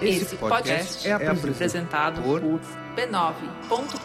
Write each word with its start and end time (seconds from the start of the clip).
Esse 0.00 0.36
podcast 0.36 1.06
é 1.06 1.12
apresentado 1.12 2.22
por 2.22 2.40
b9.com.br. 2.96 4.00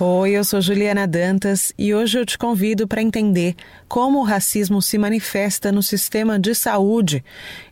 Oi, 0.00 0.30
eu 0.32 0.42
sou 0.42 0.60
Juliana 0.60 1.06
Dantas 1.06 1.72
e 1.78 1.94
hoje 1.94 2.18
eu 2.18 2.26
te 2.26 2.36
convido 2.36 2.88
para 2.88 3.00
entender 3.00 3.54
como 3.86 4.18
o 4.18 4.24
racismo 4.24 4.82
se 4.82 4.98
manifesta 4.98 5.70
no 5.70 5.82
sistema 5.82 6.40
de 6.40 6.54
saúde. 6.56 7.24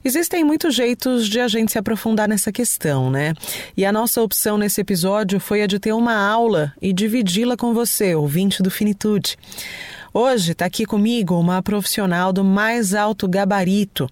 Existem 0.05 0.45
muitos 0.45 0.75
jeitos 0.77 1.29
de 1.29 1.41
a 1.41 1.49
gente 1.49 1.73
se 1.73 1.79
aprofundar 1.79 2.29
nessa 2.29 2.53
questão, 2.53 3.11
né? 3.11 3.35
E 3.77 3.85
a 3.85 3.91
nossa 3.91 4.23
opção 4.23 4.57
nesse 4.57 4.81
episódio 4.81 5.41
foi 5.41 5.63
a 5.63 5.67
de 5.67 5.81
ter 5.81 5.93
uma 5.93 6.15
aula 6.15 6.73
e 6.81 6.93
dividi-la 6.93 7.57
com 7.57 7.75
você, 7.75 8.15
ouvinte 8.15 8.63
do 8.63 8.71
Finitude. 8.71 9.37
Hoje 10.13 10.51
está 10.51 10.65
aqui 10.65 10.85
comigo 10.85 11.39
uma 11.39 11.63
profissional 11.63 12.33
do 12.33 12.43
mais 12.43 12.97
alto 12.97 13.29
gabarito, 13.29 14.09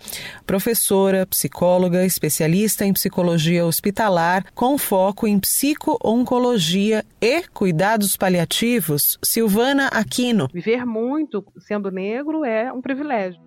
professora, 0.47 1.27
psicóloga, 1.27 2.05
especialista 2.05 2.85
em 2.85 2.93
psicologia 2.93 3.67
hospitalar, 3.67 4.45
com 4.55 4.79
foco 4.79 5.27
em 5.27 5.41
psico-oncologia 5.41 7.05
e 7.21 7.43
cuidados 7.49 8.17
paliativos, 8.17 9.19
Silvana 9.21 9.89
Aquino. 9.89 10.49
Viver 10.55 10.87
muito 10.87 11.45
sendo 11.59 11.91
negro 11.91 12.45
é 12.45 12.73
um 12.73 12.81
privilégio. 12.81 13.41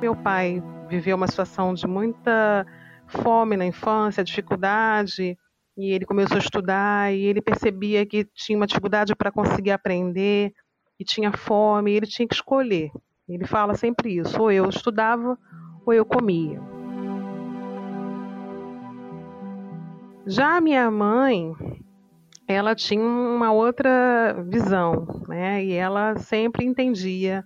Meu 0.00 0.16
pai 0.16 0.60
viveu 0.88 1.16
uma 1.16 1.28
situação 1.28 1.74
de 1.74 1.86
muita 1.86 2.66
fome 3.06 3.56
na 3.56 3.64
infância, 3.64 4.24
dificuldade, 4.24 5.38
e 5.78 5.92
ele 5.92 6.04
começou 6.04 6.36
a 6.36 6.40
estudar 6.40 7.14
e 7.14 7.24
ele 7.24 7.40
percebia 7.40 8.04
que 8.04 8.24
tinha 8.34 8.58
uma 8.58 8.66
dificuldade 8.66 9.14
para 9.14 9.30
conseguir 9.30 9.70
aprender 9.70 10.52
e 10.98 11.04
tinha 11.04 11.30
fome, 11.30 11.92
e 11.92 11.94
ele 11.94 12.06
tinha 12.06 12.26
que 12.26 12.34
escolher. 12.34 12.90
Ele 13.28 13.46
fala 13.46 13.76
sempre 13.76 14.16
isso: 14.18 14.42
ou 14.42 14.50
eu 14.50 14.68
estudava 14.68 15.38
ou 15.86 15.94
eu 15.94 16.04
comia. 16.04 16.60
Já 20.26 20.56
a 20.56 20.60
minha 20.60 20.90
mãe, 20.90 21.52
ela 22.48 22.74
tinha 22.74 23.00
uma 23.00 23.52
outra 23.52 24.44
visão, 24.48 25.06
né? 25.28 25.64
E 25.64 25.72
ela 25.72 26.16
sempre 26.16 26.64
entendia 26.64 27.44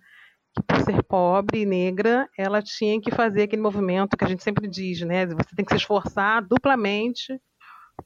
que 0.54 0.62
por 0.62 0.80
ser 0.80 1.02
pobre 1.02 1.60
e 1.60 1.66
negra, 1.66 2.26
ela 2.36 2.62
tinha 2.62 2.98
que 2.98 3.10
fazer 3.10 3.42
aquele 3.42 3.60
movimento 3.60 4.16
que 4.16 4.24
a 4.24 4.28
gente 4.28 4.42
sempre 4.42 4.66
diz, 4.66 5.02
né? 5.02 5.26
Você 5.26 5.54
tem 5.54 5.66
que 5.66 5.72
se 5.72 5.78
esforçar 5.78 6.42
duplamente 6.42 7.38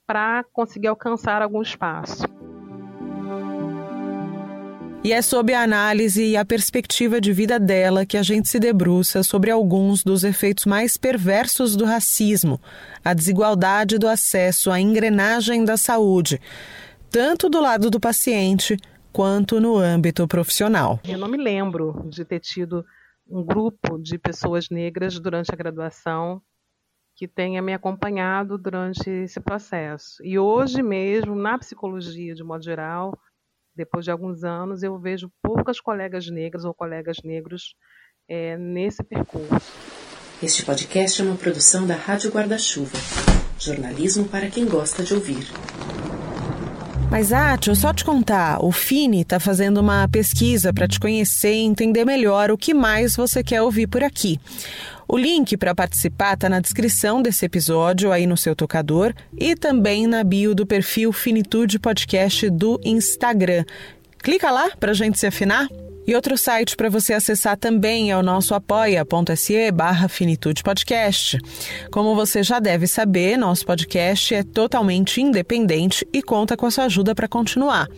para 0.07 0.45
conseguir 0.53 0.89
alcançar 0.89 1.43
algum 1.43 1.63
espaço. 1.63 2.25
E 5.07 5.13
é 5.13 5.23
sob 5.23 5.55
a 5.55 5.63
análise 5.63 6.25
e 6.25 6.37
a 6.37 6.45
perspectiva 6.45 7.21
de 7.21 7.33
vida 7.33 7.61
dela 7.61 8.05
que 8.05 8.17
a 8.17 8.25
gente 8.25 8.49
se 8.49 8.59
debruça 8.59 9.23
sobre 9.23 9.53
alguns 9.53 10.03
dos 10.03 10.25
efeitos 10.25 10.67
mais 10.67 10.97
perversos 10.97 11.77
do 11.77 11.85
racismo, 11.85 12.61
a 13.05 13.15
desigualdade 13.15 13.99
do 13.99 14.09
acesso 14.09 14.69
à 14.69 14.81
engrenagem 14.81 15.65
da 15.65 15.77
saúde, 15.77 16.41
tanto 17.09 17.49
do 17.49 17.61
lado 17.61 17.89
do 17.89 18.01
paciente 18.01 18.77
quanto 19.13 19.61
no 19.61 19.79
âmbito 19.79 20.27
profissional. 20.27 20.99
Eu 21.05 21.19
não 21.19 21.29
me 21.29 21.39
lembro 21.39 22.05
de 22.09 22.25
ter 22.25 22.41
tido 22.41 22.85
um 23.31 23.45
grupo 23.45 23.99
de 23.99 24.19
pessoas 24.19 24.69
negras 24.71 25.21
durante 25.21 25.53
a 25.53 25.57
graduação 25.57 26.43
que 27.17 27.27
tenha 27.27 27.63
me 27.63 27.73
acompanhado 27.73 28.59
durante 28.59 29.09
esse 29.09 29.41
processo. 29.41 30.23
E 30.23 30.39
hoje 30.39 30.83
mesmo, 30.83 31.35
na 31.35 31.59
psicologia 31.59 32.35
de 32.35 32.45
modo 32.45 32.63
geral, 32.63 33.19
depois 33.75 34.05
de 34.05 34.11
alguns 34.11 34.45
anos, 34.45 34.83
eu 34.83 34.99
vejo 34.99 35.31
poucas 35.43 35.81
colegas 35.81 36.29
negras 36.31 36.65
ou 36.65 36.75
colegas 36.75 37.17
negros 37.25 37.75
é, 38.29 38.57
nesse 38.59 39.03
percurso. 39.03 39.73
Este 40.43 40.65
podcast 40.65 41.23
é 41.23 41.25
uma 41.25 41.37
produção 41.37 41.87
da 41.87 41.95
Rádio 41.95 42.31
Guarda-Chuva. 42.31 42.99
Jornalismo 43.59 44.29
para 44.29 44.51
quem 44.51 44.67
gosta 44.69 45.03
de 45.03 45.15
ouvir. 45.15 45.47
Mas, 47.11 47.33
Ati, 47.33 47.71
eu 47.71 47.77
só 47.77 47.95
te 47.95 48.05
contar, 48.05 48.63
o 48.63 48.71
Fini 48.73 49.23
está 49.23 49.41
fazendo 49.41 49.81
uma 49.81 50.07
pesquisa 50.09 50.75
para 50.75 50.89
te 50.89 51.01
conhecer 51.01 51.55
e 51.55 51.65
entender 51.65 52.05
melhor 52.05 52.51
o 52.51 52.59
que 52.59 52.75
mais 52.75 53.17
você 53.17 53.43
quer 53.43 53.63
ouvir 53.63 53.87
por 53.87 54.03
aqui. 54.03 54.39
O 55.09 55.17
link 55.17 55.57
para 55.57 55.75
participar 55.75 56.35
está 56.35 56.49
na 56.49 56.59
descrição 56.59 57.23
desse 57.23 57.45
episódio 57.45 58.11
aí 58.11 58.27
no 58.27 58.37
seu 58.37 58.57
tocador 58.57 59.15
e 59.39 59.55
também 59.55 60.07
na 60.07 60.25
bio 60.25 60.55
do 60.55 60.67
perfil 60.67 61.13
Finitude 61.13 61.79
Podcast 61.79 62.51
do 62.51 62.81
Instagram. 62.85 63.65
Clica 64.19 64.51
lá 64.51 64.71
para 64.81 64.91
a 64.91 64.95
gente 64.95 65.19
se 65.19 65.27
afinar. 65.27 65.69
E 66.07 66.15
outro 66.15 66.39
site 66.39 66.77
para 66.77 66.89
você 66.89 67.15
acessar 67.15 67.57
também 67.57 68.13
é 68.13 68.17
o 68.17 68.23
nosso 68.23 68.55
apoia.se 68.55 69.73
barra 69.73 70.09
Finitude 70.09 70.63
Podcast. 70.63 71.37
Como 71.91 72.15
você 72.15 72.45
já 72.45 72.61
deve 72.61 72.87
saber, 72.87 73.37
nosso 73.37 73.67
podcast 73.67 74.33
é 74.33 74.45
totalmente 74.45 75.21
independente 75.21 76.07
e 76.13 76.23
conta 76.23 76.57
com 76.57 76.65
a 76.67 76.71
sua 76.71 76.85
ajuda 76.85 77.13
para 77.13 77.27
continuar. 77.27 77.89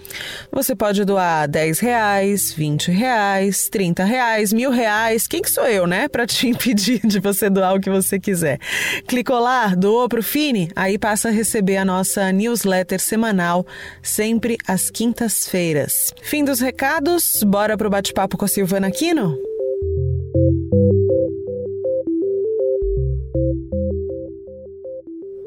Você 0.51 0.75
pode 0.75 1.05
doar 1.05 1.47
10 1.47 1.81
reais, 1.81 2.51
20 2.51 2.91
reais, 2.91 3.69
30 3.69 4.05
reais, 4.05 4.55
mil 4.55 4.71
reais. 4.71 5.27
Quem 5.27 5.43
que 5.43 5.51
sou 5.51 5.67
eu, 5.67 5.87
né? 5.87 6.09
Para 6.09 6.27
te 6.27 6.49
impedir 6.49 7.07
de 7.07 7.21
você 7.21 7.51
doar 7.51 7.75
o 7.75 7.81
que 7.81 7.91
você 7.91 8.19
quiser. 8.19 8.59
Clicou 9.07 9.39
lá, 9.39 9.75
doou 9.75 10.09
pro 10.09 10.23
Fini, 10.23 10.71
aí 10.75 10.99
passa 10.99 11.29
a 11.29 11.33
receber 11.33 11.77
a 11.77 11.85
nossa 11.85 12.33
newsletter 12.33 13.01
semanal, 13.01 13.67
sempre 14.03 14.57
às 14.67 14.89
quintas-feiras. 14.89 16.15
Fim 16.23 16.43
dos 16.43 16.61
recados, 16.61 17.43
bora 17.43 17.77
pro 17.77 17.98
bate-papo 17.99 18.39
com 18.39 18.45
a 18.45 18.49
Silvana 18.49 18.87
Aquino? 18.87 19.37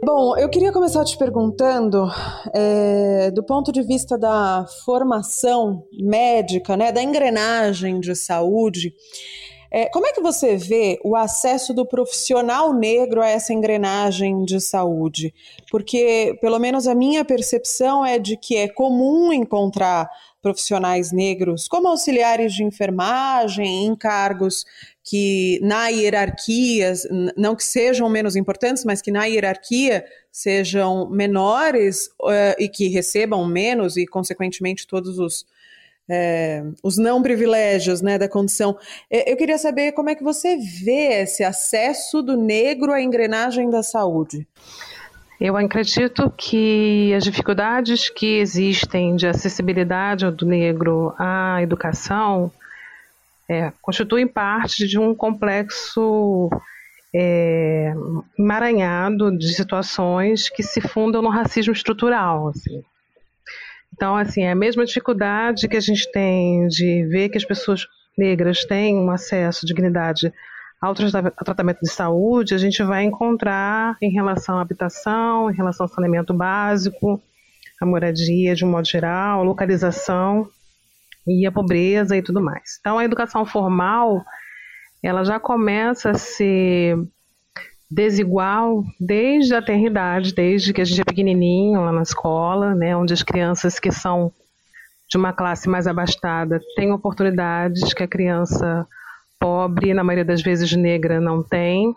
Bom, 0.04 0.36
eu 0.36 0.50
queria 0.50 0.74
começar 0.74 1.06
te 1.06 1.18
perguntando, 1.18 2.10
é, 2.54 3.32
do 3.32 3.42
ponto 3.42 3.72
de 3.72 3.82
vista 3.82 4.18
da 4.18 4.66
formação 4.84 5.86
médica, 5.94 6.76
né, 6.76 6.92
da 6.92 7.02
engrenagem 7.02 8.02
de 8.02 8.14
saúde, 8.16 8.94
é, 9.74 9.86
como 9.86 10.06
é 10.06 10.12
que 10.12 10.20
você 10.20 10.58
vê 10.58 11.00
o 11.06 11.16
acesso 11.16 11.74
do 11.74 11.86
profissional 11.86 12.74
negro 12.74 13.22
a 13.22 13.30
essa 13.30 13.54
engrenagem 13.54 14.44
de 14.44 14.60
saúde? 14.60 15.34
Porque, 15.72 16.38
pelo 16.42 16.60
menos, 16.60 16.86
a 16.86 16.94
minha 16.94 17.24
percepção 17.24 18.06
é 18.06 18.20
de 18.20 18.36
que 18.36 18.58
é 18.58 18.68
comum 18.68 19.32
encontrar 19.32 20.10
profissionais 20.42 21.12
negros 21.12 21.68
como 21.68 21.88
auxiliares 21.88 22.54
de 22.54 22.64
enfermagem, 22.64 23.86
em 23.86 23.96
cargos 23.96 24.66
que 25.04 25.60
na 25.62 25.88
hierarquia, 25.88 26.94
não 27.36 27.56
que 27.56 27.64
sejam 27.64 28.10
menos 28.10 28.36
importantes, 28.36 28.86
mas 28.86 29.02
que 29.02 29.12
na 29.12 29.26
hierarquia 29.26 30.06
sejam 30.32 31.10
menores 31.10 32.08
uh, 32.22 32.56
e 32.58 32.70
que 32.70 32.88
recebam 32.88 33.46
menos 33.46 33.98
e, 33.98 34.06
consequentemente, 34.06 34.88
todos 34.88 35.20
os, 35.20 35.46
é, 36.10 36.64
os 36.84 36.98
não 36.98 37.22
privilégios 37.22 38.02
né, 38.02 38.18
da 38.18 38.30
condição. 38.30 38.78
Eu 39.10 39.36
queria 39.36 39.58
saber 39.58 39.92
como 39.94 40.10
é 40.10 40.16
que 40.16 40.24
você 40.24 40.56
vê 40.58 41.22
esse 41.22 41.44
acesso 41.44 42.22
do 42.22 42.38
negro 42.38 42.92
à 42.92 43.02
engrenagem 43.02 43.70
da 43.70 43.84
saúde. 43.84 44.48
Eu 45.42 45.58
acredito 45.58 46.32
que 46.38 47.12
as 47.16 47.24
dificuldades 47.24 48.10
que 48.10 48.38
existem 48.38 49.16
de 49.16 49.26
acessibilidade 49.26 50.30
do 50.30 50.46
negro 50.46 51.16
à 51.18 51.64
educação 51.64 52.52
é, 53.50 53.74
constituem 53.82 54.28
parte 54.28 54.88
de 54.88 55.00
um 55.00 55.16
complexo 55.16 56.48
é, 57.12 57.92
emaranhado 58.38 59.36
de 59.36 59.52
situações 59.56 60.48
que 60.48 60.62
se 60.62 60.80
fundam 60.80 61.24
no 61.24 61.30
racismo 61.30 61.74
estrutural. 61.74 62.50
Assim. 62.50 62.84
Então, 63.92 64.16
assim, 64.16 64.44
é 64.44 64.52
a 64.52 64.56
mesma 64.56 64.86
dificuldade 64.86 65.68
que 65.68 65.76
a 65.76 65.82
gente 65.82 66.12
tem 66.12 66.68
de 66.68 67.04
ver 67.08 67.30
que 67.30 67.38
as 67.40 67.46
pessoas 67.46 67.88
negras 68.16 68.64
têm 68.64 68.96
um 68.96 69.10
acesso 69.10 69.66
à 69.66 69.68
dignidade 69.68 70.32
ao 70.82 70.96
tratamento 70.96 71.80
de 71.82 71.92
saúde, 71.92 72.56
a 72.56 72.58
gente 72.58 72.82
vai 72.82 73.04
encontrar 73.04 73.96
em 74.02 74.10
relação 74.10 74.58
à 74.58 74.62
habitação, 74.62 75.52
em 75.52 75.54
relação 75.54 75.86
ao 75.86 75.88
saneamento 75.88 76.34
básico, 76.34 77.22
a 77.80 77.86
moradia 77.86 78.56
de 78.56 78.66
um 78.66 78.72
modo 78.72 78.88
geral, 78.88 79.42
a 79.42 79.44
localização 79.44 80.48
e 81.28 81.46
a 81.46 81.52
pobreza 81.52 82.18
e 82.18 82.24
tudo 82.24 82.42
mais. 82.42 82.78
Então, 82.80 82.98
a 82.98 83.06
educação 83.06 83.46
formal, 83.46 84.24
ela 85.04 85.24
já 85.24 85.40
começa 85.40 86.10
a 86.10 86.16
ser 86.16 86.98
desigual 87.90 88.84
desde 89.00 89.54
a 89.54 89.60
eternidade, 89.60 90.34
desde 90.34 90.74
que 90.74 90.82
a 90.82 90.86
gente 90.86 91.02
é 91.02 91.04
pequenininho 91.04 91.82
lá 91.82 91.92
na 91.92 92.02
escola, 92.02 92.74
né, 92.74 92.96
onde 92.96 93.14
as 93.14 93.22
crianças 93.22 93.80
que 93.80 93.92
são 93.92 94.32
de 95.10 95.18
uma 95.18 95.34
classe 95.34 95.70
mais 95.70 95.86
abastada 95.86 96.60
têm 96.76 96.92
oportunidades 96.92 97.94
que 97.94 98.02
a 98.02 98.08
criança 98.08 98.88
pobre, 99.42 99.92
na 99.94 100.04
maioria 100.04 100.24
das 100.24 100.44
vezes 100.44 100.72
negra, 100.74 101.20
não 101.20 101.42
tem. 101.42 101.96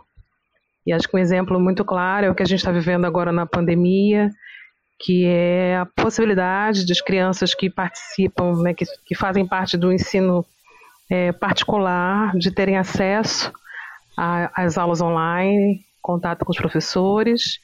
E 0.86 0.92
acho 0.92 1.06
que 1.06 1.14
um 1.14 1.20
exemplo 1.20 1.60
muito 1.60 1.84
claro 1.84 2.26
é 2.26 2.30
o 2.30 2.34
que 2.34 2.42
a 2.42 2.46
gente 2.46 2.60
está 2.60 2.72
vivendo 2.72 3.04
agora 3.04 3.30
na 3.30 3.44
pandemia, 3.44 4.30
que 4.98 5.26
é 5.26 5.76
a 5.76 5.86
possibilidade 5.86 6.86
das 6.86 7.02
crianças 7.02 7.54
que 7.54 7.68
participam, 7.68 8.62
né, 8.62 8.72
que, 8.72 8.86
que 9.06 9.14
fazem 9.14 9.46
parte 9.46 9.76
do 9.76 9.92
ensino 9.92 10.44
é, 11.10 11.32
particular 11.32 12.34
de 12.36 12.50
terem 12.50 12.78
acesso 12.78 13.52
às 14.16 14.78
aulas 14.78 15.02
online, 15.02 15.80
contato 16.00 16.44
com 16.44 16.52
os 16.52 16.56
professores 16.56 17.58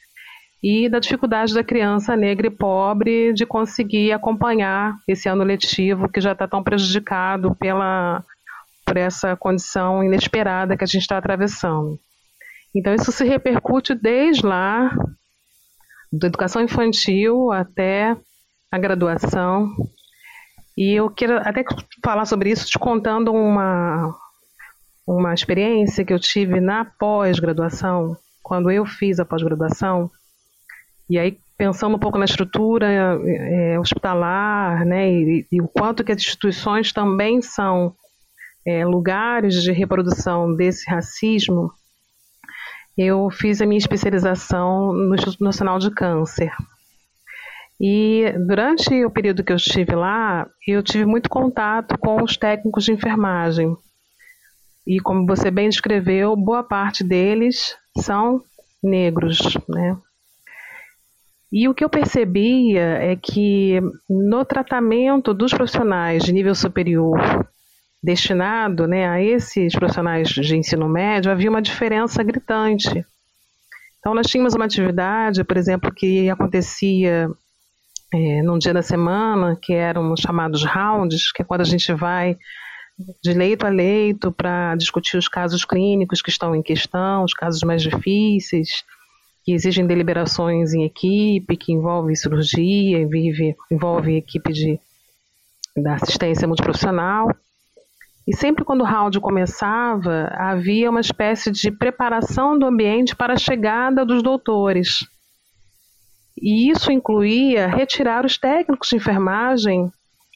e 0.63 0.87
da 0.87 0.99
dificuldade 0.99 1.53
da 1.55 1.63
criança 1.63 2.15
negra 2.15 2.47
e 2.47 2.51
pobre 2.51 3.33
de 3.33 3.45
conseguir 3.45 4.11
acompanhar 4.11 4.95
esse 5.07 5.27
ano 5.27 5.43
letivo 5.43 6.09
que 6.09 6.21
já 6.21 6.33
está 6.33 6.47
tão 6.47 6.61
prejudicado 6.61 7.55
pela 7.55 8.23
por 8.85 8.97
essa 8.97 9.35
condição 9.35 10.03
inesperada 10.03 10.75
que 10.75 10.83
a 10.83 10.87
gente 10.87 11.01
está 11.01 11.17
atravessando. 11.17 11.99
Então 12.75 12.93
isso 12.93 13.11
se 13.11 13.23
repercute 13.23 13.93
desde 13.93 14.45
lá, 14.45 14.95
da 16.11 16.27
educação 16.27 16.61
infantil 16.61 17.51
até 17.51 18.15
a 18.71 18.77
graduação. 18.77 19.69
E 20.77 20.93
eu 20.93 21.09
quero 21.09 21.37
até 21.37 21.63
falar 22.03 22.25
sobre 22.25 22.49
isso 22.49 22.65
te 22.65 22.79
contando 22.79 23.31
uma 23.33 24.15
uma 25.05 25.33
experiência 25.33 26.05
que 26.05 26.13
eu 26.13 26.19
tive 26.19 26.61
na 26.61 26.85
pós-graduação, 26.85 28.15
quando 28.41 28.71
eu 28.71 28.85
fiz 28.85 29.19
a 29.19 29.25
pós-graduação, 29.25 30.09
e 31.11 31.19
aí, 31.19 31.37
pensando 31.57 31.97
um 31.97 31.99
pouco 31.99 32.17
na 32.17 32.23
estrutura 32.23 32.87
é, 32.89 33.77
hospitalar, 33.77 34.85
né, 34.85 35.11
e, 35.11 35.45
e, 35.51 35.61
o 35.61 35.67
quanto 35.67 36.05
que 36.05 36.11
as 36.13 36.19
instituições 36.19 36.93
também 36.93 37.41
são 37.41 37.93
é, 38.65 38.85
lugares 38.85 39.61
de 39.61 39.71
reprodução 39.71 40.55
desse 40.55 40.89
racismo, 40.89 41.71
eu 42.97 43.29
fiz 43.31 43.61
a 43.61 43.65
minha 43.65 43.79
especialização 43.79 44.93
no 44.93 45.15
Instituto 45.15 45.43
Nacional 45.43 45.79
de 45.79 45.89
Câncer. 45.91 46.51
E 47.79 48.31
durante 48.45 49.03
o 49.03 49.09
período 49.09 49.43
que 49.43 49.51
eu 49.51 49.55
estive 49.55 49.95
lá, 49.95 50.47
eu 50.67 50.83
tive 50.83 51.05
muito 51.05 51.29
contato 51.29 51.97
com 51.97 52.21
os 52.21 52.37
técnicos 52.37 52.83
de 52.83 52.91
enfermagem. 52.91 53.75
E 54.85 54.99
como 54.99 55.25
você 55.25 55.49
bem 55.49 55.69
descreveu, 55.69 56.35
boa 56.35 56.63
parte 56.63 57.03
deles 57.03 57.75
são 57.97 58.41
negros, 58.83 59.57
né? 59.67 59.97
E 61.51 61.67
o 61.67 61.73
que 61.73 61.83
eu 61.83 61.89
percebia 61.89 62.81
é 62.81 63.15
que 63.15 63.81
no 64.09 64.45
tratamento 64.45 65.33
dos 65.33 65.53
profissionais 65.53 66.23
de 66.23 66.31
nível 66.31 66.55
superior 66.55 67.19
destinado 68.03 68.87
né, 68.87 69.07
a 69.07 69.21
esses 69.21 69.73
profissionais 69.73 70.29
de 70.29 70.57
ensino 70.57 70.89
médio, 70.89 71.31
havia 71.31 71.49
uma 71.49 71.61
diferença 71.61 72.23
gritante. 72.23 73.05
Então, 73.99 74.15
nós 74.15 74.27
tínhamos 74.27 74.55
uma 74.55 74.65
atividade, 74.65 75.43
por 75.43 75.57
exemplo, 75.57 75.93
que 75.93 76.29
acontecia 76.29 77.29
é, 78.13 78.41
num 78.41 78.57
dia 78.57 78.73
da 78.73 78.81
semana, 78.81 79.55
que 79.61 79.73
eram 79.73 80.15
chamados 80.17 80.63
rounds, 80.63 81.31
que 81.31 81.43
é 81.43 81.45
quando 81.45 81.61
a 81.61 81.65
gente 81.65 81.93
vai 81.93 82.37
de 83.23 83.33
leito 83.33 83.65
a 83.65 83.69
leito 83.69 84.31
para 84.31 84.75
discutir 84.75 85.17
os 85.17 85.27
casos 85.27 85.63
clínicos 85.63 86.21
que 86.21 86.29
estão 86.29 86.55
em 86.55 86.61
questão, 86.61 87.23
os 87.23 87.33
casos 87.33 87.61
mais 87.63 87.81
difíceis, 87.81 88.83
que 89.43 89.53
exigem 89.53 89.87
deliberações 89.87 90.73
em 90.73 90.83
equipe, 90.83 91.57
que 91.57 91.71
envolve 91.71 92.15
cirurgia, 92.15 92.99
envolve, 92.99 93.55
envolve 93.71 94.17
equipe 94.17 94.53
de, 94.53 94.79
da 95.75 95.95
assistência 95.95 96.47
multiprofissional. 96.47 97.29
E 98.31 98.37
sempre 98.37 98.63
quando 98.63 98.79
o 98.79 98.85
round 98.85 99.19
começava, 99.19 100.31
havia 100.37 100.89
uma 100.89 101.01
espécie 101.01 101.51
de 101.51 101.69
preparação 101.69 102.57
do 102.57 102.65
ambiente 102.65 103.13
para 103.13 103.33
a 103.33 103.37
chegada 103.37 104.05
dos 104.05 104.23
doutores. 104.23 104.99
E 106.41 106.71
isso 106.71 106.93
incluía 106.93 107.67
retirar 107.67 108.25
os 108.25 108.37
técnicos 108.37 108.87
de 108.87 108.95
enfermagem 108.95 109.91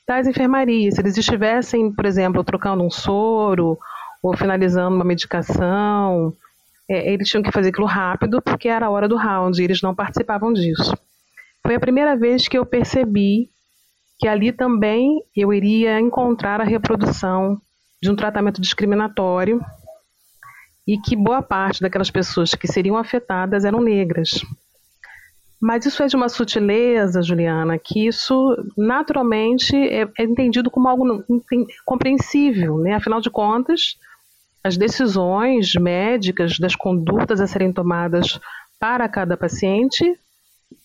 das 0.06 0.28
enfermarias. 0.28 0.96
Se 0.96 1.02
eles 1.02 1.18
estivessem, 1.18 1.90
por 1.90 2.06
exemplo, 2.06 2.44
trocando 2.44 2.84
um 2.84 2.92
soro 2.92 3.80
ou 4.22 4.36
finalizando 4.36 4.94
uma 4.94 5.06
medicação, 5.06 6.34
é, 6.90 7.14
eles 7.14 7.30
tinham 7.30 7.42
que 7.42 7.50
fazer 7.50 7.70
aquilo 7.70 7.88
rápido 7.88 8.42
porque 8.42 8.68
era 8.68 8.88
a 8.88 8.90
hora 8.90 9.08
do 9.08 9.16
round 9.16 9.58
e 9.58 9.64
eles 9.64 9.82
não 9.82 9.96
participavam 9.96 10.52
disso. 10.52 10.98
Foi 11.64 11.76
a 11.76 11.80
primeira 11.80 12.18
vez 12.18 12.46
que 12.46 12.58
eu 12.58 12.66
percebi 12.66 13.50
que 14.20 14.28
ali 14.28 14.52
também 14.52 15.24
eu 15.34 15.54
iria 15.54 15.98
encontrar 15.98 16.60
a 16.60 16.66
reprodução 16.66 17.62
de 18.06 18.12
um 18.12 18.16
tratamento 18.16 18.62
discriminatório 18.62 19.60
e 20.88 20.98
que 20.98 21.16
boa 21.16 21.42
parte 21.42 21.82
daquelas 21.82 22.12
pessoas 22.12 22.54
que 22.54 22.68
seriam 22.68 22.96
afetadas 22.96 23.66
eram 23.66 23.82
negras. 23.82 24.42
Mas 25.60 25.86
isso 25.86 26.04
é 26.04 26.08
de 26.08 26.16
uma 26.16 26.30
sutileza, 26.30 27.24
Juliana, 27.24 27.80
que 27.80 28.06
isso 28.06 28.56
naturalmente 28.78 29.76
é, 29.76 30.08
é 30.18 30.24
entendido 30.24 30.70
como 30.70 30.88
algo 30.88 31.24
compreensível, 31.84 32.78
né? 32.78 32.94
Afinal 32.94 33.20
de 33.20 33.32
contas, 33.32 33.96
as 34.64 34.78
decisões 34.78 35.74
médicas 35.74 36.60
das 36.60 36.76
condutas 36.76 37.42
a 37.42 37.48
serem 37.48 37.74
tomadas 37.74 38.40
para 38.80 39.10
cada 39.10 39.36
paciente 39.36 40.04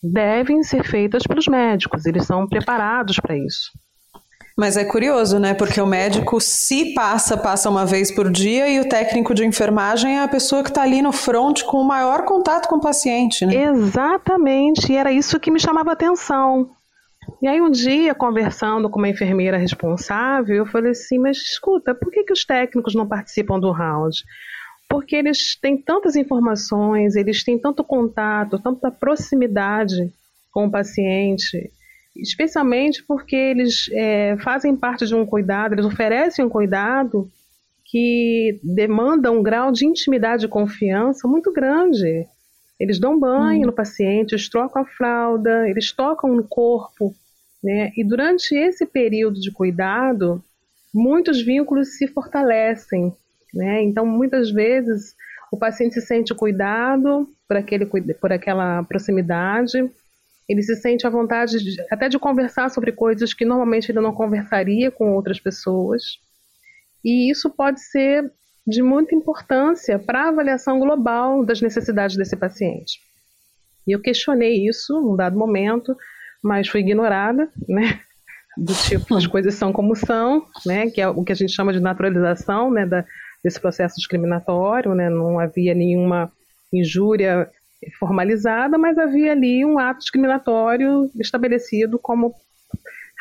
devem 0.02 0.62
ser 0.62 0.84
feitas 0.84 1.24
pelos 1.24 1.46
médicos, 1.46 2.06
eles 2.06 2.24
são 2.24 2.46
preparados 2.46 3.18
para 3.18 3.36
isso. 3.36 3.70
Mas 4.60 4.76
é 4.76 4.84
curioso, 4.84 5.38
né? 5.38 5.54
Porque 5.54 5.80
o 5.80 5.86
médico, 5.86 6.38
se 6.38 6.92
passa, 6.92 7.34
passa 7.34 7.70
uma 7.70 7.86
vez 7.86 8.14
por 8.14 8.30
dia 8.30 8.68
e 8.68 8.78
o 8.78 8.86
técnico 8.86 9.32
de 9.32 9.42
enfermagem 9.42 10.18
é 10.18 10.22
a 10.22 10.28
pessoa 10.28 10.62
que 10.62 10.68
está 10.68 10.82
ali 10.82 11.00
no 11.00 11.12
front 11.12 11.62
com 11.62 11.78
o 11.78 11.84
maior 11.88 12.26
contato 12.26 12.68
com 12.68 12.76
o 12.76 12.80
paciente, 12.80 13.46
né? 13.46 13.54
Exatamente, 13.54 14.92
e 14.92 14.96
era 14.96 15.10
isso 15.10 15.40
que 15.40 15.50
me 15.50 15.58
chamava 15.58 15.92
atenção. 15.92 16.68
E 17.40 17.48
aí 17.48 17.58
um 17.58 17.70
dia, 17.70 18.14
conversando 18.14 18.90
com 18.90 18.98
uma 18.98 19.08
enfermeira 19.08 19.56
responsável, 19.56 20.54
eu 20.54 20.66
falei 20.66 20.90
assim, 20.90 21.18
mas 21.18 21.38
escuta, 21.38 21.94
por 21.94 22.12
que, 22.12 22.24
que 22.24 22.32
os 22.34 22.44
técnicos 22.44 22.94
não 22.94 23.08
participam 23.08 23.58
do 23.58 23.72
round? 23.72 24.14
Porque 24.90 25.16
eles 25.16 25.58
têm 25.58 25.78
tantas 25.78 26.16
informações, 26.16 27.16
eles 27.16 27.42
têm 27.42 27.58
tanto 27.58 27.82
contato, 27.82 28.58
tanta 28.58 28.90
proximidade 28.90 30.12
com 30.52 30.66
o 30.66 30.70
paciente, 30.70 31.72
especialmente 32.16 33.04
porque 33.06 33.36
eles 33.36 33.88
é, 33.92 34.36
fazem 34.38 34.76
parte 34.76 35.06
de 35.06 35.14
um 35.14 35.24
cuidado, 35.24 35.74
eles 35.74 35.84
oferecem 35.86 36.44
um 36.44 36.48
cuidado 36.48 37.30
que 37.84 38.60
demanda 38.62 39.32
um 39.32 39.42
grau 39.42 39.72
de 39.72 39.84
intimidade 39.86 40.46
e 40.46 40.48
confiança 40.48 41.26
muito 41.26 41.52
grande. 41.52 42.26
Eles 42.78 42.98
dão 42.98 43.18
banho 43.18 43.62
hum. 43.62 43.66
no 43.66 43.72
paciente, 43.72 44.32
eles 44.32 44.48
trocam 44.48 44.82
a 44.82 44.86
fralda, 44.86 45.68
eles 45.68 45.92
tocam 45.92 46.34
no 46.34 46.44
corpo, 46.44 47.14
né? 47.62 47.90
E 47.96 48.04
durante 48.04 48.54
esse 48.54 48.86
período 48.86 49.40
de 49.40 49.50
cuidado, 49.50 50.42
muitos 50.94 51.42
vínculos 51.42 51.98
se 51.98 52.06
fortalecem, 52.06 53.12
né? 53.52 53.82
Então, 53.82 54.06
muitas 54.06 54.50
vezes 54.50 55.14
o 55.52 55.58
paciente 55.58 55.94
se 55.94 56.00
sente 56.00 56.34
cuidado 56.34 57.28
por, 57.46 57.56
aquele, 57.56 57.84
por 57.86 58.32
aquela 58.32 58.82
proximidade, 58.84 59.90
ele 60.50 60.62
se 60.62 60.74
sente 60.74 61.06
à 61.06 61.10
vontade 61.10 61.58
de, 61.62 61.80
até 61.92 62.08
de 62.08 62.18
conversar 62.18 62.68
sobre 62.70 62.90
coisas 62.90 63.32
que 63.32 63.44
normalmente 63.44 63.92
ele 63.92 64.00
não 64.00 64.12
conversaria 64.12 64.90
com 64.90 65.14
outras 65.14 65.38
pessoas. 65.38 66.02
E 67.04 67.30
isso 67.30 67.48
pode 67.48 67.80
ser 67.80 68.28
de 68.66 68.82
muita 68.82 69.14
importância 69.14 69.96
para 69.96 70.24
a 70.24 70.28
avaliação 70.28 70.80
global 70.80 71.44
das 71.46 71.60
necessidades 71.60 72.16
desse 72.16 72.36
paciente. 72.36 72.98
E 73.86 73.92
eu 73.92 74.00
questionei 74.00 74.66
isso 74.66 75.00
num 75.00 75.14
dado 75.14 75.38
momento, 75.38 75.96
mas 76.42 76.68
fui 76.68 76.80
ignorada, 76.80 77.48
né? 77.68 78.00
Do 78.58 78.74
tipo, 78.74 79.14
as 79.14 79.28
coisas 79.28 79.54
são 79.54 79.72
como 79.72 79.94
são, 79.94 80.44
né? 80.66 80.90
Que 80.90 81.00
é 81.00 81.08
o 81.08 81.22
que 81.22 81.30
a 81.30 81.36
gente 81.36 81.52
chama 81.52 81.72
de 81.72 81.78
naturalização, 81.78 82.72
né? 82.72 82.84
Da, 82.84 83.04
desse 83.42 83.60
processo 83.60 83.94
discriminatório, 83.96 84.96
né? 84.96 85.08
Não 85.08 85.38
havia 85.38 85.74
nenhuma 85.74 86.32
injúria 86.72 87.48
formalizada, 87.98 88.76
mas 88.76 88.98
havia 88.98 89.32
ali 89.32 89.64
um 89.64 89.78
ato 89.78 90.00
discriminatório 90.00 91.10
estabelecido 91.18 91.98
como 91.98 92.34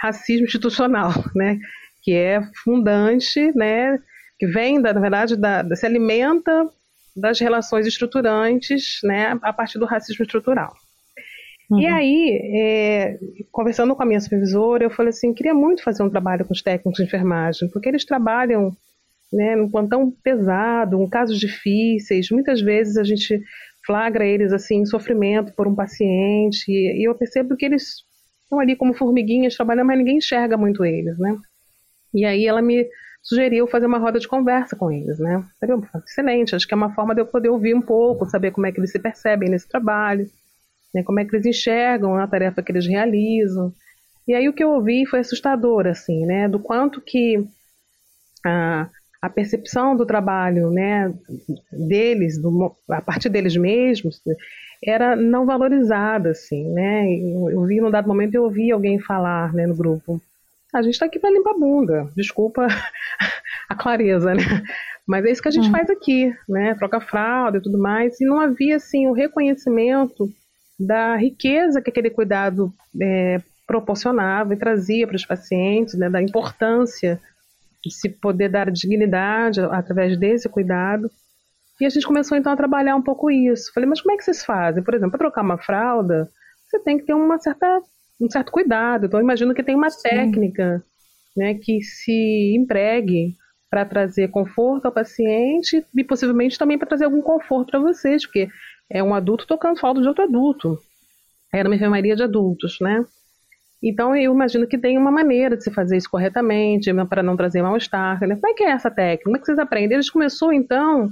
racismo 0.01 0.45
institucional, 0.45 1.11
né? 1.35 1.59
que 2.01 2.13
é 2.13 2.41
fundante, 2.63 3.51
né? 3.55 3.99
que 4.37 4.47
vem, 4.47 4.81
da, 4.81 4.93
na 4.93 5.01
verdade, 5.01 5.35
da, 5.35 5.63
se 5.75 5.85
alimenta 5.85 6.69
das 7.15 7.39
relações 7.39 7.85
estruturantes 7.85 8.99
né? 9.03 9.37
a 9.41 9.51
partir 9.51 9.79
do 9.79 9.85
racismo 9.85 10.23
estrutural. 10.23 10.73
Uhum. 11.69 11.79
E 11.79 11.85
aí, 11.85 12.39
é, 12.55 13.19
conversando 13.51 13.95
com 13.95 14.01
a 14.01 14.05
minha 14.05 14.19
supervisora, 14.19 14.83
eu 14.83 14.89
falei 14.89 15.09
assim, 15.09 15.33
queria 15.33 15.53
muito 15.53 15.83
fazer 15.83 16.01
um 16.01 16.09
trabalho 16.09 16.45
com 16.45 16.53
os 16.53 16.61
técnicos 16.63 16.97
de 16.97 17.03
enfermagem, 17.03 17.69
porque 17.69 17.89
eles 17.89 18.05
trabalham 18.05 18.75
né, 19.31 19.55
num 19.55 19.69
plantão 19.69 20.11
pesado, 20.23 20.99
em 20.99 21.07
casos 21.07 21.39
difíceis, 21.39 22.31
muitas 22.31 22.61
vezes 22.61 22.97
a 22.97 23.03
gente 23.03 23.39
flagra 23.89 24.23
eles 24.23 24.53
assim 24.53 24.81
em 24.81 24.85
sofrimento 24.85 25.51
por 25.53 25.67
um 25.67 25.73
paciente 25.73 26.69
e 26.69 27.07
eu 27.07 27.15
percebo 27.15 27.57
que 27.57 27.65
eles 27.65 28.03
estão 28.43 28.59
ali 28.59 28.75
como 28.75 28.93
formiguinhas 28.93 29.55
trabalhando, 29.55 29.87
mas 29.87 29.97
ninguém 29.97 30.17
enxerga 30.17 30.55
muito 30.55 30.85
eles, 30.85 31.17
né? 31.17 31.35
E 32.13 32.23
aí 32.23 32.45
ela 32.45 32.61
me 32.61 32.87
sugeriu 33.23 33.65
fazer 33.65 33.87
uma 33.87 33.97
roda 33.97 34.19
de 34.19 34.27
conversa 34.27 34.75
com 34.75 34.91
eles, 34.91 35.17
né? 35.17 35.43
Falei, 35.59 35.75
excelente, 36.05 36.55
acho 36.55 36.67
que 36.67 36.73
é 36.75 36.77
uma 36.77 36.93
forma 36.93 37.15
de 37.15 37.21
eu 37.21 37.25
poder 37.25 37.49
ouvir 37.49 37.73
um 37.73 37.81
pouco, 37.81 38.29
saber 38.29 38.51
como 38.51 38.67
é 38.67 38.71
que 38.71 38.79
eles 38.79 38.91
se 38.91 38.99
percebem 38.99 39.49
nesse 39.49 39.67
trabalho, 39.67 40.29
né? 40.93 41.01
como 41.01 41.19
é 41.19 41.25
que 41.25 41.35
eles 41.35 41.47
enxergam 41.47 42.15
a 42.15 42.27
tarefa 42.27 42.61
que 42.61 42.71
eles 42.71 42.85
realizam. 42.85 43.73
E 44.27 44.35
aí 44.35 44.47
o 44.47 44.53
que 44.53 44.63
eu 44.63 44.69
ouvi 44.69 45.03
foi 45.07 45.21
assustador, 45.21 45.87
assim, 45.87 46.27
né? 46.27 46.47
Do 46.47 46.59
quanto 46.59 47.01
que 47.01 47.43
a, 48.45 48.87
a 49.21 49.29
percepção 49.29 49.95
do 49.95 50.05
trabalho, 50.05 50.69
né, 50.69 51.13
deles, 51.71 52.37
do, 52.41 52.75
a 52.89 53.01
partir 53.01 53.29
deles 53.29 53.55
mesmos, 53.57 54.21
era 54.83 55.15
não 55.15 55.45
valorizada, 55.45 56.29
assim, 56.29 56.69
né? 56.69 57.05
Eu, 57.51 57.63
vi 57.65 57.81
num 57.81 57.91
dado 57.91 58.07
momento 58.07 58.35
eu 58.35 58.43
ouvi 58.43 58.71
alguém 58.71 58.97
falar, 58.99 59.53
né, 59.53 59.67
no 59.67 59.75
grupo, 59.75 60.21
a 60.73 60.81
gente 60.81 60.93
está 60.93 61.05
aqui 61.05 61.19
para 61.19 61.31
limpar 61.31 61.51
a 61.51 61.57
bunda, 61.57 62.09
desculpa 62.15 62.67
a 63.67 63.75
clareza, 63.75 64.33
né? 64.33 64.43
Mas 65.05 65.25
é 65.25 65.31
isso 65.31 65.41
que 65.41 65.47
a 65.47 65.51
gente 65.51 65.67
hum. 65.67 65.71
faz 65.71 65.89
aqui, 65.89 66.33
né? 66.47 66.75
Troca 66.75 67.01
fralda 67.01 67.57
e 67.57 67.61
tudo 67.61 67.77
mais, 67.77 68.21
e 68.21 68.25
não 68.25 68.39
havia 68.39 68.75
assim 68.75 69.07
o 69.07 69.13
reconhecimento 69.13 70.29
da 70.79 71.15
riqueza 71.17 71.81
que 71.81 71.89
aquele 71.89 72.09
cuidado 72.09 72.71
é, 73.01 73.41
proporcionava 73.67 74.53
e 74.53 74.57
trazia 74.57 75.05
para 75.05 75.15
os 75.15 75.25
pacientes, 75.25 75.95
né? 75.95 76.09
Da 76.09 76.21
importância 76.21 77.19
se 77.87 78.09
poder 78.09 78.49
dar 78.49 78.71
dignidade 78.71 79.61
através 79.61 80.17
desse 80.17 80.49
cuidado. 80.49 81.09
E 81.79 81.85
a 81.85 81.89
gente 81.89 82.05
começou 82.05 82.37
então 82.37 82.51
a 82.51 82.57
trabalhar 82.57 82.95
um 82.95 83.01
pouco 83.01 83.31
isso. 83.31 83.71
Falei, 83.73 83.87
mas 83.87 84.01
como 84.01 84.13
é 84.13 84.17
que 84.17 84.23
vocês 84.23 84.43
fazem? 84.43 84.83
Por 84.83 84.93
exemplo, 84.93 85.11
para 85.11 85.19
trocar 85.19 85.43
uma 85.43 85.57
fralda, 85.57 86.29
você 86.67 86.79
tem 86.79 86.97
que 86.97 87.05
ter 87.05 87.13
uma 87.13 87.39
certa, 87.39 87.81
um 88.19 88.29
certo 88.29 88.51
cuidado. 88.51 89.05
Então, 89.05 89.19
imagino 89.19 89.53
que 89.53 89.63
tem 89.63 89.75
uma 89.75 89.89
Sim. 89.89 90.01
técnica 90.09 90.83
né, 91.37 91.53
que 91.53 91.81
se 91.81 92.55
empregue 92.57 93.35
para 93.69 93.85
trazer 93.85 94.29
conforto 94.29 94.87
ao 94.87 94.91
paciente 94.91 95.85
e 95.95 96.03
possivelmente 96.03 96.57
também 96.57 96.77
para 96.77 96.87
trazer 96.87 97.05
algum 97.05 97.21
conforto 97.21 97.71
para 97.71 97.79
vocês, 97.79 98.25
porque 98.25 98.49
é 98.89 99.03
um 99.03 99.13
adulto 99.13 99.45
tocando 99.45 99.79
fralda 99.79 100.01
de 100.01 100.07
outro 100.07 100.23
adulto. 100.23 100.77
Era 101.53 101.69
uma 101.69 101.75
enfermaria 101.75 102.15
de 102.15 102.23
adultos, 102.23 102.77
né? 102.81 103.05
Então, 103.81 104.15
eu 104.15 104.33
imagino 104.33 104.67
que 104.67 104.77
tem 104.77 104.97
uma 104.97 105.11
maneira 105.11 105.55
de 105.55 105.63
se 105.63 105.71
fazer 105.71 105.97
isso 105.97 106.09
corretamente, 106.09 106.91
para 107.05 107.23
não 107.23 107.37
trazer 107.37 107.61
mal-estar. 107.61 108.19
Né? 108.21 108.35
Como 108.35 108.51
é 108.51 108.53
que 108.53 108.63
é 108.63 108.71
essa 108.71 108.91
técnica? 108.91 109.23
Como 109.23 109.37
é 109.37 109.39
que 109.39 109.45
vocês 109.45 109.59
aprendem? 109.59 109.95
Eles 109.95 110.09
começou, 110.09 110.51
então, 110.51 111.09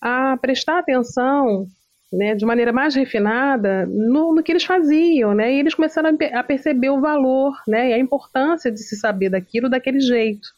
a 0.00 0.36
prestar 0.36 0.78
atenção 0.78 1.66
né, 2.12 2.34
de 2.34 2.44
maneira 2.44 2.72
mais 2.72 2.94
refinada 2.94 3.86
no, 3.86 4.34
no, 4.34 4.42
que 4.42 4.50
eles 4.50 4.64
faziam, 4.64 5.32
né? 5.32 5.54
E 5.54 5.60
eles 5.60 5.74
começaram 5.74 6.10
a, 6.10 6.40
a, 6.40 6.42
perceber 6.42 6.90
o 6.90 7.00
valor, 7.00 7.52
né, 7.68 7.90
e 7.90 7.92
a 7.92 7.98
importância 7.98 8.70
de 8.70 8.80
se 8.80 8.96
saber 8.96 9.30
daquilo 9.30 9.68
daquele 9.68 10.00
jeito. 10.00 10.48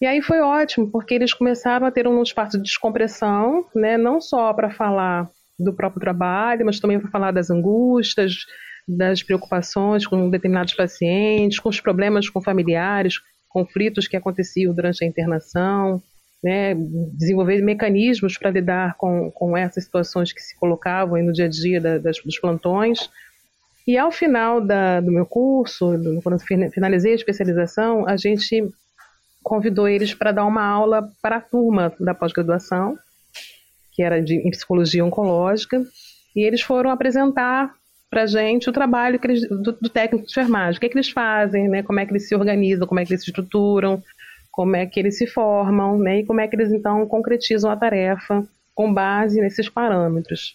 E 0.00 0.06
aí 0.06 0.22
foi 0.22 0.40
ótimo, 0.40 0.90
porque 0.90 1.14
eles 1.14 1.32
começaram 1.32 1.86
a 1.86 1.90
ter 1.90 2.06
um 2.06 2.22
espaço 2.22 2.56
de 2.56 2.62
descompressão, 2.62 3.64
né, 3.74 3.96
não 3.96 4.20
só 4.20 4.52
para 4.52 4.70
falar 4.70 5.28
do 5.58 5.72
próprio 5.72 6.00
trabalho, 6.00 6.66
mas 6.66 6.80
também 6.80 7.00
para 7.00 7.10
falar 7.10 7.32
das 7.32 7.50
angústias, 7.50 8.46
das 8.86 9.22
preocupações 9.22 10.06
com 10.06 10.28
determinados 10.28 10.74
pacientes, 10.74 11.58
com 11.58 11.68
os 11.68 11.80
problemas 11.80 12.28
com 12.28 12.40
familiares, 12.40 13.20
conflitos 13.48 14.08
que 14.08 14.16
aconteciam 14.16 14.74
durante 14.74 15.04
a 15.04 15.06
internação, 15.06 16.02
né, 16.42 16.74
desenvolver 17.14 17.62
mecanismos 17.62 18.36
para 18.36 18.50
lidar 18.50 18.96
com, 18.96 19.30
com 19.30 19.56
essas 19.56 19.84
situações 19.84 20.32
que 20.32 20.40
se 20.40 20.56
colocavam 20.56 21.22
no 21.22 21.32
dia 21.32 21.44
a 21.44 21.48
dia 21.48 21.80
da, 21.80 21.98
das, 21.98 22.18
dos 22.18 22.38
plantões. 22.38 23.08
E 23.86 23.96
ao 23.96 24.10
final 24.10 24.60
da, 24.60 25.00
do 25.00 25.12
meu 25.12 25.26
curso, 25.26 25.92
quando 26.22 26.38
finalizei 26.72 27.12
a 27.12 27.16
especialização, 27.16 28.08
a 28.08 28.16
gente 28.16 28.68
convidou 29.42 29.88
eles 29.88 30.14
para 30.14 30.32
dar 30.32 30.44
uma 30.44 30.64
aula 30.64 31.08
para 31.20 31.36
a 31.36 31.40
turma 31.40 31.92
da 31.98 32.14
pós-graduação, 32.14 32.96
que 33.92 34.02
era 34.02 34.22
de, 34.22 34.36
em 34.36 34.50
psicologia 34.50 35.04
oncológica, 35.04 35.84
e 36.34 36.42
eles 36.42 36.62
foram 36.62 36.90
apresentar 36.90 37.72
para 38.12 38.26
gente 38.26 38.68
o 38.68 38.72
trabalho 38.74 39.18
eles, 39.24 39.48
do, 39.48 39.72
do, 39.72 39.88
técnico 39.88 40.26
de 40.26 40.30
enfermagem, 40.30 40.76
o 40.76 40.80
que, 40.80 40.84
é 40.84 40.88
que 40.90 40.94
eles 40.94 41.08
fazem, 41.08 41.66
né, 41.66 41.82
como 41.82 41.98
é 41.98 42.04
que 42.04 42.12
eles 42.12 42.28
se 42.28 42.34
organizam, 42.34 42.86
como 42.86 43.00
é 43.00 43.06
que 43.06 43.12
eles 43.12 43.24
se 43.24 43.30
estruturam, 43.30 44.02
como 44.50 44.76
é 44.76 44.84
que 44.84 45.00
eles 45.00 45.16
se 45.16 45.26
formam, 45.26 45.98
né, 45.98 46.18
e 46.18 46.26
como 46.26 46.38
é 46.38 46.46
que 46.46 46.54
eles 46.54 46.70
então 46.70 47.06
concretizam 47.06 47.70
a 47.70 47.76
tarefa 47.76 48.46
com 48.74 48.92
base 48.92 49.40
nesses 49.40 49.66
parâmetros. 49.66 50.54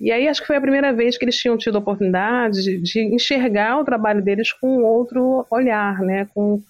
E 0.00 0.12
aí 0.12 0.28
acho 0.28 0.40
que 0.40 0.46
foi 0.46 0.58
a 0.58 0.60
primeira 0.60 0.92
vez 0.92 1.18
que 1.18 1.24
eles 1.24 1.36
tinham 1.36 1.58
tido 1.58 1.74
a 1.74 1.80
oportunidade 1.80 2.62
de, 2.62 2.78
de 2.80 3.00
enxergar 3.00 3.80
o 3.80 3.84
trabalho 3.84 4.22
deles 4.22 4.52
com 4.52 4.84
outro 4.84 5.44
olhar, 5.50 5.98
né, 6.02 6.28
com 6.32 6.62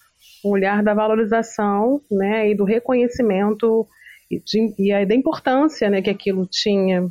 um 0.42 0.48
olhar 0.48 0.82
da 0.82 0.94
valorização, 0.94 2.00
né, 2.10 2.48
e 2.48 2.54
do 2.54 2.64
reconhecimento 2.64 3.86
e, 4.30 4.40
de, 4.40 4.74
e 4.78 5.04
da 5.04 5.14
importância, 5.14 5.90
né, 5.90 6.00
que 6.00 6.08
aquilo 6.08 6.46
tinha 6.46 7.06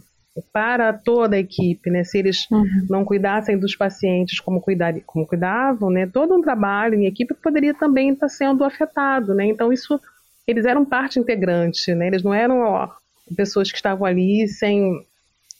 para 0.51 0.91
toda 0.91 1.35
a 1.35 1.39
equipe, 1.39 1.89
né? 1.89 2.03
Se 2.03 2.17
eles 2.17 2.49
uhum. 2.51 2.65
não 2.89 3.05
cuidassem 3.05 3.57
dos 3.57 3.75
pacientes 3.75 4.39
como, 4.39 4.59
cuidar, 4.59 4.93
como 5.05 5.25
cuidavam, 5.25 5.89
né? 5.89 6.05
Todo 6.07 6.35
um 6.35 6.41
trabalho 6.41 6.95
em 6.95 7.05
equipe 7.05 7.33
poderia 7.33 7.73
também 7.73 8.09
estar 8.09 8.29
sendo 8.29 8.63
afetado, 8.63 9.33
né? 9.33 9.45
Então 9.45 9.71
isso, 9.71 9.99
eles 10.45 10.65
eram 10.65 10.83
parte 10.83 11.19
integrante, 11.19 11.93
né? 11.93 12.07
Eles 12.07 12.23
não 12.23 12.33
eram 12.33 12.61
ó, 12.61 12.89
pessoas 13.35 13.71
que 13.71 13.77
estavam 13.77 14.05
ali 14.05 14.47
sem 14.47 15.05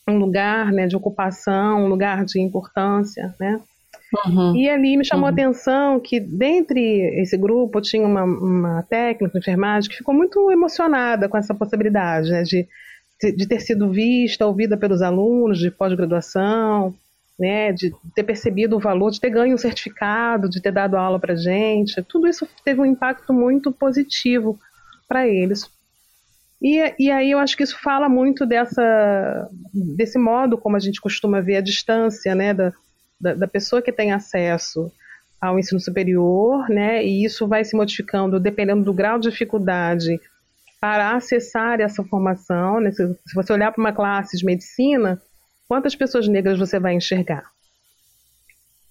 um 0.08 0.18
lugar, 0.18 0.70
né, 0.70 0.86
de 0.86 0.94
ocupação, 0.94 1.84
um 1.84 1.88
lugar 1.88 2.24
de 2.24 2.40
importância, 2.40 3.34
né? 3.40 3.60
Uhum. 4.24 4.54
E 4.54 4.68
ali 4.68 4.96
me 4.96 5.04
chamou 5.04 5.24
uhum. 5.24 5.30
a 5.30 5.32
atenção 5.32 5.98
que, 5.98 6.20
dentre 6.20 6.80
esse 7.20 7.36
grupo, 7.36 7.80
tinha 7.80 8.06
uma, 8.06 8.22
uma 8.22 8.82
técnica 8.84 9.32
de 9.32 9.38
enfermagem 9.38 9.90
que 9.90 9.96
ficou 9.96 10.14
muito 10.14 10.50
emocionada 10.52 11.28
com 11.28 11.36
essa 11.36 11.52
possibilidade, 11.54 12.30
né, 12.30 12.42
de 12.42 12.68
de 13.20 13.46
ter 13.46 13.60
sido 13.60 13.90
vista, 13.90 14.46
ouvida 14.46 14.76
pelos 14.76 15.00
alunos 15.00 15.58
de 15.58 15.70
pós-graduação, 15.70 16.94
né, 17.38 17.72
de 17.72 17.94
ter 18.14 18.22
percebido 18.22 18.76
o 18.76 18.80
valor, 18.80 19.10
de 19.10 19.20
ter 19.20 19.30
ganho 19.30 19.54
um 19.54 19.58
certificado, 19.58 20.48
de 20.48 20.60
ter 20.60 20.72
dado 20.72 20.96
aula 20.96 21.18
para 21.18 21.34
gente, 21.34 22.02
tudo 22.02 22.26
isso 22.26 22.48
teve 22.64 22.80
um 22.80 22.86
impacto 22.86 23.32
muito 23.32 23.70
positivo 23.70 24.58
para 25.08 25.26
eles. 25.28 25.70
E, 26.60 26.94
e 26.98 27.10
aí 27.10 27.30
eu 27.30 27.38
acho 27.38 27.56
que 27.56 27.62
isso 27.62 27.78
fala 27.82 28.08
muito 28.08 28.46
dessa, 28.46 29.48
desse 29.72 30.18
modo 30.18 30.56
como 30.56 30.76
a 30.76 30.80
gente 30.80 31.00
costuma 31.00 31.40
ver 31.40 31.56
a 31.56 31.60
distância, 31.60 32.34
né, 32.34 32.54
da, 32.54 32.72
da, 33.20 33.34
da 33.34 33.46
pessoa 33.46 33.82
que 33.82 33.92
tem 33.92 34.12
acesso 34.12 34.90
ao 35.38 35.58
ensino 35.58 35.78
superior, 35.78 36.68
né, 36.70 37.04
e 37.04 37.24
isso 37.24 37.46
vai 37.46 37.62
se 37.64 37.76
modificando 37.76 38.40
dependendo 38.40 38.82
do 38.82 38.94
grau 38.94 39.18
de 39.18 39.28
dificuldade 39.28 40.18
para 40.86 41.16
acessar 41.16 41.80
essa 41.80 42.04
formação. 42.04 42.80
Né? 42.80 42.92
Se, 42.92 43.04
se 43.26 43.34
você 43.34 43.52
olhar 43.52 43.72
para 43.72 43.80
uma 43.80 43.92
classe 43.92 44.36
de 44.36 44.44
medicina, 44.44 45.20
quantas 45.66 45.96
pessoas 45.96 46.28
negras 46.28 46.60
você 46.60 46.78
vai 46.78 46.94
enxergar? 46.94 47.42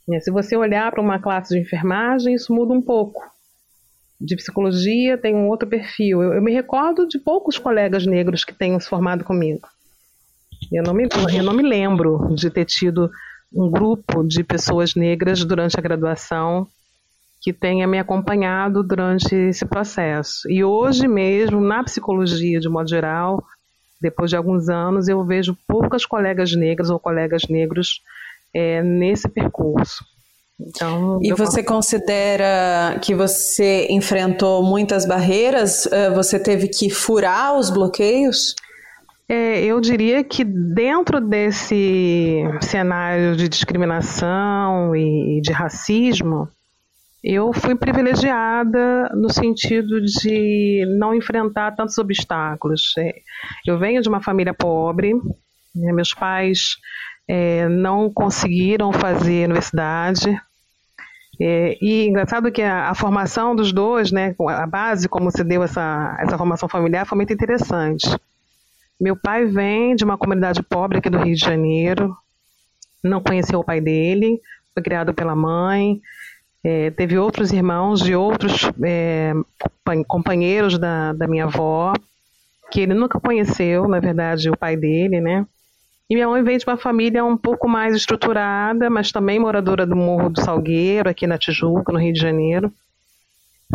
Né? 0.05 0.19
Se 0.19 0.29
você 0.29 0.57
olhar 0.57 0.91
para 0.91 1.01
uma 1.01 1.19
classe 1.19 1.55
de 1.55 1.61
enfermagem, 1.61 2.35
isso 2.35 2.53
muda 2.53 2.73
um 2.73 2.81
pouco. 2.81 3.23
De 4.19 4.35
psicologia 4.35 5.17
tem 5.17 5.33
um 5.33 5.47
outro 5.47 5.69
perfil. 5.69 6.21
Eu, 6.21 6.33
eu 6.33 6.41
me 6.41 6.51
recordo 6.51 7.07
de 7.07 7.17
poucos 7.17 7.57
colegas 7.57 8.05
negros 8.05 8.43
que 8.43 8.53
tenham 8.53 8.79
se 8.79 8.89
formado 8.89 9.23
comigo. 9.23 9.65
Eu 10.69 10.83
não, 10.83 10.93
me, 10.93 11.07
eu 11.33 11.43
não 11.43 11.53
me 11.53 11.63
lembro 11.63 12.27
de 12.35 12.49
ter 12.49 12.65
tido 12.65 13.09
um 13.53 13.71
grupo 13.71 14.21
de 14.21 14.43
pessoas 14.43 14.95
negras 14.95 15.45
durante 15.45 15.79
a 15.79 15.81
graduação 15.81 16.67
que 17.45 17.53
tenha 17.53 17.85
me 17.85 17.99
acompanhado 17.99 18.81
durante 18.81 19.35
esse 19.35 19.67
processo. 19.67 20.49
E 20.49 20.63
hoje 20.63 21.07
mesmo, 21.07 21.61
na 21.61 21.83
psicologia 21.83 22.59
de 22.59 22.67
modo 22.67 22.89
geral, 22.89 23.43
depois 24.01 24.31
de 24.31 24.35
alguns 24.35 24.67
anos, 24.67 25.07
eu 25.07 25.23
vejo 25.23 25.55
poucas 25.67 26.07
colegas 26.07 26.55
negras 26.55 26.89
ou 26.89 26.99
colegas 26.99 27.43
negros 27.47 28.01
é, 28.51 28.81
nesse 28.81 29.29
percurso. 29.29 30.03
Então, 30.59 31.19
e 31.21 31.31
você 31.33 31.61
considera 31.61 32.97
que 32.99 33.13
você 33.13 33.85
enfrentou 33.91 34.63
muitas 34.63 35.05
barreiras? 35.05 35.85
Eh, 35.85 36.09
você 36.11 36.39
teve 36.39 36.67
que 36.67 36.89
furar 36.89 37.55
os 37.59 37.69
bloqueios? 37.69 38.55
É, 39.29 39.63
eu 39.63 39.79
diria 39.79 40.23
que 40.23 40.43
dentro 40.43 41.21
desse 41.21 42.41
cenário 42.61 43.35
de 43.35 43.47
discriminação 43.49 44.95
e 44.95 45.41
de 45.41 45.51
racismo, 45.51 46.47
eu 47.25 47.51
fui 47.51 47.73
privilegiada 47.75 49.09
no 49.15 49.33
sentido 49.33 49.99
de 49.99 50.85
não 50.99 51.15
enfrentar 51.15 51.75
tantos 51.75 51.97
obstáculos. 51.97 52.93
É, 52.99 53.15
eu 53.65 53.79
venho 53.79 53.99
de 53.99 54.07
uma 54.07 54.21
família 54.21 54.53
pobre, 54.53 55.15
né, 55.75 55.91
meus 55.91 56.13
pais 56.13 56.77
é, 57.27 57.67
não 57.67 58.11
conseguiram 58.13 58.93
fazer 58.93 59.45
universidade. 59.45 60.39
É, 61.41 61.75
e 61.81 62.07
engraçado 62.07 62.51
que 62.51 62.61
a, 62.61 62.91
a, 62.91 62.93
formação 62.93 63.55
dos 63.55 63.73
dois, 63.73 64.11
né, 64.11 64.35
a 64.47 64.67
base, 64.67 65.09
como 65.09 65.31
se 65.31 65.43
deu 65.43 65.63
essa, 65.63 66.15
essa 66.19 66.37
formação 66.37 66.69
familiar, 66.69 67.07
foi 67.07 67.15
muito 67.15 67.33
interessante. 67.33 68.07
Meu 69.01 69.15
pai 69.15 69.45
vem 69.45 69.95
de 69.95 70.05
uma 70.05 70.17
comunidade 70.17 70.61
pobre 70.61 70.99
aqui 70.99 71.09
do 71.09 71.17
Rio 71.17 71.35
de 71.35 71.43
Janeiro, 71.43 72.15
não 73.03 73.19
conheceu 73.19 73.59
o 73.59 73.63
pai 73.63 73.81
dele, 73.81 74.39
foi 74.73 74.83
criado 74.83 75.13
pela 75.13 75.35
mãe, 75.35 75.99
é, 76.67 76.89
teve 76.89 77.15
outros 77.15 77.51
irmãos 77.51 78.01
de 78.01 78.15
outros 78.15 78.71
é, 78.83 79.33
companheiros 80.07 80.79
da, 80.79 81.13
da 81.13 81.27
minha 81.27 81.45
avó, 81.45 81.93
que 82.71 82.81
ele 82.81 82.95
nunca 82.95 83.19
conheceu, 83.19 83.87
na 83.87 83.99
verdade, 83.99 84.49
o 84.49 84.57
pai 84.57 84.75
dele, 84.75 85.21
né? 85.21 85.45
E 86.09 86.15
minha 86.15 86.27
mãe 86.27 86.41
veio 86.41 86.57
de 86.57 86.65
uma 86.65 86.75
família 86.75 87.23
um 87.23 87.37
pouco 87.37 87.67
mais 87.67 87.95
estruturada, 87.95 88.89
mas 88.89 89.11
também 89.11 89.37
moradora 89.37 89.85
do 89.85 89.95
Morro 89.95 90.31
do 90.31 90.41
Salgueiro, 90.41 91.07
aqui 91.07 91.27
na 91.27 91.37
Tijuca, 91.37 91.93
no 91.93 91.99
Rio 91.99 92.13
de 92.13 92.19
Janeiro. 92.19 92.73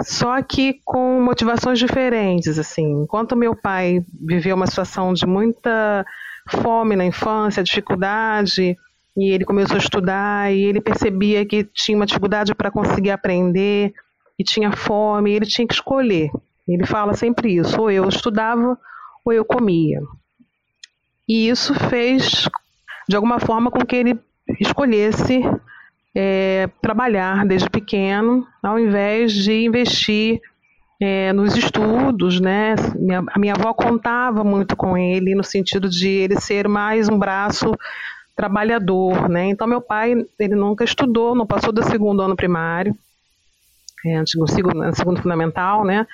só 0.02 0.42
que 0.42 0.80
com 0.84 1.20
motivações 1.20 1.78
diferentes, 1.78 2.58
assim. 2.58 3.02
Enquanto 3.02 3.36
meu 3.36 3.54
pai 3.54 4.04
viveu 4.20 4.56
uma 4.56 4.66
situação 4.66 5.12
de 5.12 5.26
muita 5.26 6.04
fome 6.48 6.96
na 6.96 7.04
infância, 7.04 7.62
dificuldade, 7.62 8.76
e 9.16 9.30
ele 9.30 9.44
começou 9.44 9.76
a 9.76 9.80
estudar 9.80 10.52
e 10.52 10.62
ele 10.62 10.80
percebia 10.80 11.44
que 11.44 11.64
tinha 11.64 11.96
uma 11.96 12.06
dificuldade 12.06 12.54
para 12.54 12.70
conseguir 12.70 13.10
aprender 13.10 13.92
e 14.38 14.44
tinha 14.44 14.72
fome, 14.72 15.30
e 15.30 15.34
ele 15.34 15.46
tinha 15.46 15.66
que 15.66 15.74
escolher. 15.74 16.30
Ele 16.66 16.86
fala 16.86 17.14
sempre 17.14 17.56
isso, 17.56 17.80
ou 17.80 17.90
eu 17.90 18.08
estudava 18.08 18.78
ou 19.24 19.32
eu 19.32 19.44
comia. 19.44 20.00
E 21.28 21.48
isso 21.48 21.74
fez, 21.74 22.48
de 23.08 23.16
alguma 23.16 23.38
forma, 23.38 23.70
com 23.70 23.84
que 23.84 23.96
ele 23.96 24.18
escolhesse 24.58 25.42
é, 26.14 26.68
trabalhar 26.80 27.44
desde 27.46 27.68
pequeno, 27.68 28.46
ao 28.62 28.78
invés 28.78 29.32
de 29.32 29.64
investir 29.64 30.40
é, 31.00 31.32
nos 31.32 31.56
estudos, 31.56 32.40
né? 32.40 32.74
A 33.32 33.38
minha 33.38 33.54
avó 33.54 33.72
contava 33.72 34.44
muito 34.44 34.76
com 34.76 34.96
ele 34.96 35.34
no 35.34 35.44
sentido 35.44 35.88
de 35.88 36.08
ele 36.08 36.38
ser 36.40 36.68
mais 36.68 37.08
um 37.08 37.18
braço 37.18 37.74
trabalhador, 38.34 39.28
né? 39.28 39.46
Então 39.46 39.66
meu 39.66 39.80
pai 39.80 40.14
ele 40.38 40.54
nunca 40.54 40.84
estudou, 40.84 41.34
não 41.34 41.46
passou 41.46 41.72
do 41.72 41.82
segundo 41.82 42.22
ano 42.22 42.36
primário, 42.36 42.96
é, 44.04 44.20
no 44.20 44.48
segundo, 44.48 44.96
segundo 44.96 45.20
fundamental, 45.20 45.84
né? 45.84 46.06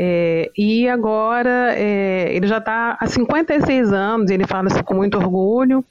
É, 0.00 0.50
e 0.56 0.88
agora 0.88 1.74
é, 1.76 2.32
ele 2.32 2.46
já 2.46 2.58
está 2.58 2.96
há 3.00 3.06
56 3.06 3.92
anos, 3.92 4.30
ele 4.30 4.46
fala 4.46 4.68
isso 4.68 4.84
com 4.84 4.94
muito 4.94 5.18
orgulho, 5.18 5.84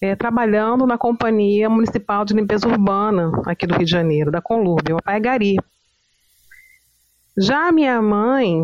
é, 0.00 0.16
trabalhando 0.16 0.86
na 0.86 0.96
Companhia 0.96 1.68
Municipal 1.68 2.24
de 2.24 2.34
Limpeza 2.34 2.66
Urbana 2.66 3.30
aqui 3.46 3.66
do 3.66 3.74
Rio 3.74 3.84
de 3.84 3.90
Janeiro, 3.90 4.30
da 4.30 4.40
Conlurb, 4.40 4.82
meu 4.88 5.02
pai 5.02 5.16
é 5.16 5.20
Gari. 5.20 5.56
Já 7.36 7.68
a 7.68 7.72
minha 7.72 8.00
mãe, 8.00 8.62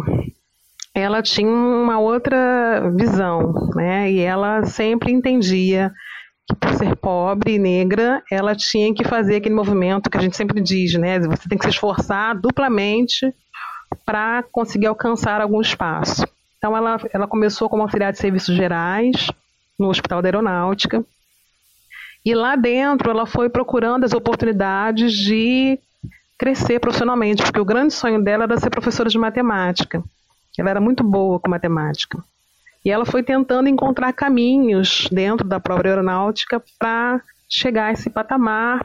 ela 0.94 1.22
tinha 1.22 1.50
uma 1.50 1.98
outra 1.98 2.90
visão, 2.96 3.52
né? 3.74 4.10
E 4.10 4.20
ela 4.20 4.64
sempre 4.64 5.12
entendia 5.12 5.92
que 6.50 6.54
por 6.56 6.74
ser 6.74 6.96
pobre 6.96 7.54
e 7.54 7.58
negra, 7.58 8.22
ela 8.30 8.54
tinha 8.54 8.92
que 8.94 9.04
fazer 9.04 9.36
aquele 9.36 9.54
movimento 9.54 10.10
que 10.10 10.18
a 10.18 10.20
gente 10.20 10.36
sempre 10.36 10.60
diz, 10.60 10.94
né? 10.94 11.18
Você 11.20 11.48
tem 11.48 11.56
que 11.56 11.64
se 11.64 11.70
esforçar 11.70 12.38
duplamente 12.38 13.32
para 14.04 14.42
conseguir 14.52 14.86
alcançar 14.86 15.40
algum 15.40 15.60
espaço. 15.60 16.26
Então 16.58 16.76
ela, 16.76 17.00
ela 17.12 17.26
começou 17.26 17.68
como 17.68 17.82
auxiliar 17.82 18.12
de 18.12 18.18
serviços 18.18 18.54
gerais 18.54 19.28
no 19.78 19.88
Hospital 19.88 20.20
da 20.20 20.28
Aeronáutica, 20.28 21.04
e 22.24 22.34
lá 22.34 22.54
dentro 22.54 23.10
ela 23.10 23.26
foi 23.26 23.48
procurando 23.48 24.04
as 24.04 24.12
oportunidades 24.12 25.12
de 25.12 25.78
crescer 26.38 26.78
profissionalmente, 26.78 27.42
porque 27.42 27.60
o 27.60 27.64
grande 27.64 27.94
sonho 27.94 28.22
dela 28.22 28.44
era 28.44 28.58
ser 28.58 28.70
professora 28.70 29.08
de 29.08 29.18
matemática. 29.18 30.02
Ela 30.58 30.70
era 30.70 30.80
muito 30.80 31.02
boa 31.02 31.40
com 31.40 31.48
matemática. 31.48 32.22
E 32.84 32.90
ela 32.90 33.04
foi 33.04 33.22
tentando 33.22 33.68
encontrar 33.68 34.12
caminhos 34.12 35.08
dentro 35.12 35.46
da 35.46 35.60
própria 35.60 35.90
aeronáutica 35.90 36.62
para 36.78 37.20
chegar 37.48 37.86
a 37.86 37.92
esse 37.92 38.08
patamar, 38.08 38.84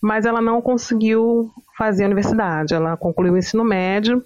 mas 0.00 0.24
ela 0.24 0.40
não 0.40 0.62
conseguiu 0.62 1.50
fazer 1.76 2.04
a 2.04 2.06
universidade. 2.06 2.74
Ela 2.74 2.96
concluiu 2.96 3.32
o 3.32 3.38
ensino 3.38 3.64
médio 3.64 4.22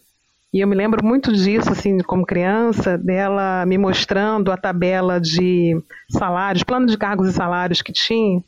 e 0.52 0.61
eu 0.61 0.66
me 0.66 0.75
lembro 0.75 1.04
muito 1.04 1.33
disso, 1.33 1.71
assim, 1.71 1.99
como 1.99 2.26
criança, 2.26 2.99
dela 2.99 3.64
me 3.64 3.78
mostrando 3.78 4.50
a 4.50 4.57
tabela 4.57 5.21
de 5.21 5.80
salários, 6.11 6.64
plano 6.64 6.87
de 6.87 6.99
cargos 6.99 7.28
e 7.28 7.33
salários 7.33 7.80
que 7.80 7.92
tinha. 7.92 8.42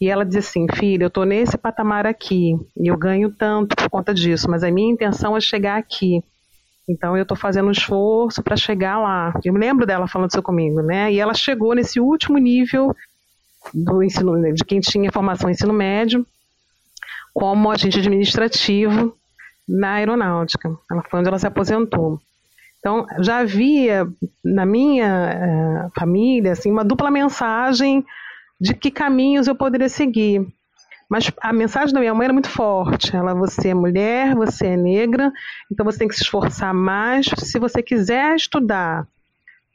E 0.00 0.08
ela 0.08 0.24
dizia 0.24 0.40
assim: 0.40 0.66
filha, 0.74 1.04
eu 1.04 1.08
estou 1.08 1.24
nesse 1.24 1.56
patamar 1.56 2.06
aqui 2.06 2.54
e 2.76 2.90
eu 2.90 2.96
ganho 2.96 3.30
tanto 3.30 3.76
por 3.76 3.88
conta 3.88 4.12
disso, 4.12 4.50
mas 4.50 4.64
a 4.64 4.70
minha 4.70 4.92
intenção 4.92 5.36
é 5.36 5.40
chegar 5.40 5.78
aqui. 5.78 6.22
Então 6.88 7.16
eu 7.16 7.22
estou 7.22 7.36
fazendo 7.36 7.68
um 7.68 7.72
esforço 7.72 8.42
para 8.42 8.56
chegar 8.56 8.98
lá. 8.98 9.32
Eu 9.44 9.52
me 9.52 9.58
lembro 9.58 9.86
dela 9.86 10.06
falando 10.06 10.30
isso 10.30 10.42
comigo, 10.42 10.82
né? 10.82 11.12
E 11.12 11.18
ela 11.18 11.34
chegou 11.34 11.74
nesse 11.74 11.98
último 11.98 12.38
nível 12.38 12.94
do 13.72 14.02
ensino, 14.02 14.52
de 14.52 14.64
quem 14.64 14.80
tinha 14.80 15.10
formação 15.10 15.48
em 15.48 15.52
ensino 15.52 15.72
médio, 15.72 16.26
como 17.32 17.70
agente 17.70 17.98
administrativo 17.98 19.16
na 19.66 19.94
aeronáutica. 19.94 20.70
Ela 20.90 21.02
foi 21.10 21.20
onde 21.20 21.28
ela 21.28 21.38
se 21.38 21.46
aposentou. 21.46 22.20
Então, 22.78 23.06
já 23.20 23.38
havia 23.38 24.06
na 24.44 24.66
minha 24.66 25.88
uh, 25.88 25.98
família 25.98 26.52
assim, 26.52 26.70
uma 26.70 26.84
dupla 26.84 27.10
mensagem 27.10 28.04
de 28.60 28.74
que 28.74 28.90
caminhos 28.90 29.48
eu 29.48 29.54
poderia 29.54 29.88
seguir. 29.88 30.46
Mas 31.08 31.30
a 31.40 31.52
mensagem 31.52 31.92
da 31.94 32.00
minha 32.00 32.14
mãe 32.14 32.24
era 32.24 32.32
muito 32.32 32.48
forte. 32.48 33.14
Ela, 33.14 33.34
você 33.34 33.68
é 33.68 33.74
mulher, 33.74 34.34
você 34.34 34.68
é 34.68 34.76
negra, 34.76 35.32
então 35.70 35.84
você 35.84 35.98
tem 35.98 36.08
que 36.08 36.14
se 36.14 36.22
esforçar 36.22 36.74
mais. 36.74 37.26
Se 37.38 37.58
você 37.58 37.82
quiser 37.82 38.34
estudar, 38.34 39.06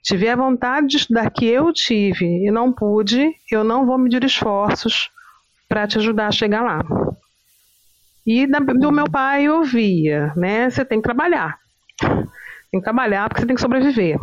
tiver 0.04 0.32
a 0.32 0.36
vontade 0.36 0.88
de 0.88 0.98
estudar 0.98 1.30
que 1.30 1.46
eu 1.46 1.72
tive 1.72 2.26
e 2.26 2.52
não 2.52 2.72
pude, 2.72 3.32
eu 3.52 3.63
não 3.63 3.86
vou 3.86 3.98
medir 3.98 4.24
esforços 4.24 5.10
para 5.68 5.88
te 5.88 5.98
ajudar 6.00 6.28
a 6.28 6.32
chegar 6.32 6.62
lá. 6.62 6.82
E 8.26 8.48
da, 8.48 8.60
do 8.60 8.92
meu 8.92 9.10
pai 9.10 9.44
eu 9.44 9.58
ouvia, 9.58 10.34
né? 10.36 10.70
Você 10.70 10.84
tem 10.84 11.00
que 11.00 11.08
trabalhar. 11.08 11.58
Tem 12.72 12.80
que 12.80 12.84
trabalhar 12.84 13.28
porque 13.28 13.42
você 13.42 13.48
tem 13.48 13.56
que 13.56 13.62
sobreviver. 13.62 14.20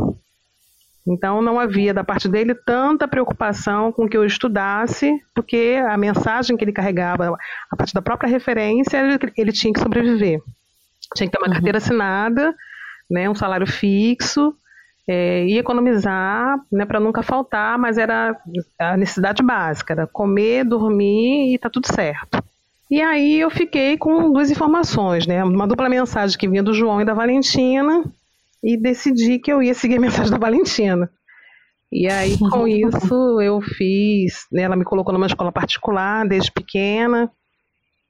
Então 1.07 1.41
não 1.41 1.61
havia 1.61 1.95
da 1.95 2.03
parte 2.03 2.29
dele 2.29 2.55
tanta 2.55 3.07
preocupação 3.07 3.93
com 3.93 4.09
que 4.09 4.17
eu 4.17 4.25
estudasse, 4.25 5.23
porque 5.35 5.81
a 5.89 5.97
mensagem 5.97 6.57
que 6.57 6.65
ele 6.65 6.73
carregava, 6.73 7.37
a 7.71 7.77
partir 7.77 7.95
da 7.95 8.03
própria 8.03 8.29
referência, 8.29 8.99
ele, 9.37 9.53
tinha 9.53 9.73
que 9.73 9.81
sobreviver. 9.81 10.41
Tinha 11.15 11.29
que 11.29 11.33
ter 11.33 11.39
uma 11.39 11.47
uhum. 11.47 11.53
carteira 11.53 11.79
assinada, 11.79 12.55
né, 13.09 13.31
um 13.31 13.35
salário 13.35 13.67
fixo, 13.67 14.53
é, 15.09 15.47
e 15.47 15.57
economizar 15.57 16.59
né, 16.73 16.85
para 16.85 16.99
nunca 16.99 17.23
faltar, 17.23 17.79
mas 17.79 17.97
era 17.97 18.37
a 18.77 18.97
necessidade 18.97 19.41
básica, 19.43 19.93
era 19.93 20.07
comer, 20.09 20.65
dormir 20.65 21.55
e 21.55 21.59
tá 21.59 21.71
tudo 21.71 21.87
certo. 21.87 22.43
E 22.91 23.01
aí 23.01 23.41
eu 23.41 23.51
fiquei 23.51 23.97
com 23.97 24.33
duas 24.33 24.51
informações, 24.51 25.27
né? 25.27 25.43
Uma 25.43 25.67
dupla 25.67 25.89
mensagem 25.89 26.39
que 26.39 26.49
vinha 26.49 26.63
do 26.63 26.73
João 26.73 27.01
e 27.01 27.05
da 27.05 27.15
Valentina, 27.15 28.05
e 28.67 28.77
decidi 28.77 29.39
que 29.39 29.53
eu 29.53 29.63
ia 29.63 29.73
seguir 29.73 29.97
a 29.97 30.01
mensagem 30.03 30.33
da 30.33 30.39
Valentina. 30.39 31.09
E 31.91 32.11
aí, 32.11 32.37
com 32.37 32.67
isso, 32.67 33.41
eu 33.41 33.61
fiz. 33.61 34.45
Né, 34.51 34.63
ela 34.63 34.75
me 34.75 34.85
colocou 34.85 35.15
numa 35.15 35.29
escola 35.29 35.53
particular 35.53 36.27
desde 36.27 36.51
pequena. 36.51 37.31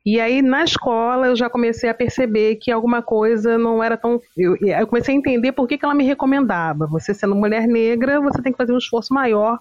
E 0.04 0.18
aí, 0.18 0.40
na 0.40 0.64
escola, 0.64 1.26
eu 1.26 1.36
já 1.36 1.50
comecei 1.50 1.90
a 1.90 1.94
perceber 1.94 2.56
que 2.56 2.70
alguma 2.70 3.02
coisa 3.02 3.58
não 3.58 3.82
era 3.82 3.96
tão. 3.96 4.18
Eu, 4.36 4.56
eu 4.56 4.86
comecei 4.86 5.14
a 5.14 5.18
entender 5.18 5.52
por 5.52 5.68
que, 5.68 5.76
que 5.76 5.84
ela 5.84 5.94
me 5.94 6.04
recomendava. 6.04 6.86
Você 6.86 7.12
sendo 7.12 7.34
mulher 7.34 7.66
negra, 7.66 8.20
você 8.20 8.40
tem 8.40 8.52
que 8.52 8.58
fazer 8.58 8.72
um 8.72 8.78
esforço 8.78 9.12
maior 9.12 9.58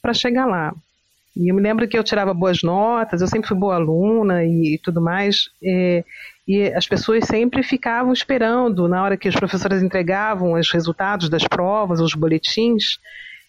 para 0.00 0.14
chegar 0.14 0.46
lá. 0.46 0.72
E 1.36 1.50
eu 1.50 1.54
me 1.54 1.62
lembro 1.62 1.86
que 1.86 1.96
eu 1.96 2.02
tirava 2.02 2.34
boas 2.34 2.62
notas, 2.62 3.20
eu 3.20 3.28
sempre 3.28 3.48
fui 3.48 3.56
boa 3.56 3.76
aluna 3.76 4.44
e, 4.44 4.74
e 4.74 4.78
tudo 4.78 5.00
mais. 5.00 5.50
É, 5.62 6.04
e 6.46 6.62
as 6.72 6.86
pessoas 6.86 7.26
sempre 7.26 7.62
ficavam 7.62 8.12
esperando, 8.12 8.88
na 8.88 9.02
hora 9.02 9.16
que 9.16 9.28
os 9.28 9.36
professores 9.36 9.82
entregavam 9.82 10.54
os 10.54 10.70
resultados 10.70 11.28
das 11.28 11.46
provas, 11.46 12.00
os 12.00 12.14
boletins, 12.14 12.98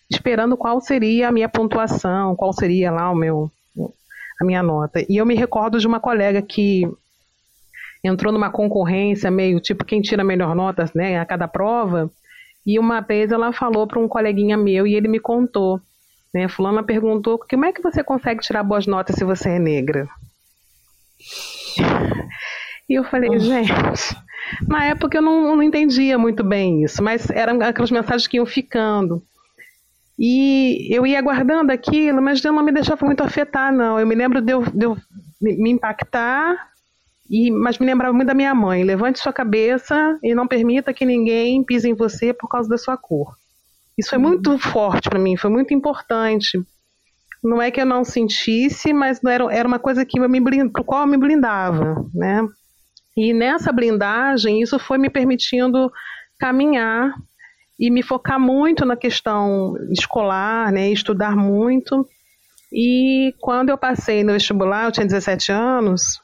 esperando 0.10 0.58
qual 0.58 0.82
seria 0.82 1.30
a 1.30 1.32
minha 1.32 1.48
pontuação, 1.48 2.36
qual 2.36 2.52
seria 2.52 2.92
lá 2.92 3.10
o 3.10 3.15
meu, 3.15 3.52
a 4.39 4.46
minha 4.46 4.62
nota. 4.62 5.04
E 5.10 5.18
eu 5.18 5.26
me 5.26 5.36
recordo 5.36 5.80
de 5.80 5.88
uma 5.88 6.00
colega 6.00 6.42
que 6.42 6.84
entrou 8.04 8.32
numa 8.32 8.50
concorrência 8.50 9.30
meio 9.30 9.60
tipo 9.60 9.86
quem 9.86 10.02
tira 10.02 10.22
a 10.22 10.26
melhor 10.26 10.56
nota 10.56 10.89
né, 10.96 11.20
a 11.20 11.26
cada 11.26 11.48
prova. 11.48 12.12
E 12.65 12.78
uma 12.78 13.02
vez 13.02 13.32
ela 13.32 13.54
falou 13.54 13.88
para 13.88 14.00
um 14.00 14.08
coleguinha 14.08 14.58
meu 14.58 14.86
e 14.86 14.96
ele 14.96 15.08
me 15.08 15.20
contou 15.20 15.82
né? 16.34 16.48
Fulana 16.48 16.84
perguntou 16.84 17.39
como 17.39 17.65
é 17.65 17.74
que 17.74 17.82
você 17.82 18.04
consegue 18.04 18.42
tirar 18.42 18.63
boas 18.63 18.86
notas 18.86 19.15
se 19.15 19.24
você 19.24 19.50
é 19.50 19.60
negra? 19.60 20.08
E 22.89 22.98
eu 22.98 23.04
falei, 23.04 23.39
gente, 23.39 24.18
na 24.68 24.86
época 24.86 25.18
eu 25.18 25.22
não, 25.22 25.56
não 25.56 25.63
entendia 25.63 26.18
muito 26.18 26.44
bem 26.44 26.84
isso, 26.84 27.04
mas 27.04 27.30
eram 27.30 27.62
aquelas 27.62 27.92
mensagens 27.92 28.28
que 28.28 28.38
iam 28.38 28.46
ficando. 28.46 29.24
E 30.18 30.94
eu 30.94 31.08
ia 31.08 31.22
guardando 31.22 31.72
aquilo, 31.72 32.22
mas 32.22 32.44
eu 32.44 32.52
não 32.52 32.63
me 32.63 32.72
deixava 32.74 33.06
muito 33.06 33.24
afetar, 33.24 33.72
não. 33.72 34.00
Eu 34.00 34.06
me 34.06 34.15
lembro 34.15 34.42
de 34.42 34.52
eu, 34.52 34.63
de 34.63 34.86
eu 34.86 34.98
me 35.42 35.70
impactar, 35.70 36.58
e, 37.30 37.52
mas 37.52 37.78
me 37.78 37.86
lembrava 37.86 38.12
muito 38.12 38.28
da 38.28 38.34
minha 38.34 38.54
mãe. 38.54 38.84
Levante 38.84 39.20
sua 39.20 39.32
cabeça 39.32 40.20
e 40.24 40.34
não 40.34 40.48
permita 40.48 40.94
que 40.94 41.06
ninguém 41.06 41.63
pise 41.63 41.89
em 41.89 41.94
você 41.94 42.34
por 42.34 42.50
causa 42.50 42.68
da 42.68 42.78
sua 42.78 42.98
cor. 42.98 43.34
Isso 44.00 44.12
foi 44.12 44.18
muito 44.18 44.58
forte 44.58 45.10
para 45.10 45.20
mim, 45.20 45.36
foi 45.36 45.50
muito 45.50 45.74
importante. 45.74 46.58
Não 47.44 47.62
é 47.62 47.70
que 47.70 47.82
eu 47.82 47.86
não 47.86 48.06
sentisse, 48.06 48.94
mas 48.94 49.22
não 49.22 49.30
era, 49.30 49.54
era 49.54 49.68
uma 49.68 49.78
coisa 49.78 50.06
que 50.06 50.18
eu 50.18 50.30
me 50.30 50.42
pro 50.72 50.84
qual 50.86 51.02
eu 51.02 51.08
me 51.08 51.18
blindava, 51.18 52.06
né? 52.14 52.48
E 53.18 53.34
nessa 53.34 53.74
blindagem, 53.74 54.62
isso 54.62 54.80
foi 54.80 54.98
me 54.98 55.10
permitindo 55.10 55.92
caminhar 56.40 57.14
e 57.78 57.92
me 57.92 58.02
focar 58.02 58.40
muito 58.40 58.86
na 58.86 58.96
questão 58.96 59.76
escolar, 59.92 60.72
né, 60.72 60.90
estudar 60.90 61.36
muito. 61.36 62.08
E 62.72 63.34
quando 63.42 63.70
eu 63.70 63.78
passei 63.78 64.24
no 64.24 64.32
vestibular, 64.32 64.86
eu 64.86 64.92
tinha 64.94 65.06
17 65.06 65.52
anos, 65.52 66.22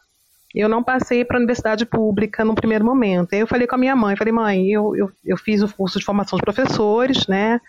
eu 0.62 0.70
não 0.70 0.82
passei 0.84 1.26
para 1.26 1.38
a 1.38 1.40
universidade 1.40 1.86
pública 1.86 2.46
no 2.46 2.56
primeiro 2.56 2.86
momento. 2.86 3.34
Aí 3.34 3.42
eu 3.42 3.48
falei 3.48 3.68
com 3.68 3.76
a 3.76 3.78
minha 3.78 3.96
mãe, 3.96 4.16
falei, 4.16 4.32
mãe, 4.32 4.72
eu, 4.72 4.96
eu, 4.96 5.12
eu 5.26 5.38
fiz 5.38 5.62
o 5.62 5.68
curso 5.68 6.00
de 6.00 6.06
formação 6.06 6.38
de 6.38 6.44
professores, 6.44 7.28
né? 7.28 7.60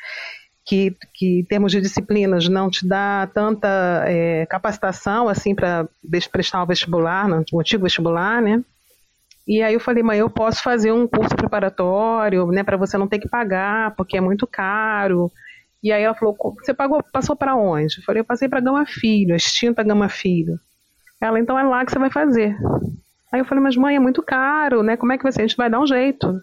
Que, 0.64 0.96
que 1.14 1.40
em 1.40 1.44
termos 1.44 1.72
de 1.72 1.80
disciplinas 1.80 2.48
não 2.48 2.70
te 2.70 2.86
dá 2.86 3.28
tanta 3.32 4.04
é, 4.06 4.46
capacitação 4.46 5.28
assim 5.28 5.54
para 5.54 5.88
prestar 6.30 6.62
o 6.62 6.66
vestibular, 6.66 7.28
o 7.52 7.60
antigo 7.60 7.84
vestibular, 7.84 8.40
né? 8.40 8.62
E 9.46 9.62
aí 9.62 9.74
eu 9.74 9.80
falei, 9.80 10.02
mãe, 10.02 10.18
eu 10.18 10.28
posso 10.28 10.62
fazer 10.62 10.90
um 10.90 11.06
curso 11.06 11.36
preparatório, 11.36 12.46
né, 12.48 12.64
para 12.64 12.76
você 12.76 12.98
não 12.98 13.06
ter 13.06 13.20
que 13.20 13.28
pagar, 13.28 13.94
porque 13.94 14.16
é 14.16 14.20
muito 14.20 14.44
caro. 14.44 15.30
E 15.82 15.92
aí 15.92 16.02
ela 16.02 16.14
falou, 16.14 16.36
você 16.60 16.74
pagou, 16.74 17.00
passou 17.12 17.36
para 17.36 17.54
onde? 17.54 17.98
Eu 17.98 18.04
falei, 18.04 18.20
eu 18.20 18.24
passei 18.24 18.48
para 18.48 18.60
Gama 18.60 18.84
Filho, 18.86 19.34
a 19.34 19.36
extinta 19.36 19.84
Gama 19.84 20.08
Filho. 20.08 20.58
Ela, 21.20 21.40
então 21.40 21.58
é 21.58 21.62
lá 21.62 21.84
que 21.84 21.92
você 21.92 21.98
vai 21.98 22.10
fazer. 22.10 22.56
Aí 23.32 23.40
eu 23.40 23.44
falei, 23.44 23.62
mas 23.62 23.76
mãe, 23.76 23.96
é 23.96 24.00
muito 24.00 24.22
caro, 24.22 24.82
né? 24.82 24.96
Como 24.96 25.12
é 25.12 25.16
que 25.16 25.22
vai 25.22 25.32
ser? 25.32 25.42
A 25.42 25.46
gente 25.46 25.56
vai 25.56 25.70
dar 25.70 25.80
um 25.80 25.86
jeito. 25.86 26.40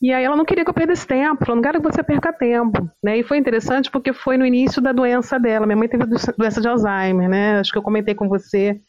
E 0.00 0.12
aí 0.12 0.22
ela 0.22 0.36
não 0.36 0.44
queria 0.44 0.64
que 0.64 0.70
eu 0.70 0.74
perdesse 0.74 1.06
tempo, 1.06 1.44
falou, 1.44 1.56
não 1.56 1.62
quero 1.62 1.80
que 1.80 1.90
você 1.90 2.02
perca 2.02 2.32
tempo. 2.32 2.90
Né? 3.02 3.18
E 3.18 3.22
foi 3.22 3.38
interessante 3.38 3.90
porque 3.90 4.12
foi 4.12 4.36
no 4.36 4.44
início 4.44 4.82
da 4.82 4.92
doença 4.92 5.38
dela. 5.38 5.66
Minha 5.66 5.76
mãe 5.76 5.88
teve 5.88 6.04
doença 6.36 6.60
de 6.60 6.68
Alzheimer, 6.68 7.28
né? 7.28 7.58
Acho 7.58 7.72
que 7.72 7.78
eu 7.78 7.82
comentei 7.82 8.14
com 8.14 8.28
você 8.28 8.80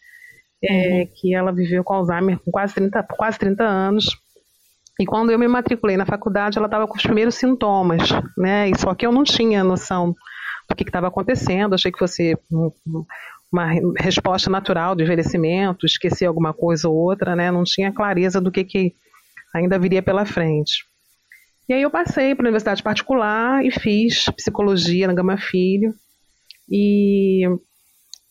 é, 0.63 1.07
que 1.15 1.33
ela 1.33 1.51
viveu 1.51 1.83
com 1.83 1.93
Alzheimer 1.93 2.39
com 2.39 2.51
quase 2.51 2.73
30, 2.73 3.03
quase 3.03 3.39
30 3.39 3.63
anos. 3.63 4.17
E 4.99 5.05
quando 5.05 5.31
eu 5.31 5.39
me 5.39 5.47
matriculei 5.47 5.97
na 5.97 6.05
faculdade, 6.05 6.57
ela 6.57 6.67
estava 6.67 6.87
com 6.87 6.95
os 6.95 7.03
primeiros 7.03 7.35
sintomas, 7.35 8.09
né? 8.37 8.69
E 8.69 8.77
só 8.77 8.93
que 8.95 9.05
eu 9.05 9.11
não 9.11 9.23
tinha 9.23 9.63
noção 9.63 10.15
do 10.69 10.75
que 10.75 10.83
estava 10.83 11.07
acontecendo. 11.07 11.75
Achei 11.75 11.91
que 11.91 11.99
fosse 11.99 12.37
uma 13.51 13.71
resposta 13.97 14.49
natural 14.49 14.95
do 14.95 15.03
envelhecimento, 15.03 15.85
esquecer 15.85 16.25
alguma 16.25 16.53
coisa 16.53 16.89
ou 16.89 16.95
outra, 16.95 17.35
né? 17.35 17.51
Não 17.51 17.63
tinha 17.63 17.91
clareza 17.91 18.41
do 18.41 18.51
que, 18.51 18.63
que 18.63 18.93
ainda 19.53 19.79
viria 19.79 20.01
pela 20.01 20.25
frente. 20.25 20.85
E 21.67 21.73
aí 21.73 21.81
eu 21.81 21.89
passei 21.89 22.35
para 22.35 22.43
a 22.43 22.47
universidade 22.47 22.83
particular 22.83 23.65
e 23.65 23.71
fiz 23.71 24.25
psicologia 24.29 25.07
na 25.07 25.13
Gama 25.13 25.37
Filho. 25.37 25.93
E 26.69 27.43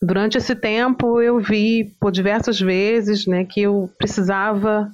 durante 0.01 0.39
esse 0.39 0.55
tempo 0.55 1.21
eu 1.21 1.41
vi 1.41 1.93
por 2.01 2.13
diversas 2.13 2.61
vezes, 2.61 3.27
né, 3.27 3.45
que 3.45 3.63
eu 3.63 3.91
precisava 3.99 4.89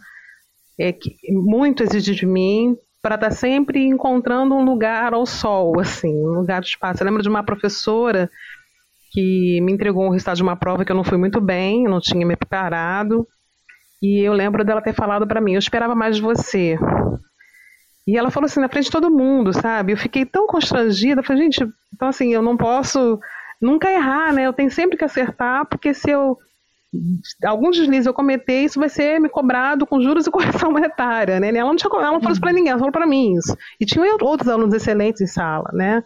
é, 0.79 0.93
que, 0.93 1.17
muito 1.31 1.83
exigir 1.83 2.15
de 2.15 2.27
mim 2.27 2.77
para 3.03 3.15
estar 3.15 3.29
tá 3.31 3.35
sempre 3.35 3.85
encontrando 3.85 4.55
um 4.55 4.65
lugar 4.65 5.13
ao 5.13 5.27
sol, 5.27 5.79
assim, 5.81 6.15
um 6.15 6.41
lugar 6.41 6.61
de 6.61 6.69
espaço. 6.69 7.03
Eu 7.03 7.07
lembro 7.07 7.23
de 7.23 7.29
uma 7.29 7.43
professora 7.43 8.31
que 9.11 9.61
me 9.61 9.73
entregou 9.73 10.07
um 10.07 10.11
resultado 10.11 10.37
de 10.37 10.43
uma 10.43 10.57
prova 10.57 10.85
que 10.85 10.93
eu 10.93 10.97
não 10.97 11.05
fui 11.05 11.19
muito 11.19 11.41
bem, 11.41 11.85
eu 11.85 11.91
não 11.91 12.01
tinha 12.01 12.25
me 12.25 12.37
preparado. 12.37 13.27
E 14.01 14.21
eu 14.21 14.33
lembro 14.33 14.65
dela 14.65 14.81
ter 14.81 14.95
falado 14.95 15.27
para 15.27 15.41
mim: 15.41 15.53
Eu 15.53 15.59
esperava 15.59 15.95
mais 15.95 16.17
de 16.17 16.23
você. 16.23 16.79
E 18.07 18.17
ela 18.17 18.31
falou 18.31 18.47
assim, 18.47 18.61
na 18.61 18.69
frente 18.69 18.87
de 18.87 18.91
todo 18.91 19.11
mundo, 19.11 19.53
sabe? 19.53 19.93
Eu 19.93 19.97
fiquei 19.97 20.25
tão 20.25 20.47
constrangida. 20.47 21.23
Falei, 21.23 21.45
gente, 21.45 21.69
então 21.95 22.09
assim, 22.09 22.33
eu 22.33 22.43
não 22.43 22.57
posso 22.57 23.21
nunca 23.61 23.91
errar, 23.91 24.33
né? 24.33 24.47
Eu 24.47 24.53
tenho 24.53 24.71
sempre 24.71 24.97
que 24.97 25.05
acertar, 25.05 25.67
porque 25.67 25.93
se 25.93 26.11
eu. 26.11 26.39
Algum 27.45 27.71
deslize 27.71 28.09
eu 28.09 28.15
cometer, 28.15 28.65
isso 28.65 28.81
vai 28.81 28.89
ser 28.89 29.21
me 29.21 29.29
cobrado 29.29 29.87
com 29.87 30.01
juros 30.01 30.27
e 30.27 30.31
correção 30.33 30.73
monetária, 30.73 31.39
né? 31.39 31.49
Ela 31.49 31.69
não, 31.69 31.77
tinha, 31.77 31.91
ela 31.93 32.13
não 32.13 32.21
falou 32.21 32.33
isso 32.33 32.41
pra 32.41 32.53
ninguém, 32.53 32.71
ela 32.71 32.79
falou 32.79 32.93
pra 32.93 33.07
mim 33.07 33.37
isso. 33.37 33.57
E 33.79 33.87
tinha 33.87 34.05
outros 34.23 34.49
alunos 34.49 34.75
excelentes 34.75 35.21
em 35.21 35.27
sala, 35.27 35.71
né? 35.73 36.03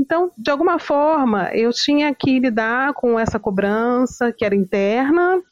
Então, 0.00 0.32
de 0.38 0.50
alguma 0.50 0.78
forma, 0.78 1.50
eu 1.52 1.70
tinha 1.72 2.14
que 2.14 2.40
lidar 2.40 2.94
com 2.94 3.18
essa 3.18 3.38
cobrança 3.38 4.32
que 4.32 4.46
era 4.46 4.56
interna, 4.56 5.42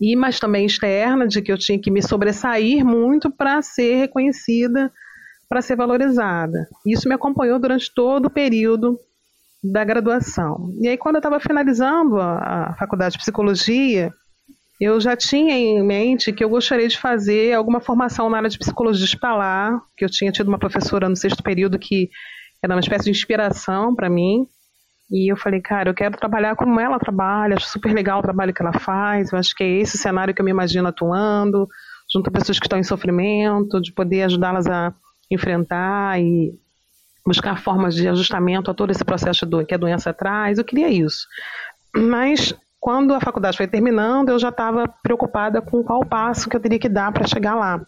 e 0.00 0.16
mas 0.16 0.40
também 0.40 0.66
externa, 0.66 1.28
de 1.28 1.40
que 1.40 1.52
eu 1.52 1.56
tinha 1.56 1.78
que 1.78 1.88
me 1.90 2.02
sobressair 2.02 2.84
muito 2.84 3.30
para 3.30 3.62
ser 3.62 3.94
reconhecida, 3.94 4.92
para 5.48 5.62
ser 5.62 5.76
valorizada. 5.76 6.66
Isso 6.84 7.08
me 7.08 7.14
acompanhou 7.14 7.60
durante 7.60 7.94
todo 7.94 8.26
o 8.26 8.30
período 8.30 8.98
da 9.62 9.84
graduação. 9.84 10.72
E 10.80 10.88
aí, 10.88 10.98
quando 10.98 11.14
eu 11.14 11.20
estava 11.20 11.38
finalizando 11.38 12.18
a, 12.18 12.70
a 12.70 12.76
faculdade 12.76 13.12
de 13.12 13.18
psicologia, 13.18 14.12
eu 14.80 15.00
já 15.00 15.16
tinha 15.16 15.56
em 15.56 15.80
mente 15.80 16.32
que 16.32 16.42
eu 16.42 16.48
gostaria 16.48 16.88
de 16.88 16.98
fazer 16.98 17.52
alguma 17.52 17.80
formação 17.80 18.28
na 18.28 18.38
área 18.38 18.50
de 18.50 18.58
psicologia 18.58 19.04
hospitalar, 19.04 19.80
que 19.96 20.04
eu 20.04 20.10
tinha 20.10 20.32
tido 20.32 20.48
uma 20.48 20.58
professora 20.58 21.08
no 21.08 21.14
sexto 21.14 21.40
período 21.40 21.78
que 21.78 22.10
era 22.64 22.74
uma 22.74 22.80
espécie 22.80 23.04
de 23.04 23.10
inspiração 23.10 23.94
para 23.94 24.08
mim. 24.08 24.46
E 25.10 25.30
eu 25.30 25.36
falei, 25.36 25.60
cara, 25.60 25.90
eu 25.90 25.94
quero 25.94 26.16
trabalhar 26.16 26.56
como 26.56 26.80
ela 26.80 26.98
trabalha, 26.98 27.56
acho 27.56 27.68
super 27.68 27.92
legal 27.92 28.20
o 28.20 28.22
trabalho 28.22 28.54
que 28.54 28.62
ela 28.62 28.72
faz, 28.72 29.32
eu 29.32 29.38
acho 29.38 29.54
que 29.54 29.62
é 29.62 29.80
esse 29.80 29.98
cenário 29.98 30.34
que 30.34 30.40
eu 30.40 30.44
me 30.44 30.50
imagino 30.50 30.88
atuando, 30.88 31.68
junto 32.12 32.28
a 32.28 32.32
pessoas 32.32 32.58
que 32.58 32.66
estão 32.66 32.78
em 32.78 32.84
sofrimento, 32.84 33.80
de 33.80 33.92
poder 33.92 34.22
ajudá-las 34.22 34.66
a 34.66 34.94
enfrentar 35.30 36.20
e 36.20 36.52
buscar 37.26 37.60
formas 37.60 37.94
de 37.94 38.08
ajustamento 38.08 38.70
a 38.70 38.74
todo 38.74 38.90
esse 38.90 39.04
processo 39.04 39.46
do, 39.46 39.64
que 39.64 39.74
a 39.74 39.78
doença 39.78 40.12
traz. 40.12 40.58
Eu 40.58 40.64
queria 40.64 40.88
isso. 40.88 41.26
Mas 41.94 42.54
quando 42.84 43.14
a 43.14 43.20
faculdade 43.20 43.56
foi 43.56 43.66
terminando, 43.66 44.28
eu 44.28 44.38
já 44.38 44.50
estava 44.50 44.86
preocupada 45.02 45.62
com 45.62 45.82
qual 45.82 46.04
passo 46.04 46.50
que 46.50 46.54
eu 46.54 46.60
teria 46.60 46.78
que 46.78 46.86
dar 46.86 47.10
para 47.10 47.26
chegar 47.26 47.54
lá. 47.54 47.82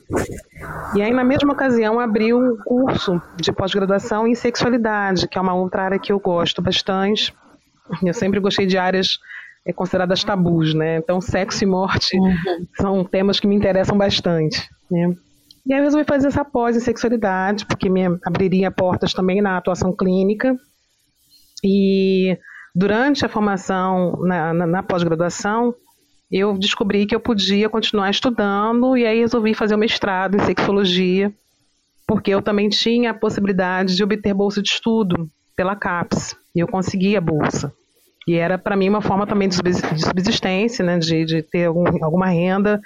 E 0.94 1.02
aí, 1.02 1.12
na 1.12 1.22
mesma 1.22 1.52
ocasião, 1.52 2.00
abri 2.00 2.32
um 2.32 2.56
curso 2.64 3.20
de 3.36 3.52
pós-graduação 3.52 4.26
em 4.26 4.34
sexualidade, 4.34 5.28
que 5.28 5.36
é 5.36 5.40
uma 5.42 5.52
outra 5.52 5.82
área 5.82 5.98
que 5.98 6.10
eu 6.10 6.18
gosto 6.18 6.62
bastante. 6.62 7.34
Eu 8.02 8.14
sempre 8.14 8.40
gostei 8.40 8.64
de 8.64 8.78
áreas 8.78 9.18
é, 9.66 9.72
consideradas 9.72 10.24
tabus, 10.24 10.72
né? 10.72 10.96
Então, 10.96 11.20
sexo 11.20 11.62
e 11.62 11.66
morte 11.66 12.18
uhum. 12.18 12.66
são 12.80 13.04
temas 13.04 13.38
que 13.38 13.46
me 13.46 13.54
interessam 13.54 13.98
bastante. 13.98 14.66
Né? 14.90 15.14
E 15.66 15.74
aí 15.74 15.78
eu 15.78 15.84
resolvi 15.84 16.06
fazer 16.06 16.28
essa 16.28 16.42
pós 16.42 16.74
em 16.74 16.80
sexualidade, 16.80 17.66
porque 17.66 17.90
me 17.90 18.06
abriria 18.24 18.70
portas 18.70 19.12
também 19.12 19.42
na 19.42 19.58
atuação 19.58 19.94
clínica. 19.94 20.56
E 21.62 22.38
durante 22.76 23.24
a 23.24 23.28
formação, 23.28 24.20
na, 24.20 24.52
na, 24.52 24.66
na 24.66 24.82
pós-graduação, 24.82 25.74
eu 26.30 26.58
descobri 26.58 27.06
que 27.06 27.14
eu 27.14 27.20
podia 27.20 27.70
continuar 27.70 28.10
estudando 28.10 28.94
e 28.98 29.06
aí 29.06 29.20
resolvi 29.20 29.54
fazer 29.54 29.74
o 29.74 29.78
mestrado 29.78 30.36
em 30.36 30.40
sexologia, 30.40 31.32
porque 32.06 32.30
eu 32.30 32.42
também 32.42 32.68
tinha 32.68 33.12
a 33.12 33.14
possibilidade 33.14 33.96
de 33.96 34.04
obter 34.04 34.34
bolsa 34.34 34.60
de 34.60 34.68
estudo 34.68 35.26
pela 35.56 35.74
CAPES, 35.74 36.36
e 36.54 36.60
eu 36.60 36.68
consegui 36.68 37.16
a 37.16 37.20
bolsa. 37.20 37.72
E 38.28 38.34
era 38.34 38.58
para 38.58 38.76
mim 38.76 38.90
uma 38.90 39.00
forma 39.00 39.26
também 39.26 39.48
de 39.48 39.56
subsistência, 39.56 40.84
né, 40.84 40.98
de, 40.98 41.24
de 41.24 41.42
ter 41.42 41.64
algum, 41.64 42.04
alguma 42.04 42.26
renda 42.26 42.78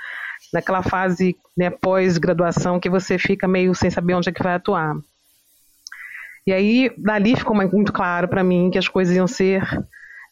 naquela 0.52 0.82
fase 0.82 1.34
né, 1.56 1.68
pós-graduação 1.68 2.78
que 2.78 2.88
você 2.88 3.18
fica 3.18 3.48
meio 3.48 3.74
sem 3.74 3.90
saber 3.90 4.14
onde 4.14 4.28
é 4.28 4.32
que 4.32 4.42
vai 4.42 4.54
atuar. 4.54 4.94
E 6.50 6.52
aí, 6.52 6.90
dali 6.98 7.36
ficou 7.36 7.54
muito 7.54 7.92
claro 7.92 8.26
para 8.26 8.42
mim 8.42 8.70
que 8.72 8.78
as 8.78 8.88
coisas 8.88 9.14
iam 9.14 9.28
ser 9.28 9.62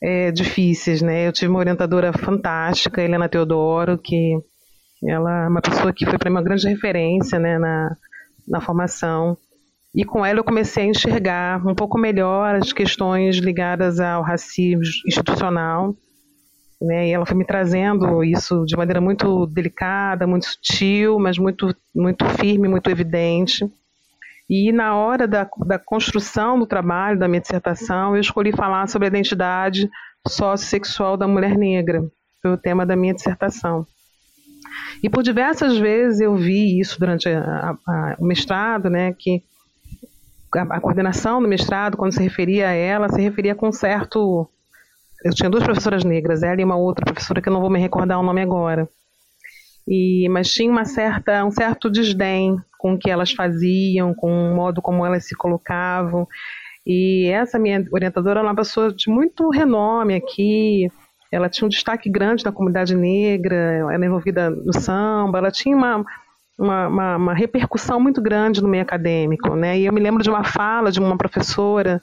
é, 0.03 0.33
difíceis, 0.33 1.01
né? 1.01 1.29
Eu 1.29 1.33
tive 1.33 1.49
uma 1.49 1.61
orientadora 1.61 2.13
fantástica, 2.13 3.01
Helena 3.01 3.29
Teodoro, 3.29 3.97
que 3.97 4.37
ela 5.07 5.45
é 5.45 5.49
uma 5.49 5.61
pessoa 5.61 5.93
que 5.93 6.05
foi 6.05 6.19
para 6.19 6.29
mim 6.29 6.35
uma 6.35 6.43
grande 6.43 6.69
referência, 6.69 7.39
né, 7.39 7.57
na, 7.57 7.97
na 8.49 8.61
formação. 8.61 9.39
E 9.95 10.05
com 10.05 10.27
ela 10.27 10.41
eu 10.41 10.45
comecei 10.45 10.87
a 10.87 10.89
enxergar 10.89 11.65
um 11.65 11.73
pouco 11.77 11.97
melhor 11.97 12.57
as 12.57 12.73
questões 12.73 13.37
ligadas 13.37 14.01
ao 14.01 14.21
racismo 14.21 14.83
institucional. 15.07 15.95
Né, 16.83 17.11
e 17.11 17.13
ela 17.13 17.27
foi 17.27 17.37
me 17.37 17.45
trazendo 17.45 18.25
isso 18.25 18.65
de 18.65 18.77
maneira 18.77 19.01
muito 19.01 19.47
delicada, 19.47 20.27
muito 20.27 20.47
sutil, 20.47 21.17
mas 21.21 21.39
muito, 21.39 21.73
muito 21.95 22.25
firme, 22.31 22.67
muito 22.67 22.91
evidente. 22.91 23.65
E 24.49 24.73
na 24.73 24.97
hora 24.97 25.29
da, 25.29 25.49
da 25.67 25.79
construção 25.79 26.59
do 26.59 26.67
trabalho, 26.67 27.19
da 27.19 27.29
minha 27.29 27.41
dissertação, 27.41 28.15
eu 28.15 28.21
escolhi 28.21 28.51
falar 28.51 28.89
sobre 28.89 29.07
a 29.07 29.11
identidade 29.11 29.91
sociossexual 30.27 31.17
da 31.17 31.29
mulher 31.29 31.57
negra. 31.57 32.03
Foi 32.41 32.53
o 32.53 32.57
tema 32.57 32.87
da 32.87 32.97
minha 32.97 33.15
dissertação. 33.15 33.87
E 35.03 35.11
por 35.11 35.23
diversas 35.23 35.77
vezes 35.77 36.21
eu 36.21 36.35
vi 36.35 36.81
isso 36.81 36.99
durante 36.99 37.29
a, 37.29 37.77
a, 37.87 38.17
o 38.19 38.25
mestrado, 38.25 38.89
né, 38.89 39.13
que 39.13 39.43
a, 40.57 40.63
a, 40.77 40.81
coordenação 40.81 41.43
do 41.43 41.49
mestrado, 41.49 41.97
quando 41.97 42.13
se 42.13 42.23
referia 42.23 42.69
a 42.69 42.73
ela, 42.73 43.09
se 43.09 43.21
referia 43.21 43.55
com 43.55 43.71
certo. 43.71 44.49
Eu 45.25 45.35
tinha 45.35 45.51
duas 45.51 45.65
professoras 45.65 46.05
negras, 46.05 46.43
ela 46.43 46.61
e 46.61 46.65
uma 46.65 46.77
outra 46.77 47.05
professora 47.05 47.43
que 47.43 47.49
eu 47.49 47.53
não 47.53 47.61
vou 47.61 47.71
me 47.71 47.79
recordar 47.79 48.19
o 48.19 48.23
nome 48.23 48.41
agora. 48.41 48.89
E, 49.87 50.29
mas 50.31 50.53
tinha 50.53 50.71
uma 50.71 50.85
certa, 50.85 51.45
um 51.45 51.51
certo 51.51 51.91
desdém 51.91 52.57
com 52.79 52.95
o 52.95 52.99
que 52.99 53.11
elas 53.11 53.33
faziam, 53.33 54.15
com 54.15 54.31
o 54.31 54.55
modo 54.55 54.81
como 54.81 55.05
elas 55.05 55.27
se 55.27 55.35
colocavam. 55.35 56.27
E 56.87 57.29
essa 57.31 57.59
minha 57.59 57.85
orientadora 57.93 58.41
era 58.41 58.49
uma 58.49 58.55
pessoa 58.55 58.93
de 58.93 59.11
muito 59.11 59.51
renome 59.51 60.15
aqui. 60.15 60.89
Ela 61.31 61.49
tinha 61.49 61.67
um 61.67 61.69
destaque 61.69 62.09
grande 62.09 62.45
na 62.45 62.53
comunidade 62.53 62.95
negra, 62.95 63.55
ela 63.55 63.93
era 63.93 64.07
envolvida 64.07 64.49
no 64.49 64.73
samba, 64.73 65.37
ela 65.37 65.51
tinha 65.51 65.77
uma, 65.77 66.03
uma, 66.59 66.89
uma, 66.89 67.17
uma 67.17 67.35
repercussão 67.35 68.01
muito 68.01 68.23
grande 68.23 68.63
no 68.63 68.69
meio 68.69 68.83
acadêmico. 68.83 69.55
Né? 69.55 69.79
E 69.81 69.87
eu 69.87 69.93
me 69.93 70.01
lembro 70.01 70.23
de 70.23 70.31
uma 70.31 70.45
fala 70.45 70.91
de 70.91 71.01
uma 71.01 71.19
professora 71.19 72.01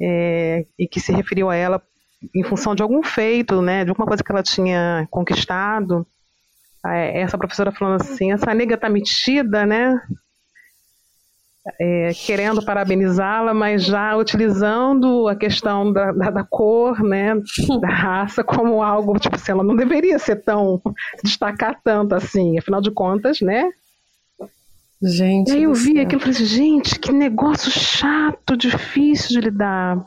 é, 0.00 0.64
e 0.78 0.88
que 0.88 1.00
se 1.00 1.12
referiu 1.12 1.50
a 1.50 1.56
ela 1.56 1.82
em 2.34 2.42
função 2.44 2.74
de 2.74 2.82
algum 2.82 3.02
feito, 3.02 3.60
né, 3.60 3.84
de 3.84 3.90
alguma 3.90 4.06
coisa 4.06 4.22
que 4.22 4.32
ela 4.32 4.42
tinha 4.42 5.06
conquistado. 5.10 6.06
Essa 6.94 7.38
professora 7.38 7.72
falando 7.72 8.02
assim, 8.02 8.32
essa 8.32 8.54
nega 8.54 8.76
tá 8.76 8.88
metida, 8.88 9.64
né? 9.64 10.00
É, 11.80 12.12
querendo 12.14 12.64
parabenizá-la, 12.64 13.52
mas 13.52 13.84
já 13.84 14.16
utilizando 14.16 15.26
a 15.26 15.34
questão 15.34 15.92
da, 15.92 16.12
da, 16.12 16.30
da, 16.30 16.44
cor, 16.44 17.02
né, 17.02 17.34
da 17.80 17.88
raça, 17.88 18.44
como 18.44 18.84
algo, 18.84 19.18
tipo 19.18 19.34
assim, 19.34 19.50
ela 19.50 19.64
não 19.64 19.74
deveria 19.74 20.16
ser 20.16 20.36
tão, 20.44 20.80
destacar 21.24 21.80
tanto 21.82 22.14
assim, 22.14 22.56
afinal 22.56 22.80
de 22.80 22.92
contas, 22.92 23.40
né? 23.40 23.68
Gente. 25.02 25.50
E 25.50 25.56
aí 25.56 25.62
eu 25.64 25.74
vi 25.74 25.98
aquilo 25.98 26.20
e 26.20 26.24
falei 26.24 26.36
assim, 26.36 26.44
gente, 26.44 26.98
que 27.00 27.12
negócio 27.12 27.70
chato, 27.70 28.56
difícil 28.56 29.40
de 29.40 29.48
lidar. 29.48 30.04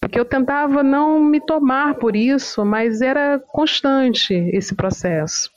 Porque 0.00 0.18
eu 0.18 0.24
tentava 0.24 0.82
não 0.82 1.20
me 1.20 1.40
tomar 1.40 1.94
por 1.94 2.14
isso, 2.14 2.64
mas 2.64 3.00
era 3.00 3.38
constante 3.38 4.34
esse 4.34 4.74
processo. 4.74 5.50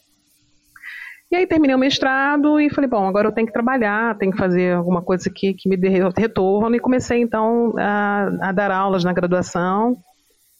E 1.32 1.36
aí 1.36 1.48
terminei 1.48 1.74
o 1.74 1.80
mestrado 1.80 2.60
e 2.60 2.70
falei, 2.70 2.90
bom, 2.90 3.08
agora 3.08 3.30
eu 3.30 3.32
tenho 3.32 3.48
que 3.48 3.54
trabalhar, 3.54 4.18
tenho 4.18 4.34
que 4.34 4.38
fazer 4.38 4.74
alguma 4.74 5.02
coisa 5.02 5.30
que, 5.34 5.54
que 5.54 5.70
me 5.70 5.78
dê 5.78 5.88
retorno. 6.18 6.76
E 6.76 6.80
comecei 6.80 7.22
então 7.22 7.74
a, 7.78 8.50
a 8.50 8.52
dar 8.52 8.70
aulas 8.70 9.06
na 9.06 9.14
graduação, 9.14 9.96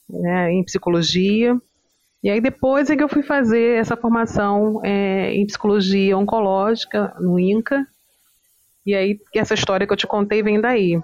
né, 0.10 0.54
em 0.54 0.64
psicologia. 0.64 1.60
E 2.24 2.30
aí 2.30 2.40
depois 2.40 2.90
é 2.90 2.96
que 2.96 3.04
eu 3.04 3.10
fui 3.10 3.22
fazer 3.22 3.80
essa 3.80 3.98
formação 3.98 4.80
é, 4.86 5.34
em 5.34 5.46
psicologia 5.46 6.18
oncológica 6.18 7.14
no 7.20 7.38
INCA. 7.38 7.86
E 8.86 8.96
aí 8.96 9.20
essa 9.36 9.54
história 9.54 9.86
que 9.86 9.92
eu 9.92 9.98
te 9.98 10.08
contei 10.08 10.42
vem 10.42 10.62
daí. 10.62 11.02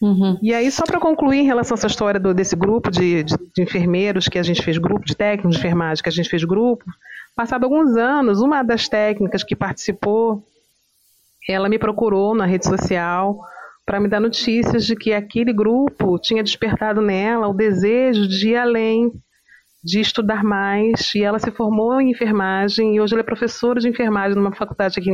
Uhum. 0.00 0.38
E 0.42 0.52
aí, 0.52 0.70
só 0.70 0.84
para 0.84 1.00
concluir 1.00 1.38
em 1.38 1.46
relação 1.46 1.74
a 1.74 1.78
essa 1.78 1.86
história 1.86 2.20
do, 2.20 2.34
desse 2.34 2.54
grupo 2.54 2.90
de, 2.90 3.24
de, 3.24 3.34
de, 3.34 3.62
enfermeiros 3.62 4.28
que 4.28 4.38
a 4.38 4.42
gente 4.42 4.62
fez 4.62 4.76
grupo, 4.76 5.06
de 5.06 5.16
técnicos 5.16 5.52
de 5.52 5.58
enfermagem 5.58 6.02
que 6.02 6.08
a 6.08 6.12
gente 6.12 6.28
fez 6.28 6.44
grupo, 6.44 6.84
passado 7.36 7.64
alguns 7.64 7.94
anos, 7.96 8.40
uma 8.40 8.62
das 8.62 8.88
técnicas 8.88 9.44
que 9.44 9.54
participou, 9.54 10.42
ela 11.46 11.68
me 11.68 11.78
procurou 11.78 12.34
na 12.34 12.46
rede 12.46 12.66
social 12.66 13.38
para 13.84 14.00
me 14.00 14.08
dar 14.08 14.20
notícias 14.20 14.86
de 14.86 14.96
que 14.96 15.12
aquele 15.12 15.52
grupo 15.52 16.18
tinha 16.18 16.42
despertado 16.42 17.02
nela 17.02 17.46
o 17.46 17.54
desejo 17.54 18.26
de 18.26 18.48
ir 18.48 18.56
além, 18.56 19.12
de 19.84 20.00
estudar 20.00 20.42
mais, 20.42 21.14
e 21.14 21.22
ela 21.22 21.38
se 21.38 21.52
formou 21.52 22.00
em 22.00 22.10
enfermagem 22.10 22.96
e 22.96 23.00
hoje 23.00 23.14
ela 23.14 23.20
é 23.20 23.24
professora 23.24 23.78
de 23.78 23.88
enfermagem 23.88 24.34
numa 24.34 24.54
faculdade 24.54 24.98
aqui 24.98 25.10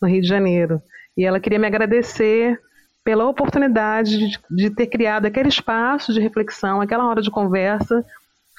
no 0.00 0.08
Rio 0.08 0.20
de 0.20 0.28
Janeiro. 0.28 0.80
E 1.16 1.24
ela 1.24 1.40
queria 1.40 1.58
me 1.58 1.66
agradecer 1.66 2.60
pela 3.02 3.26
oportunidade 3.26 4.18
de, 4.18 4.38
de, 4.50 4.70
ter 4.70 4.88
criado 4.88 5.26
aquele 5.26 5.48
espaço 5.48 6.12
de 6.12 6.20
reflexão, 6.20 6.80
aquela 6.80 7.06
hora 7.06 7.22
de 7.22 7.30
conversa, 7.30 8.04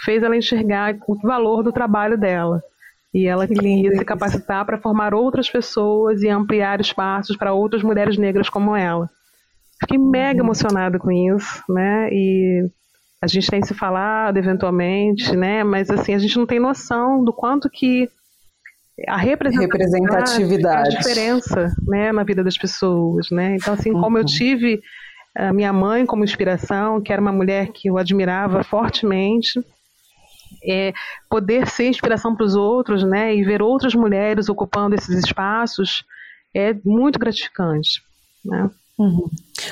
fez 0.04 0.24
ela 0.24 0.36
enxergar 0.36 0.98
o 1.08 1.16
valor 1.16 1.64
do 1.64 1.72
trabalho 1.72 2.18
dela. 2.18 2.62
E 3.18 3.26
ela 3.26 3.48
queria 3.48 3.98
se 3.98 4.06
capacitar 4.06 4.64
para 4.64 4.78
formar 4.78 5.12
outras 5.12 5.50
pessoas 5.50 6.22
e 6.22 6.30
ampliar 6.30 6.80
espaços 6.80 7.36
para 7.36 7.52
outras 7.52 7.82
mulheres 7.82 8.16
negras 8.16 8.48
como 8.48 8.76
ela. 8.76 9.10
Fiquei 9.80 9.98
mega 9.98 10.40
uhum. 10.40 10.46
emocionada 10.46 11.00
com 11.00 11.12
isso, 11.12 11.64
né? 11.68 12.10
E 12.12 12.70
a 13.20 13.26
gente 13.26 13.50
tem 13.50 13.64
se 13.64 13.74
falado 13.74 14.38
eventualmente, 14.38 15.36
né? 15.36 15.64
Mas 15.64 15.90
assim, 15.90 16.14
a 16.14 16.20
gente 16.20 16.38
não 16.38 16.46
tem 16.46 16.60
noção 16.60 17.24
do 17.24 17.34
quanto 17.34 17.68
que 17.72 18.08
a 19.08 19.18
representatividade, 19.18 20.96
a 20.96 21.00
diferença 21.00 21.76
né, 21.88 22.12
na 22.12 22.24
vida 22.24 22.44
das 22.44 22.56
pessoas. 22.56 23.32
Né? 23.32 23.56
Então, 23.56 23.74
assim 23.74 23.94
como 23.94 24.16
uhum. 24.16 24.22
eu 24.22 24.26
tive 24.26 24.80
a 25.36 25.52
minha 25.52 25.74
mãe 25.74 26.06
como 26.06 26.24
inspiração, 26.24 27.02
que 27.02 27.12
era 27.12 27.22
uma 27.22 27.32
mulher 27.32 27.70
que 27.70 27.90
eu 27.90 27.98
admirava 27.98 28.64
fortemente, 28.64 29.60
é, 30.64 30.94
poder 31.30 31.68
ser 31.68 31.90
inspiração 31.90 32.36
para 32.36 32.46
os 32.46 32.56
outros 32.56 33.04
né, 33.04 33.36
e 33.36 33.44
ver 33.44 33.62
outras 33.62 33.94
mulheres 33.96 34.50
ocupando 34.50 34.96
esses 34.96 35.24
espaços 35.26 36.04
é 36.56 36.76
muito 36.86 37.20
gratificante. 37.20 38.02
Né? 38.44 38.70
Uhum. 38.98 39.30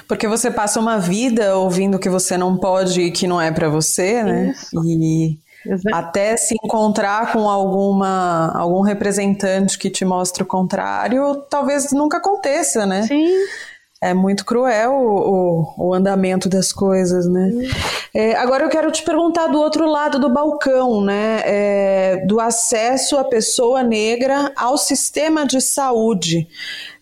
Porque 0.07 0.27
você 0.27 0.51
passa 0.51 0.79
uma 0.79 0.99
vida 0.99 1.55
ouvindo 1.55 1.99
que 1.99 2.09
você 2.09 2.37
não 2.37 2.57
pode 2.57 3.01
e 3.01 3.11
que 3.11 3.27
não 3.27 3.41
é 3.41 3.51
para 3.51 3.69
você, 3.69 4.23
né? 4.23 4.51
Isso. 4.51 4.83
E 4.85 5.39
Exato. 5.65 5.95
Até 5.95 6.37
se 6.37 6.55
encontrar 6.63 7.33
com 7.33 7.49
alguma, 7.49 8.51
algum 8.55 8.81
representante 8.81 9.79
que 9.79 9.89
te 9.89 10.05
mostre 10.05 10.43
o 10.43 10.45
contrário, 10.45 11.43
talvez 11.49 11.91
nunca 11.91 12.17
aconteça, 12.17 12.85
né? 12.85 13.01
Sim. 13.03 13.35
É 14.05 14.13
muito 14.13 14.45
cruel 14.45 14.91
o, 14.91 15.73
o, 15.79 15.87
o 15.87 15.93
andamento 15.95 16.47
das 16.47 16.71
coisas, 16.71 17.27
né? 17.27 17.51
É, 18.13 18.35
agora 18.35 18.63
eu 18.63 18.69
quero 18.69 18.91
te 18.91 19.01
perguntar 19.01 19.47
do 19.47 19.57
outro 19.57 19.87
lado 19.87 20.19
do 20.19 20.29
balcão, 20.29 21.03
né? 21.03 21.41
É, 21.43 22.25
do 22.27 22.39
acesso 22.39 23.17
à 23.17 23.23
pessoa 23.23 23.81
negra 23.81 24.53
ao 24.55 24.77
sistema 24.77 25.43
de 25.43 25.59
saúde. 25.59 26.47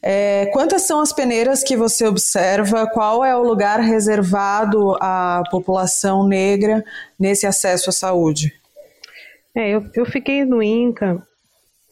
É, 0.02 0.46
quantas 0.54 0.84
são 0.84 1.02
as 1.02 1.12
peneiras 1.12 1.62
que 1.62 1.76
você 1.76 2.08
observa? 2.08 2.88
Qual 2.88 3.26
é 3.26 3.36
o 3.36 3.44
lugar 3.44 3.82
reservado 3.82 4.96
à 5.02 5.44
população 5.52 6.26
negra 6.26 6.86
nesse 7.20 7.46
acesso 7.46 7.90
à 7.90 7.94
saúde? 7.94 8.54
É, 9.54 9.72
eu, 9.72 9.84
eu 9.94 10.06
fiquei 10.06 10.46
no 10.46 10.64
INCA, 10.64 11.22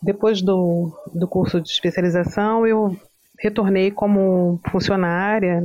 depois 0.01 0.41
do, 0.41 0.89
do 1.13 1.27
curso 1.27 1.59
de 1.59 1.67
especialização, 1.67 2.65
eu 2.65 2.95
retornei 3.41 3.91
como 3.91 4.59
funcionária 4.69 5.63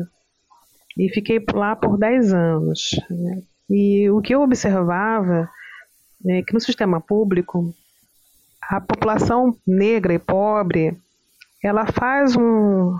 e 0.98 1.08
fiquei 1.10 1.44
lá 1.52 1.76
por 1.76 1.98
10 1.98 2.32
anos. 2.32 2.90
Né? 3.10 3.42
E 3.68 4.10
o 4.10 4.20
que 4.20 4.34
eu 4.34 4.42
observava 4.42 5.48
é 6.26 6.42
que 6.42 6.54
no 6.54 6.60
sistema 6.60 7.00
público, 7.00 7.74
a 8.62 8.80
população 8.80 9.54
negra 9.66 10.14
e 10.14 10.18
pobre, 10.18 10.96
ela 11.62 11.86
faz 11.86 12.34
um, 12.34 12.96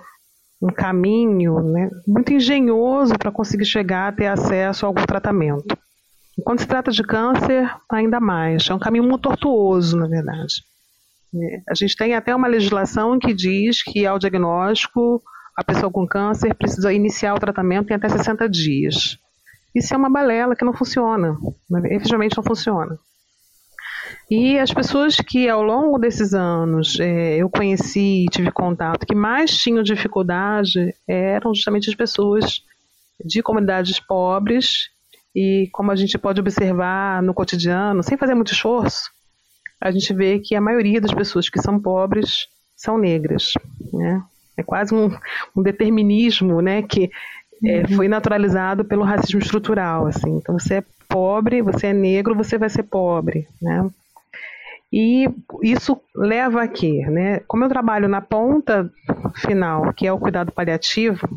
um 0.61 0.69
caminho 0.69 1.61
né, 1.63 1.91
muito 2.07 2.33
engenhoso 2.33 3.15
para 3.19 3.33
conseguir 3.33 3.65
chegar 3.65 4.09
a 4.09 4.13
ter 4.13 4.27
acesso 4.27 4.85
a 4.85 4.89
algum 4.89 5.05
tratamento. 5.05 5.77
Quando 6.45 6.61
se 6.61 6.67
trata 6.67 6.91
de 6.91 7.03
câncer, 7.03 7.71
ainda 7.91 8.21
mais. 8.21 8.69
É 8.69 8.75
um 8.75 8.79
caminho 8.79 9.05
muito 9.05 9.23
tortuoso, 9.23 9.97
na 9.97 10.07
verdade. 10.07 10.63
A 11.69 11.75
gente 11.75 11.97
tem 11.97 12.15
até 12.15 12.35
uma 12.35 12.49
legislação 12.49 13.19
que 13.19 13.35
diz 13.35 13.83
que 13.83 14.07
ao 14.07 14.19
diagnóstico, 14.19 15.23
a 15.57 15.65
pessoa 15.65 15.91
com 15.91 16.07
câncer 16.07 16.55
precisa 16.55 16.93
iniciar 16.93 17.35
o 17.35 17.41
tratamento 17.41 17.91
em 17.91 17.95
até 17.95 18.09
60 18.09 18.49
dias. 18.49 19.19
Isso 19.75 19.93
é 19.95 19.97
uma 19.97 20.11
balela 20.11 20.57
que 20.57 20.65
não 20.65 20.73
funciona, 20.73 21.37
né? 21.71 21.95
efetivamente 21.95 22.37
não 22.37 22.45
funciona. 22.45 22.99
E 24.31 24.59
as 24.59 24.73
pessoas 24.73 25.17
que 25.17 25.49
ao 25.49 25.63
longo 25.63 25.99
desses 25.99 26.35
anos 26.35 26.99
é, 26.99 27.37
eu 27.37 27.49
conheci 27.49 28.25
e 28.25 28.31
tive 28.31 28.51
contato, 28.51 29.07
que 29.07 29.15
mais 29.15 29.57
tinham 29.57 29.83
dificuldade, 29.83 30.95
eram 31.07 31.55
justamente 31.55 31.89
as 31.89 31.95
pessoas 31.95 32.63
de 33.25 33.43
comunidades 33.43 34.01
pobres 34.01 34.89
e 35.35 35.69
como 35.73 35.93
a 35.93 35.97
gente 35.97 36.19
pode 36.19 36.41
observar 36.41 37.23
no 37.23 37.35
cotidiano, 37.35 38.03
sem 38.03 38.17
fazer 38.17 38.35
muito 38.35 38.53
esforço, 38.53 39.11
a 39.81 39.91
gente 39.91 40.13
vê 40.15 40.39
que 40.39 40.55
a 40.55 40.61
maioria 40.61 41.01
das 41.01 41.13
pessoas 41.13 41.49
que 41.49 41.61
são 41.61 41.81
pobres 41.81 42.47
são 42.77 42.99
negras. 42.99 43.53
Né? 43.93 44.23
É 44.57 44.63
quase 44.63 44.95
um, 44.95 45.11
um 45.55 45.63
determinismo 45.63 46.61
né, 46.61 46.83
que 46.83 47.11
é, 47.65 47.81
uhum. 47.81 47.97
foi 47.97 48.09
naturalizado 48.09 48.85
pelo 48.85 49.05
racismo 49.05 49.41
estrutural. 49.41 50.07
Assim. 50.07 50.37
Então, 50.37 50.59
você 50.59 50.77
é 50.77 50.85
pobre, 51.09 51.63
você 51.63 51.89
é 51.89 51.93
negro, 51.93 52.35
você 52.35 52.59
vai 52.59 52.69
ser 52.69 52.85
pobre. 52.85 53.47
Né? 53.61 53.89
E 54.93 55.29
isso 55.63 56.01
leva 56.15 56.63
a 56.63 56.69
quê? 56.69 57.05
Né? 57.07 57.41
Como 57.47 57.65
eu 57.65 57.69
trabalho 57.69 58.09
na 58.09 58.21
ponta 58.21 58.91
final, 59.35 59.93
que 59.93 60.07
é 60.07 60.13
o 60.13 60.19
cuidado 60.19 60.53
paliativo, 60.53 61.29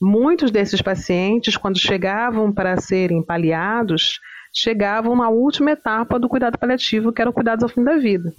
muitos 0.00 0.50
desses 0.50 0.82
pacientes, 0.82 1.56
quando 1.56 1.78
chegavam 1.78 2.52
para 2.52 2.80
serem 2.80 3.22
paliados, 3.22 4.20
chegavam 4.54 5.16
na 5.16 5.28
última 5.28 5.72
etapa 5.72 6.18
do 6.18 6.28
cuidado 6.28 6.56
paliativo, 6.56 7.12
que 7.12 7.20
era 7.20 7.28
o 7.28 7.34
cuidado 7.34 7.64
ao 7.64 7.68
fim 7.68 7.82
da 7.82 7.96
vida. 7.96 8.32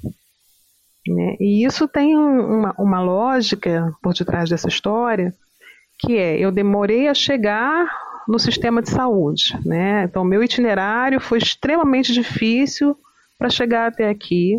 Né? 1.06 1.36
E 1.40 1.66
isso 1.66 1.88
tem 1.88 2.16
uma, 2.16 2.74
uma 2.80 3.02
lógica 3.02 3.94
por 4.02 4.14
detrás 4.14 4.50
dessa 4.50 4.70
história, 4.70 5.34
que 6.00 6.18
é, 6.18 6.40
eu 6.40 6.52
demorei 6.52 7.08
a 7.08 7.14
chegar 7.14 7.86
no 8.28 8.40
sistema 8.40 8.82
de 8.82 8.90
saúde, 8.90 9.56
né? 9.64 10.06
Então, 10.06 10.24
meu 10.24 10.44
itinerário 10.44 11.20
foi 11.20 11.38
extremamente 11.38 12.12
difícil 12.12 12.98
para 13.38 13.50
chegar 13.50 13.88
até 13.88 14.10
aqui. 14.10 14.58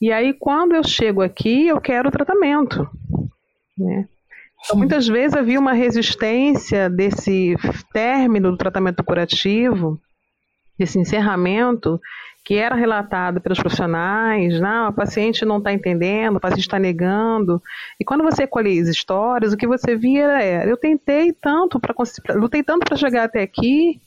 E 0.00 0.10
aí, 0.10 0.32
quando 0.34 0.74
eu 0.74 0.82
chego 0.82 1.22
aqui, 1.22 1.68
eu 1.68 1.80
quero 1.80 2.10
tratamento, 2.10 2.88
né? 3.78 4.08
Então, 4.64 4.76
muitas 4.76 5.06
vezes 5.06 5.36
havia 5.36 5.60
uma 5.60 5.72
resistência 5.72 6.90
desse 6.90 7.54
término 7.92 8.50
do 8.50 8.56
tratamento 8.56 9.04
curativo 9.04 10.00
desse 10.78 10.98
encerramento 10.98 12.00
que 12.44 12.54
era 12.54 12.76
relatado 12.76 13.40
pelos 13.40 13.58
profissionais, 13.58 14.60
não, 14.60 14.90
o 14.90 14.92
paciente 14.92 15.44
não 15.44 15.58
está 15.58 15.72
entendendo, 15.72 16.36
o 16.36 16.40
paciente 16.40 16.60
está 16.62 16.78
negando. 16.78 17.60
E 17.98 18.04
quando 18.04 18.22
você 18.22 18.46
colhia 18.46 18.80
as 18.80 18.86
histórias, 18.86 19.52
o 19.52 19.56
que 19.56 19.66
você 19.66 19.96
via 19.96 20.40
era, 20.40 20.70
eu 20.70 20.76
tentei 20.76 21.32
tanto 21.32 21.80
para 21.80 21.92
lutei 22.36 22.62
tanto 22.62 22.86
para 22.86 22.96
chegar 22.96 23.24
até 23.24 23.42
aqui 23.42 24.00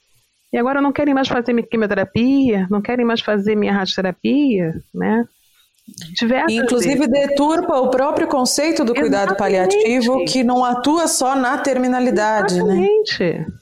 e 0.54 0.58
agora 0.58 0.82
não 0.82 0.94
querem 0.94 1.14
mais 1.14 1.28
fazer 1.28 1.52
minha 1.52 1.68
quimioterapia, 1.68 2.66
não 2.72 2.82
querem 2.82 3.06
mais 3.06 3.20
fazer 3.20 3.56
minha 3.56 3.74
radioterapia, 3.74 4.74
né? 4.96 5.26
Diversas 6.18 6.54
Inclusive 6.54 7.08
vezes. 7.08 7.12
deturpa 7.12 7.76
o 7.78 7.90
próprio 7.90 8.28
conceito 8.28 8.86
do 8.86 8.94
Exatamente. 8.94 9.02
cuidado 9.02 9.36
paliativo, 9.36 10.24
que 10.24 10.46
não 10.46 10.64
atua 10.64 11.08
só 11.08 11.36
na 11.36 11.58
terminalidade, 11.58 12.54
Exatamente. 12.56 13.24
né? 13.24 13.28
Exatamente. 13.30 13.59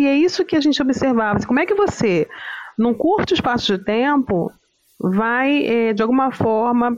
E 0.00 0.06
é 0.06 0.14
isso 0.14 0.44
que 0.44 0.56
a 0.56 0.60
gente 0.60 0.80
observava. 0.80 1.44
Como 1.46 1.60
é 1.60 1.66
que 1.66 1.74
você, 1.74 2.28
num 2.78 2.94
curto 2.94 3.34
espaço 3.34 3.76
de 3.76 3.84
tempo, 3.84 4.50
vai, 4.98 5.66
é, 5.66 5.92
de 5.92 6.02
alguma 6.02 6.32
forma, 6.32 6.96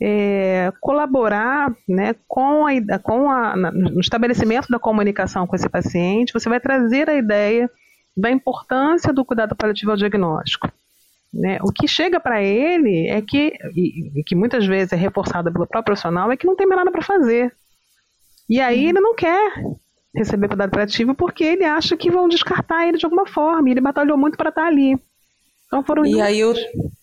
é, 0.00 0.72
colaborar 0.80 1.74
né, 1.88 2.14
com, 2.26 2.66
a, 2.66 2.98
com 2.98 3.30
a, 3.30 3.56
no 3.56 4.00
estabelecimento 4.00 4.68
da 4.68 4.78
comunicação 4.78 5.46
com 5.46 5.54
esse 5.54 5.68
paciente, 5.68 6.32
você 6.32 6.48
vai 6.48 6.60
trazer 6.60 7.08
a 7.08 7.14
ideia 7.14 7.70
da 8.16 8.30
importância 8.30 9.12
do 9.12 9.24
cuidado 9.24 9.54
paliativo 9.54 9.90
ao 9.90 9.96
diagnóstico. 9.96 10.70
Né? 11.32 11.58
O 11.62 11.72
que 11.72 11.86
chega 11.86 12.18
para 12.18 12.42
ele 12.42 13.08
é 13.08 13.22
que, 13.22 13.52
e, 13.74 14.24
que 14.24 14.34
muitas 14.34 14.66
vezes 14.66 14.92
é 14.92 14.96
reforçado 14.96 15.52
pelo 15.52 15.66
próprio 15.66 15.84
profissional, 15.84 16.30
é 16.32 16.36
que 16.36 16.46
não 16.46 16.56
tem 16.56 16.66
mais 16.66 16.78
nada 16.78 16.90
para 16.90 17.02
fazer. 17.02 17.54
E 18.48 18.60
aí 18.60 18.86
ele 18.86 19.00
não 19.00 19.14
quer 19.14 19.52
receber 20.14 20.48
cuidado 20.48 20.70
paliativo 20.70 21.14
porque 21.14 21.44
ele 21.44 21.64
acha 21.64 21.96
que 21.96 22.10
vão 22.10 22.28
descartar 22.28 22.86
ele 22.86 22.98
de 22.98 23.04
alguma 23.04 23.26
forma. 23.26 23.68
E 23.68 23.72
ele 23.72 23.80
batalhou 23.80 24.16
muito 24.16 24.36
para 24.36 24.50
estar 24.50 24.62
tá 24.62 24.68
ali. 24.68 24.98
Então 25.66 25.84
foram 25.84 26.04
e 26.04 26.20
aí 26.20 26.44
o 26.44 26.52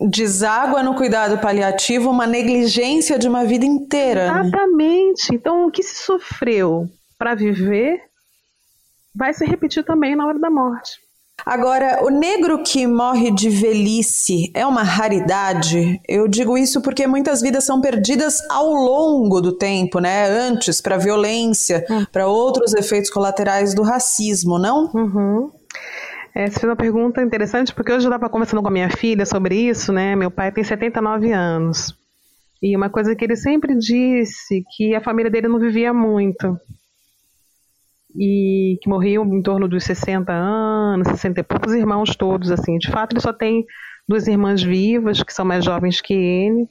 deságua 0.09 0.83
no 0.83 0.93
cuidado 0.93 1.39
paliativo 1.39 2.09
uma 2.09 2.27
negligência 2.27 3.17
de 3.17 3.27
uma 3.27 3.45
vida 3.45 3.65
inteira. 3.65 4.25
Exatamente. 4.25 5.31
Né? 5.31 5.37
Então 5.37 5.67
o 5.67 5.71
que 5.71 5.81
se 5.81 6.03
sofreu 6.03 6.89
para 7.17 7.33
viver 7.33 8.01
vai 9.15 9.33
se 9.33 9.45
repetir 9.45 9.85
também 9.85 10.15
na 10.15 10.27
hora 10.27 10.37
da 10.37 10.49
morte. 10.49 10.99
Agora, 11.45 12.03
o 12.03 12.09
negro 12.09 12.61
que 12.63 12.85
morre 12.85 13.31
de 13.31 13.49
velhice 13.49 14.51
é 14.53 14.65
uma 14.65 14.83
raridade? 14.83 16.01
Eu 16.07 16.27
digo 16.27 16.57
isso 16.57 16.81
porque 16.81 17.07
muitas 17.07 17.41
vidas 17.41 17.63
são 17.63 17.79
perdidas 17.79 18.41
ao 18.49 18.69
longo 18.73 19.39
do 19.39 19.53
tempo, 19.53 19.99
né? 19.99 20.27
Antes, 20.27 20.81
para 20.81 20.97
violência, 20.97 21.85
hum. 21.89 22.05
para 22.11 22.27
outros 22.27 22.73
efeitos 22.73 23.09
colaterais 23.09 23.73
do 23.73 23.81
racismo, 23.81 24.59
não? 24.59 24.91
Uhum. 24.93 25.51
É, 26.35 26.47
você 26.47 26.59
fez 26.59 26.69
uma 26.69 26.75
pergunta 26.75 27.21
interessante, 27.21 27.73
porque 27.73 27.91
hoje 27.91 28.05
eu 28.05 28.09
estava 28.09 28.29
conversando 28.29 28.61
com 28.61 28.67
a 28.67 28.71
minha 28.71 28.89
filha 28.89 29.25
sobre 29.25 29.55
isso, 29.55 29.93
né? 29.93 30.15
Meu 30.15 30.29
pai 30.29 30.51
tem 30.51 30.63
79 30.63 31.31
anos. 31.31 31.95
E 32.61 32.75
uma 32.75 32.89
coisa 32.89 33.15
que 33.15 33.23
ele 33.23 33.35
sempre 33.35 33.75
disse, 33.75 34.63
que 34.75 34.93
a 34.95 35.01
família 35.01 35.31
dele 35.31 35.47
não 35.47 35.59
vivia 35.59 35.93
muito 35.93 36.59
e 38.17 38.79
que 38.81 38.89
morreu 38.89 39.23
em 39.23 39.41
torno 39.41 39.67
dos 39.67 39.83
60 39.83 40.33
anos, 40.33 41.07
60 41.07 41.39
e 41.39 41.43
poucos 41.43 41.73
irmãos 41.73 42.15
todos, 42.15 42.49
assim. 42.49 42.77
De 42.79 42.89
fato, 42.89 43.13
ele 43.13 43.21
só 43.21 43.31
tem 43.31 43.63
duas 44.07 44.27
irmãs 44.27 44.63
vivas, 44.63 45.21
que 45.21 45.31
são 45.31 45.45
mais 45.45 45.63
jovens 45.63 46.01
que 46.01 46.13
ele, 46.13 46.67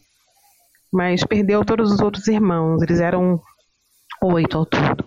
mas 0.92 1.22
perdeu 1.22 1.64
todos 1.64 1.92
os 1.92 2.00
outros 2.00 2.26
irmãos, 2.26 2.82
eles 2.82 2.98
eram 2.98 3.40
oito 4.22 4.58
ao 4.58 4.66
todo. 4.66 5.04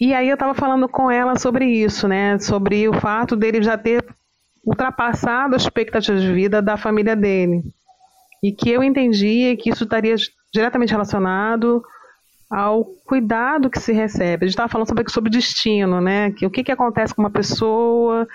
E 0.00 0.14
aí 0.14 0.28
eu 0.28 0.34
estava 0.34 0.54
falando 0.54 0.88
com 0.88 1.10
ela 1.10 1.38
sobre 1.38 1.66
isso, 1.66 2.08
né, 2.08 2.38
sobre 2.38 2.88
o 2.88 2.94
fato 2.94 3.36
dele 3.36 3.62
já 3.62 3.76
ter 3.76 4.04
ultrapassado 4.64 5.54
as 5.54 5.62
expectativas 5.62 6.22
de 6.22 6.32
vida 6.32 6.60
da 6.60 6.76
família 6.76 7.14
dele. 7.14 7.62
E 8.42 8.52
que 8.52 8.70
eu 8.70 8.82
entendia 8.82 9.56
que 9.56 9.70
isso 9.70 9.84
estaria 9.84 10.14
diretamente 10.52 10.92
relacionado 10.92 11.82
ao 12.50 12.84
cuidado 13.06 13.68
que 13.68 13.78
se 13.78 13.92
recebe. 13.92 14.44
A 14.44 14.46
gente 14.46 14.54
estava 14.54 14.68
falando 14.68 14.88
sobre, 14.88 15.10
sobre 15.10 15.30
destino, 15.30 16.00
né? 16.00 16.32
Que, 16.32 16.46
o 16.46 16.50
que, 16.50 16.64
que 16.64 16.72
acontece 16.72 17.14
com 17.14 17.22
uma 17.22 17.30
pessoa 17.30 18.26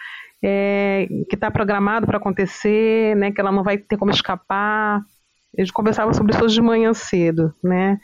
é, 0.43 1.08
que 1.30 1.36
está 1.36 1.49
programado 1.49 2.06
para 2.06 2.17
acontecer, 2.17 3.15
né? 3.15 3.32
Que 3.32 3.41
ela 3.41 3.52
não 3.52 3.63
vai 3.63 3.78
ter 3.78 3.97
como 3.97 4.12
escapar. 4.12 5.02
A 5.58 5.62
gente 5.62 5.73
conversava 5.73 6.13
sobre 6.13 6.34
isso 6.34 6.43
hoje 6.43 6.56
de 6.56 6.62
manhã 6.62 6.93
cedo, 6.93 7.54
né? 7.63 7.97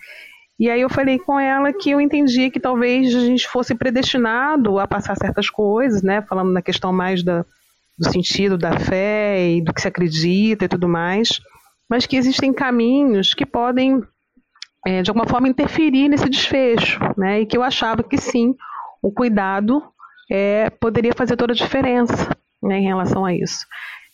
E 0.60 0.69
aí 0.69 0.82
eu 0.82 0.89
falei 0.89 1.17
com 1.17 1.39
ela 1.39 1.72
que 1.72 1.91
eu 1.91 2.02
entendia 2.02 2.52
que 2.52 2.60
talvez 2.60 3.15
a 3.15 3.22
gente 3.22 3.48
fosse 3.48 3.74
predestinado 3.74 4.78
a 4.78 4.88
passar 4.88 5.15
certas 5.15 5.50
coisas, 5.50 6.02
né? 6.02 6.22
Falando 6.24 6.52
na 6.52 6.62
questão 6.62 6.91
mais 6.91 7.24
da, 7.24 7.45
do 7.98 8.10
sentido 8.10 8.58
da 8.58 8.78
fé 8.78 9.52
e 9.52 9.62
do 9.62 9.74
que 9.74 9.82
se 9.82 9.88
acredita 9.88 10.65
e 10.65 10.67
tudo 10.67 10.88
mais, 10.88 11.39
mas 11.89 12.06
que 12.06 12.17
existem 12.17 12.52
caminhos 12.52 13.34
que 13.34 13.45
podem 13.45 14.02
é, 14.85 15.01
de 15.01 15.09
alguma 15.09 15.27
forma 15.27 15.47
interferir 15.47 16.07
nesse 16.09 16.29
desfecho, 16.29 16.99
né? 17.17 17.41
E 17.41 17.45
que 17.45 17.57
eu 17.57 17.63
achava 17.63 18.03
que 18.03 18.17
sim, 18.17 18.55
o 19.01 19.11
cuidado 19.11 19.83
é, 20.29 20.69
poderia 20.69 21.13
fazer 21.13 21.35
toda 21.35 21.53
a 21.53 21.55
diferença 21.55 22.29
né, 22.61 22.79
em 22.79 22.85
relação 22.85 23.25
a 23.25 23.33
isso. 23.33 23.65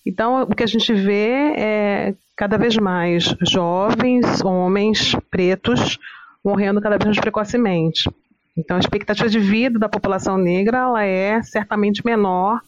Então, 0.06 0.44
o 0.44 0.56
que 0.56 0.64
a 0.64 0.68
gente 0.68 0.94
vê 0.94 1.54
é 1.58 2.16
cada 2.38 2.58
vez 2.58 2.78
mais 2.78 3.36
jovens, 3.42 4.44
homens 4.44 5.16
pretos, 5.32 5.98
morrendo 6.44 6.82
cada 6.82 6.98
vez 6.98 7.06
mais 7.06 7.20
precocemente. 7.20 8.10
Então, 8.58 8.78
a 8.78 8.80
expectativa 8.80 9.28
de 9.28 9.40
vida 9.40 9.80
da 9.80 9.90
população 9.90 10.38
negra 10.38 10.78
ela 10.78 11.04
é 11.04 11.42
certamente 11.44 12.06
menor 12.06 12.62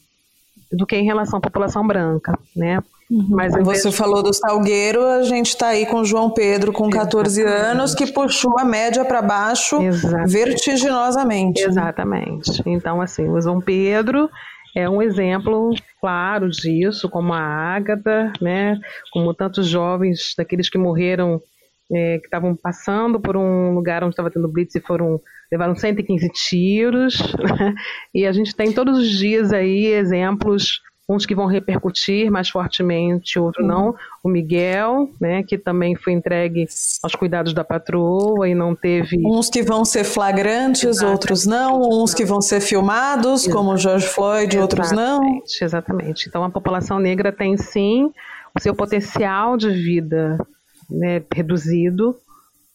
do 0.71 0.86
que 0.86 0.95
em 0.95 1.05
relação 1.05 1.38
à 1.38 1.41
população 1.41 1.86
branca, 1.86 2.38
né? 2.55 2.81
Uhum. 3.10 3.28
Mas 3.30 3.54
Você 3.63 3.91
falou 3.91 4.22
do 4.22 4.34
Salgueiro, 4.34 5.06
a 5.06 5.24
gente 5.24 5.48
está 5.48 5.70
aí 5.70 5.86
com 5.86 6.02
o 6.02 6.06
João 6.06 6.30
Pedro 6.30 6.74
com 6.74 6.89
14 6.89 7.41
Exatamente. 7.41 7.65
anos, 7.65 7.96
que 7.96 8.12
puxou 8.12 8.60
a 8.60 8.65
média 8.65 9.06
para 9.06 9.22
baixo 9.22 9.82
Exatamente. 9.82 10.32
vertiginosamente. 10.32 11.63
Exatamente. 11.63 12.63
Então, 12.65 13.02
assim, 13.02 13.30
o 13.30 13.39
João 13.39 13.62
Pedro 13.62 14.30
é 14.76 14.89
um 14.89 15.02
exemplo 15.02 15.74
claro 16.02 16.50
disso, 16.50 17.10
como 17.10 17.34
a 17.34 17.39
Ágata, 17.39 18.32
né? 18.41 18.78
Como 19.12 19.34
tantos 19.34 19.67
jovens 19.67 20.34
daqueles 20.38 20.70
que 20.70 20.78
morreram, 20.78 21.41
é, 21.91 22.20
que 22.20 22.26
estavam 22.26 22.56
passando 22.56 23.20
por 23.20 23.38
um 23.38 23.74
lugar 23.74 24.04
onde 24.04 24.13
estava 24.13 24.30
tendo 24.30 24.48
blitz 24.52 24.76
e 24.76 24.82
foram 24.82 25.22
levaram 25.50 25.76
115 25.76 26.30
tiros. 26.30 27.17
Né? 27.58 27.74
E 28.13 28.26
a 28.26 28.32
gente 28.34 28.54
tem 28.54 28.74
todos 28.74 29.00
os 29.00 29.10
dias 29.10 29.54
aí 29.54 29.86
exemplos 29.86 30.82
uns 31.10 31.26
que 31.26 31.34
vão 31.34 31.46
repercutir 31.46 32.30
mais 32.30 32.50
fortemente, 32.50 33.39
outros 33.39 33.65
não. 33.65 33.96
O 34.22 34.28
Miguel, 34.28 35.10
né, 35.22 35.41
que 35.41 35.58
também 35.58 35.96
foi 35.96 36.12
entregue 36.12 36.67
aos 37.02 37.15
cuidados 37.15 37.54
da 37.54 37.63
patroa 37.63 38.48
e 38.50 38.54
não 38.54 38.76
teve. 38.76 39.17
Uns 39.26 39.50
que 39.50 39.63
vão 39.63 39.86
ser 39.86 40.04
flagrantes, 40.04 40.84
Exatamente. 40.84 41.13
outros 41.13 41.46
não. 41.46 42.04
Uns 42.04 42.13
que 42.13 42.26
vão 42.26 42.41
ser 42.41 42.60
filmados, 42.60 43.43
Exatamente. 43.43 43.56
como 43.56 43.72
o 43.72 43.78
George 43.78 44.08
Floyd, 44.08 44.60
outros 44.60 44.91
não. 44.91 45.41
Exatamente. 45.62 46.28
Então 46.28 46.43
a 46.43 46.50
população 46.50 47.00
negra 47.00 47.32
tem 47.32 47.56
sim 47.56 48.12
o 48.54 48.60
seu 48.60 48.76
potencial 48.76 49.56
de 49.56 49.70
vida 49.70 50.38
né, 50.89 51.22
reduzido 51.34 52.17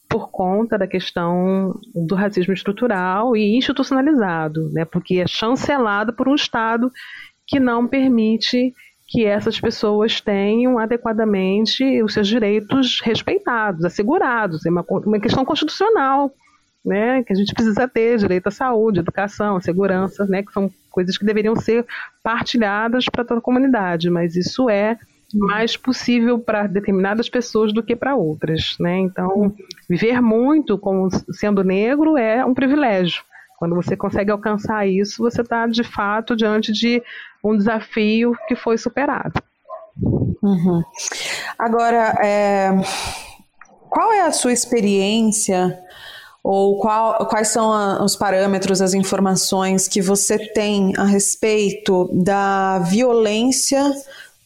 por 0.08 0.30
conta 0.30 0.78
da 0.78 0.86
questão 0.86 1.74
do 1.94 2.14
racismo 2.14 2.52
estrutural 2.52 3.34
e 3.34 3.56
institucionalizado, 3.56 4.70
né, 4.70 4.84
porque 4.84 5.16
é 5.16 5.26
chancelado 5.26 6.12
por 6.12 6.28
um 6.28 6.34
Estado 6.34 6.92
que 7.52 7.60
não 7.60 7.86
permite 7.86 8.74
que 9.06 9.26
essas 9.26 9.60
pessoas 9.60 10.22
tenham 10.22 10.78
adequadamente 10.78 12.02
os 12.02 12.14
seus 12.14 12.26
direitos 12.26 12.98
respeitados, 13.02 13.84
assegurados. 13.84 14.64
É 14.64 14.70
uma, 14.70 14.82
uma 14.88 15.20
questão 15.20 15.44
constitucional, 15.44 16.32
né, 16.82 17.22
que 17.22 17.30
a 17.30 17.36
gente 17.36 17.52
precisa 17.52 17.86
ter 17.86 18.16
direito 18.16 18.46
à 18.46 18.50
saúde, 18.50 19.00
educação, 19.00 19.60
segurança, 19.60 20.24
né, 20.24 20.42
que 20.42 20.50
são 20.50 20.70
coisas 20.90 21.18
que 21.18 21.26
deveriam 21.26 21.54
ser 21.54 21.84
partilhadas 22.22 23.04
para 23.04 23.22
toda 23.22 23.38
a 23.38 23.42
comunidade, 23.42 24.08
mas 24.08 24.34
isso 24.34 24.70
é 24.70 24.96
mais 25.34 25.76
possível 25.76 26.38
para 26.38 26.66
determinadas 26.66 27.28
pessoas 27.28 27.70
do 27.70 27.82
que 27.82 27.94
para 27.94 28.16
outras, 28.16 28.76
né? 28.78 28.98
Então, 28.98 29.54
viver 29.88 30.20
muito 30.20 30.76
como 30.76 31.08
sendo 31.32 31.64
negro 31.64 32.18
é 32.18 32.44
um 32.44 32.52
privilégio. 32.52 33.22
Quando 33.62 33.76
você 33.76 33.96
consegue 33.96 34.32
alcançar 34.32 34.88
isso, 34.88 35.22
você 35.22 35.40
está 35.40 35.68
de 35.68 35.84
fato 35.84 36.34
diante 36.34 36.72
de 36.72 37.00
um 37.44 37.56
desafio 37.56 38.36
que 38.48 38.56
foi 38.56 38.76
superado. 38.76 39.40
Uhum. 40.42 40.82
Agora, 41.56 42.12
é, 42.20 42.70
qual 43.88 44.12
é 44.12 44.22
a 44.22 44.32
sua 44.32 44.52
experiência 44.52 45.78
ou 46.42 46.80
qual, 46.80 47.24
quais 47.26 47.52
são 47.52 47.72
a, 47.72 48.02
os 48.02 48.16
parâmetros, 48.16 48.82
as 48.82 48.94
informações 48.94 49.86
que 49.86 50.02
você 50.02 50.40
tem 50.40 50.92
a 50.98 51.04
respeito 51.04 52.10
da 52.12 52.80
violência 52.80 53.94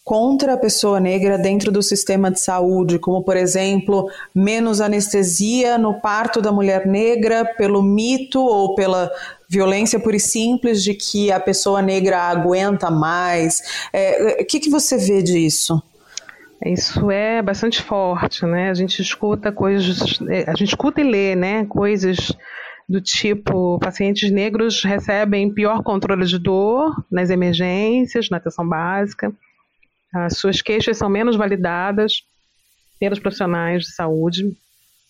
contra 0.07 0.55
a 0.55 0.57
pessoa 0.57 1.01
negra 1.01 1.37
dentro 1.37 1.73
do 1.73 1.83
sistema 1.83 2.31
de 2.31 2.39
saúde, 2.39 2.97
como 2.97 3.25
por 3.25 3.37
exemplo, 3.37 4.09
menos 4.33 4.81
anestesia 4.81 5.77
no 5.77 6.01
parto 6.01 6.41
da 6.41 6.53
mulher 6.53 6.87
negra 6.87 7.45
pelo 7.45 7.83
mito 7.83 8.41
ou 8.41 8.77
pela 8.77 9.11
violência 9.49 9.99
pura 9.99 10.15
e 10.15 10.21
simples 10.21 10.85
de 10.85 10.95
que 10.95 11.33
a 11.33 11.41
pessoa 11.41 11.83
negra 11.83 12.21
aguenta 12.21 12.89
mais. 12.89 13.89
É, 13.93 14.43
o 14.43 14.47
que, 14.47 14.61
que 14.61 14.71
você 14.71 14.97
vê 14.97 15.21
disso? 15.21 15.83
Isso 16.65 17.11
é 17.11 17.43
bastante 17.43 17.83
forte, 17.83 18.47
né? 18.47 18.71
A 18.71 18.75
gente 18.75 19.03
escuta 19.03 19.51
coisas, 19.51 20.21
é, 20.29 20.49
a 20.49 20.55
gente 20.55 20.69
escuta 20.69 21.01
e 21.01 21.05
lê, 21.05 21.35
né? 21.35 21.67
Coisas 21.67 22.33
do 22.89 23.01
tipo 23.01 23.77
pacientes 23.81 24.31
negros 24.31 24.85
recebem 24.85 25.53
pior 25.53 25.83
controle 25.83 26.25
de 26.27 26.39
dor 26.39 26.95
nas 27.11 27.29
emergências, 27.29 28.31
na 28.31 28.37
atenção 28.37 28.69
básica, 28.69 29.35
as 30.25 30.39
suas 30.39 30.62
queixas 30.62 30.97
são 30.97 31.09
menos 31.09 31.37
validadas 31.37 32.23
pelos 32.99 33.19
profissionais 33.19 33.85
de 33.85 33.95
saúde, 33.95 34.57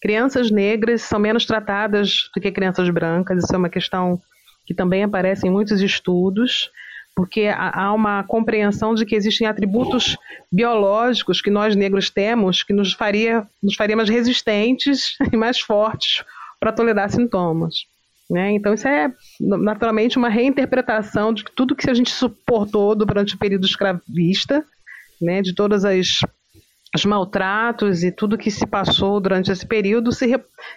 crianças 0.01 0.51
negras 0.51 1.03
são 1.03 1.19
menos 1.19 1.45
tratadas 1.45 2.29
do 2.35 2.41
que 2.41 2.51
crianças 2.51 2.89
brancas, 2.91 3.45
isso 3.45 3.55
é 3.55 3.59
uma 3.59 3.71
questão 3.71 4.21
que 4.67 4.75
também 4.75 5.05
aparece 5.05 5.47
em 5.47 5.51
muitos 5.51 5.81
estudos, 5.81 6.71
porque 7.15 7.49
há 7.57 7.93
uma 7.95 8.25
compreensão 8.25 8.95
de 8.95 9.07
que 9.07 9.15
existem 9.15 9.47
atributos 9.47 10.19
biológicos 10.53 11.41
que 11.41 11.51
nós 11.51 11.75
negros 11.75 12.11
temos 12.11 12.63
que 12.63 12.75
nos 12.75 12.93
faria, 12.93 13.47
nos 13.63 13.75
faria 13.75 13.97
mais 13.97 14.09
resistentes 14.09 15.17
e 15.33 15.37
mais 15.37 15.59
fortes 15.59 16.23
para 16.61 16.73
tolerar 16.73 17.09
sintomas. 17.09 17.87
Né? 18.29 18.53
Então, 18.53 18.75
isso 18.75 18.87
é 18.87 19.11
naturalmente 19.41 20.19
uma 20.19 20.29
reinterpretação 20.29 21.33
de 21.33 21.45
tudo 21.45 21.77
que 21.77 21.89
a 21.89 21.95
gente 21.95 22.11
suportou 22.11 22.95
durante 22.95 23.35
o 23.35 23.39
período 23.39 23.65
escravista, 23.65 24.65
né? 25.21 25.43
de 25.43 25.55
todas 25.55 25.85
as 25.85 26.21
os 26.95 27.05
maltratos 27.05 28.03
e 28.03 28.11
tudo 28.11 28.39
que 28.39 28.51
se 28.51 28.67
passou 28.67 29.21
durante 29.21 29.51
esse 29.51 29.67
período 29.67 30.13
se, 30.13 30.27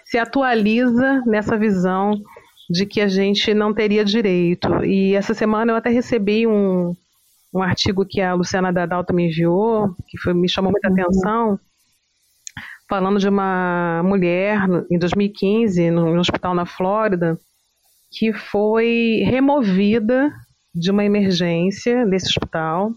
se 0.04 0.18
atualiza 0.18 1.22
nessa 1.26 1.56
visão 1.56 2.20
de 2.68 2.86
que 2.86 3.00
a 3.00 3.08
gente 3.08 3.52
não 3.54 3.72
teria 3.72 4.04
direito. 4.04 4.84
E 4.84 5.14
essa 5.14 5.34
semana 5.34 5.72
eu 5.72 5.76
até 5.76 5.90
recebi 5.90 6.46
um, 6.46 6.94
um 7.52 7.62
artigo 7.62 8.06
que 8.06 8.20
a 8.20 8.34
Luciana 8.34 8.72
Dadalto 8.72 9.14
me 9.14 9.26
enviou, 9.28 9.94
que 10.08 10.18
foi, 10.18 10.34
me 10.34 10.48
chamou 10.48 10.70
muita 10.70 10.88
uhum. 10.88 10.94
atenção, 10.94 11.60
falando 12.88 13.18
de 13.18 13.28
uma 13.28 14.02
mulher 14.04 14.60
em 14.90 14.98
2015, 14.98 15.90
num 15.90 16.18
hospital 16.18 16.54
na 16.54 16.66
Flórida, 16.66 17.38
que 18.12 18.32
foi 18.32 19.22
removida 19.24 20.30
de 20.74 20.90
uma 20.90 21.04
emergência 21.04 22.06
desse 22.06 22.28
hospital 22.28 22.92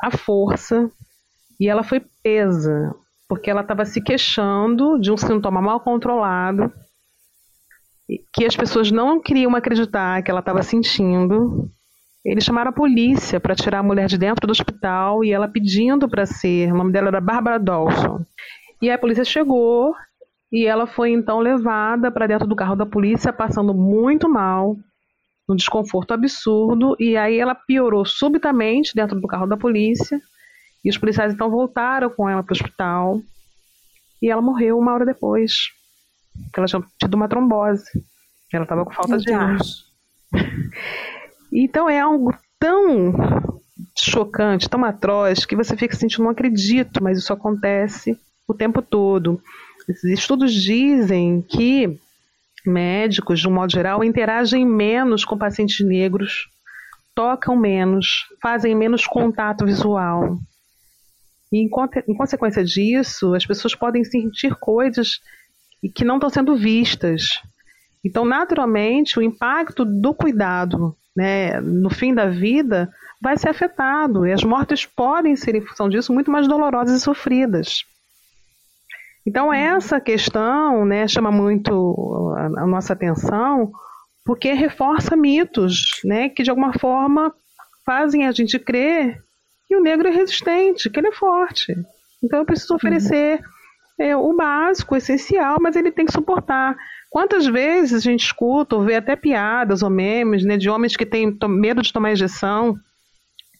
à 0.00 0.10
força 0.10 0.90
e 1.60 1.68
ela 1.68 1.82
foi 1.82 2.00
presa 2.22 2.94
porque 3.28 3.50
ela 3.50 3.62
estava 3.62 3.84
se 3.84 4.00
queixando 4.00 4.98
de 5.00 5.10
um 5.10 5.16
sintoma 5.16 5.60
mal 5.60 5.80
controlado 5.80 6.72
que 8.32 8.44
as 8.44 8.56
pessoas 8.56 8.90
não 8.90 9.20
queriam 9.20 9.54
acreditar 9.56 10.22
que 10.22 10.30
ela 10.30 10.40
estava 10.40 10.62
sentindo. 10.62 11.68
Eles 12.24 12.44
chamaram 12.44 12.70
a 12.70 12.74
polícia 12.74 13.40
para 13.40 13.54
tirar 13.54 13.80
a 13.80 13.82
mulher 13.82 14.06
de 14.06 14.18
dentro 14.18 14.46
do 14.46 14.50
hospital 14.50 15.24
e 15.24 15.32
ela 15.32 15.48
pedindo 15.48 16.08
para 16.08 16.26
ser. 16.26 16.72
O 16.72 16.76
nome 16.76 16.92
dela 16.92 17.08
era 17.08 17.20
Barbara 17.20 17.58
Dawson. 17.58 18.24
E 18.80 18.90
a 18.90 18.98
polícia 18.98 19.24
chegou 19.24 19.94
e 20.52 20.66
ela 20.66 20.86
foi 20.86 21.10
então 21.10 21.40
levada 21.40 22.10
para 22.10 22.26
dentro 22.26 22.46
do 22.46 22.56
carro 22.56 22.76
da 22.76 22.86
polícia, 22.86 23.32
passando 23.32 23.74
muito 23.74 24.28
mal, 24.28 24.76
um 25.48 25.56
desconforto 25.56 26.12
absurdo. 26.12 26.96
E 26.98 27.16
aí 27.16 27.38
ela 27.38 27.54
piorou 27.54 28.04
subitamente 28.04 28.94
dentro 28.94 29.20
do 29.20 29.28
carro 29.28 29.46
da 29.46 29.56
polícia. 29.56 30.20
E 30.84 30.90
os 30.90 30.98
policiais 30.98 31.32
então 31.32 31.50
voltaram 31.50 32.10
com 32.10 32.28
ela 32.28 32.42
para 32.42 32.52
o 32.52 32.56
hospital. 32.56 33.20
E 34.20 34.30
ela 34.30 34.42
morreu 34.42 34.78
uma 34.78 34.92
hora 34.92 35.04
depois. 35.04 35.70
Porque 36.44 36.60
ela 36.60 36.66
tinha 36.66 36.82
tido 36.98 37.14
uma 37.14 37.28
trombose. 37.28 37.84
Ela 38.52 38.64
estava 38.64 38.84
com 38.84 38.92
falta 38.92 39.10
Meu 39.10 39.18
de 39.18 39.26
Deus. 39.26 39.92
ar. 40.32 40.40
então 41.52 41.88
é 41.88 42.00
algo 42.00 42.34
tão 42.58 43.12
chocante, 43.98 44.68
tão 44.68 44.84
atroz, 44.84 45.44
que 45.44 45.56
você 45.56 45.76
fica 45.76 45.96
sentindo, 45.96 46.24
não 46.24 46.30
acredito, 46.30 47.02
mas 47.02 47.18
isso 47.18 47.32
acontece 47.32 48.18
o 48.46 48.54
tempo 48.54 48.82
todo. 48.82 49.40
Esses 49.88 50.18
estudos 50.18 50.52
dizem 50.52 51.42
que 51.42 51.98
médicos, 52.66 53.40
de 53.40 53.48
um 53.48 53.52
modo 53.52 53.72
geral, 53.72 54.04
interagem 54.04 54.66
menos 54.66 55.24
com 55.24 55.38
pacientes 55.38 55.84
negros, 55.86 56.48
tocam 57.14 57.56
menos, 57.56 58.26
fazem 58.42 58.74
menos 58.74 59.06
contato 59.06 59.64
visual. 59.64 60.38
E 61.52 61.58
em, 61.58 61.70
em 62.08 62.14
consequência 62.14 62.64
disso, 62.64 63.34
as 63.34 63.46
pessoas 63.46 63.74
podem 63.74 64.04
sentir 64.04 64.54
coisas 64.56 65.20
que 65.94 66.04
não 66.04 66.16
estão 66.16 66.28
sendo 66.28 66.56
vistas. 66.56 67.40
Então, 68.04 68.24
naturalmente, 68.24 69.18
o 69.18 69.22
impacto 69.22 69.84
do 69.84 70.12
cuidado 70.12 70.96
né, 71.16 71.60
no 71.60 71.88
fim 71.88 72.12
da 72.14 72.26
vida 72.26 72.90
vai 73.20 73.38
ser 73.38 73.48
afetado. 73.48 74.26
E 74.26 74.32
as 74.32 74.44
mortes 74.44 74.84
podem 74.84 75.34
ser, 75.34 75.54
em 75.54 75.64
função 75.64 75.88
disso, 75.88 76.12
muito 76.12 76.30
mais 76.30 76.46
dolorosas 76.46 77.00
e 77.00 77.02
sofridas. 77.02 77.84
Então, 79.26 79.52
essa 79.52 80.00
questão 80.00 80.84
né, 80.84 81.08
chama 81.08 81.32
muito 81.32 82.34
a 82.56 82.66
nossa 82.66 82.92
atenção, 82.92 83.72
porque 84.24 84.52
reforça 84.52 85.16
mitos 85.16 85.82
né, 86.04 86.28
que, 86.28 86.42
de 86.42 86.50
alguma 86.50 86.72
forma, 86.78 87.34
fazem 87.84 88.26
a 88.26 88.32
gente 88.32 88.58
crer 88.58 89.20
que 89.66 89.76
o 89.76 89.82
negro 89.82 90.08
é 90.08 90.10
resistente, 90.10 90.88
que 90.88 91.00
ele 91.00 91.08
é 91.08 91.12
forte. 91.12 91.74
Então 92.22 92.40
eu 92.40 92.44
preciso 92.44 92.74
oferecer 92.74 93.40
uhum. 93.98 94.06
é, 94.06 94.16
o 94.16 94.34
básico, 94.34 94.94
o 94.94 94.96
essencial, 94.96 95.58
mas 95.60 95.76
ele 95.76 95.90
tem 95.90 96.06
que 96.06 96.12
suportar. 96.12 96.76
Quantas 97.10 97.46
vezes 97.46 97.94
a 97.94 98.10
gente 98.10 98.24
escuta 98.24 98.76
ou 98.76 98.84
vê 98.84 98.96
até 98.96 99.16
piadas 99.16 99.82
ou 99.82 99.90
memes 99.90 100.44
né, 100.44 100.56
de 100.56 100.68
homens 100.68 100.96
que 100.96 101.06
têm 101.06 101.36
medo 101.48 101.82
de 101.82 101.92
tomar 101.92 102.12
injeção, 102.12 102.76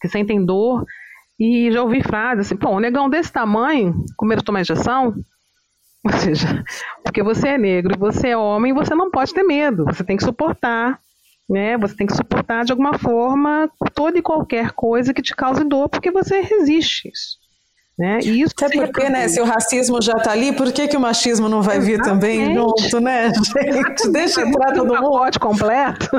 que 0.01 0.09
sentem 0.09 0.45
dor, 0.45 0.85
e 1.39 1.71
já 1.71 1.83
ouvi 1.83 2.03
frases 2.03 2.47
assim, 2.47 2.57
pô, 2.57 2.71
um 2.71 2.81
negão 2.81 3.09
desse 3.09 3.33
tamanho, 3.33 4.05
com 4.17 4.27
medo 4.27 4.39
de 4.39 4.45
tomar 4.45 4.61
injeção? 4.61 5.15
Ou 6.07 6.13
seja, 6.13 6.65
porque 7.03 7.23
você 7.23 7.49
é 7.49 7.59
negro, 7.59 7.99
você 7.99 8.29
é 8.29 8.37
homem, 8.37 8.73
você 8.73 8.95
não 8.95 9.11
pode 9.11 9.35
ter 9.35 9.43
medo, 9.43 9.85
você 9.85 10.05
tem 10.05 10.17
que 10.17 10.25
suportar 10.25 11.01
né? 11.49 11.77
Você 11.79 11.95
tem 11.95 12.07
que 12.07 12.17
suportar 12.17 12.65
de 12.65 12.73
alguma 12.73 12.99
forma 12.99 13.71
toda 13.95 14.19
e 14.19 14.23
qualquer 14.23 14.73
coisa 14.73 15.15
que 15.15 15.23
te 15.23 15.35
cause 15.35 15.63
dor, 15.65 15.89
porque 15.89 16.11
você 16.11 16.41
resiste 16.41 17.09
isso. 17.09 17.39
Né? 17.99 18.19
E 18.23 18.43
isso 18.43 18.53
Até 18.63 18.77
porque, 18.77 19.09
né, 19.09 19.27
se 19.27 19.41
o 19.41 19.45
racismo 19.45 20.03
já 20.03 20.13
está 20.13 20.33
ali, 20.33 20.53
por 20.53 20.71
que, 20.71 20.87
que 20.87 20.99
o 20.99 21.01
machismo 21.01 21.49
não 21.49 21.63
vai 21.63 21.79
Exatamente. 21.79 21.97
vir 21.97 22.05
também 22.05 22.55
junto, 22.55 23.01
né, 23.01 23.31
gente? 23.33 24.13
Deixa 24.13 24.43
entrar 24.43 24.75
todo 24.75 24.89
mundo. 24.89 25.13
pacote 25.13 25.39
completo. 25.39 26.11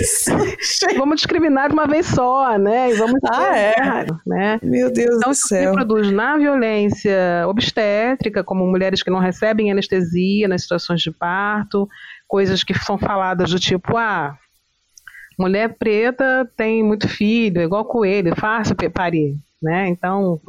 isso. 0.00 0.30
vamos 0.96 1.16
discriminar 1.16 1.68
de 1.68 1.74
uma 1.74 1.86
vez 1.86 2.06
só, 2.06 2.56
né? 2.56 2.90
E 2.90 2.94
vamos 2.94 3.20
ah, 3.30 3.54
é? 3.54 4.06
né? 4.26 4.58
Meu 4.62 4.90
Deus 4.90 5.16
então, 5.16 5.30
do 5.30 5.34
céu. 5.34 5.60
Então, 5.60 5.72
se 5.74 5.76
produz 5.76 6.10
na 6.10 6.38
violência 6.38 7.44
obstétrica, 7.46 8.42
como 8.42 8.66
mulheres 8.66 9.02
que 9.02 9.10
não 9.10 9.18
recebem 9.18 9.70
anestesia 9.70 10.48
nas 10.48 10.62
situações 10.62 11.02
de 11.02 11.10
parto, 11.10 11.86
coisas 12.26 12.64
que 12.64 12.72
são 12.72 12.96
faladas 12.96 13.50
do 13.50 13.60
tipo, 13.60 13.94
ah, 13.98 14.38
mulher 15.38 15.76
preta 15.78 16.50
tem 16.56 16.82
muito 16.82 17.06
filho, 17.06 17.60
igual 17.60 17.84
coelho, 17.84 18.34
fácil 18.36 18.74
parir, 18.90 19.36
né? 19.60 19.88
Então, 19.88 20.40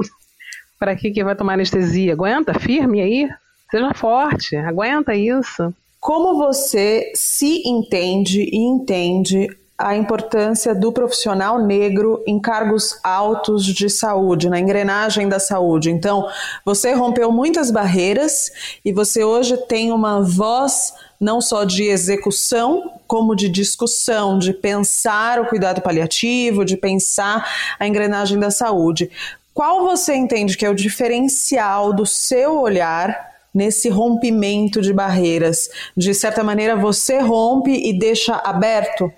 para 0.79 0.95
que 0.95 1.11
que 1.11 1.23
vai 1.23 1.35
tomar 1.35 1.53
anestesia? 1.53 2.13
Aguenta, 2.13 2.59
firme 2.59 3.01
aí, 3.01 3.29
seja 3.69 3.93
forte, 3.93 4.55
aguenta 4.55 5.15
isso. 5.15 5.73
Como 5.99 6.37
você 6.37 7.11
se 7.13 7.61
entende 7.67 8.41
e 8.41 8.57
entende 8.57 9.47
a 9.81 9.95
importância 9.95 10.75
do 10.75 10.91
profissional 10.91 11.59
negro 11.59 12.23
em 12.27 12.39
cargos 12.39 12.99
altos 13.03 13.65
de 13.65 13.89
saúde, 13.89 14.49
na 14.49 14.59
engrenagem 14.59 15.27
da 15.27 15.39
saúde. 15.39 15.89
Então, 15.89 16.27
você 16.63 16.93
rompeu 16.93 17.31
muitas 17.31 17.71
barreiras 17.71 18.51
e 18.85 18.93
você 18.93 19.23
hoje 19.23 19.57
tem 19.57 19.91
uma 19.91 20.21
voz 20.21 20.93
não 21.21 21.39
só 21.39 21.63
de 21.63 21.83
execução, 21.83 22.93
como 23.05 23.35
de 23.35 23.47
discussão, 23.47 24.39
de 24.39 24.51
pensar 24.53 25.39
o 25.39 25.45
cuidado 25.45 25.79
paliativo, 25.79 26.65
de 26.65 26.75
pensar 26.75 27.47
a 27.79 27.87
engrenagem 27.87 28.39
da 28.39 28.49
saúde. 28.49 29.11
Qual 29.53 29.83
você 29.83 30.15
entende 30.15 30.57
que 30.57 30.65
é 30.65 30.69
o 30.69 30.73
diferencial 30.73 31.93
do 31.93 32.07
seu 32.07 32.59
olhar 32.59 33.29
nesse 33.53 33.87
rompimento 33.87 34.81
de 34.81 34.91
barreiras? 34.91 35.69
De 35.95 36.13
certa 36.15 36.43
maneira, 36.43 36.75
você 36.75 37.19
rompe 37.19 37.71
e 37.71 37.93
deixa 37.93 38.35
aberto 38.37 39.11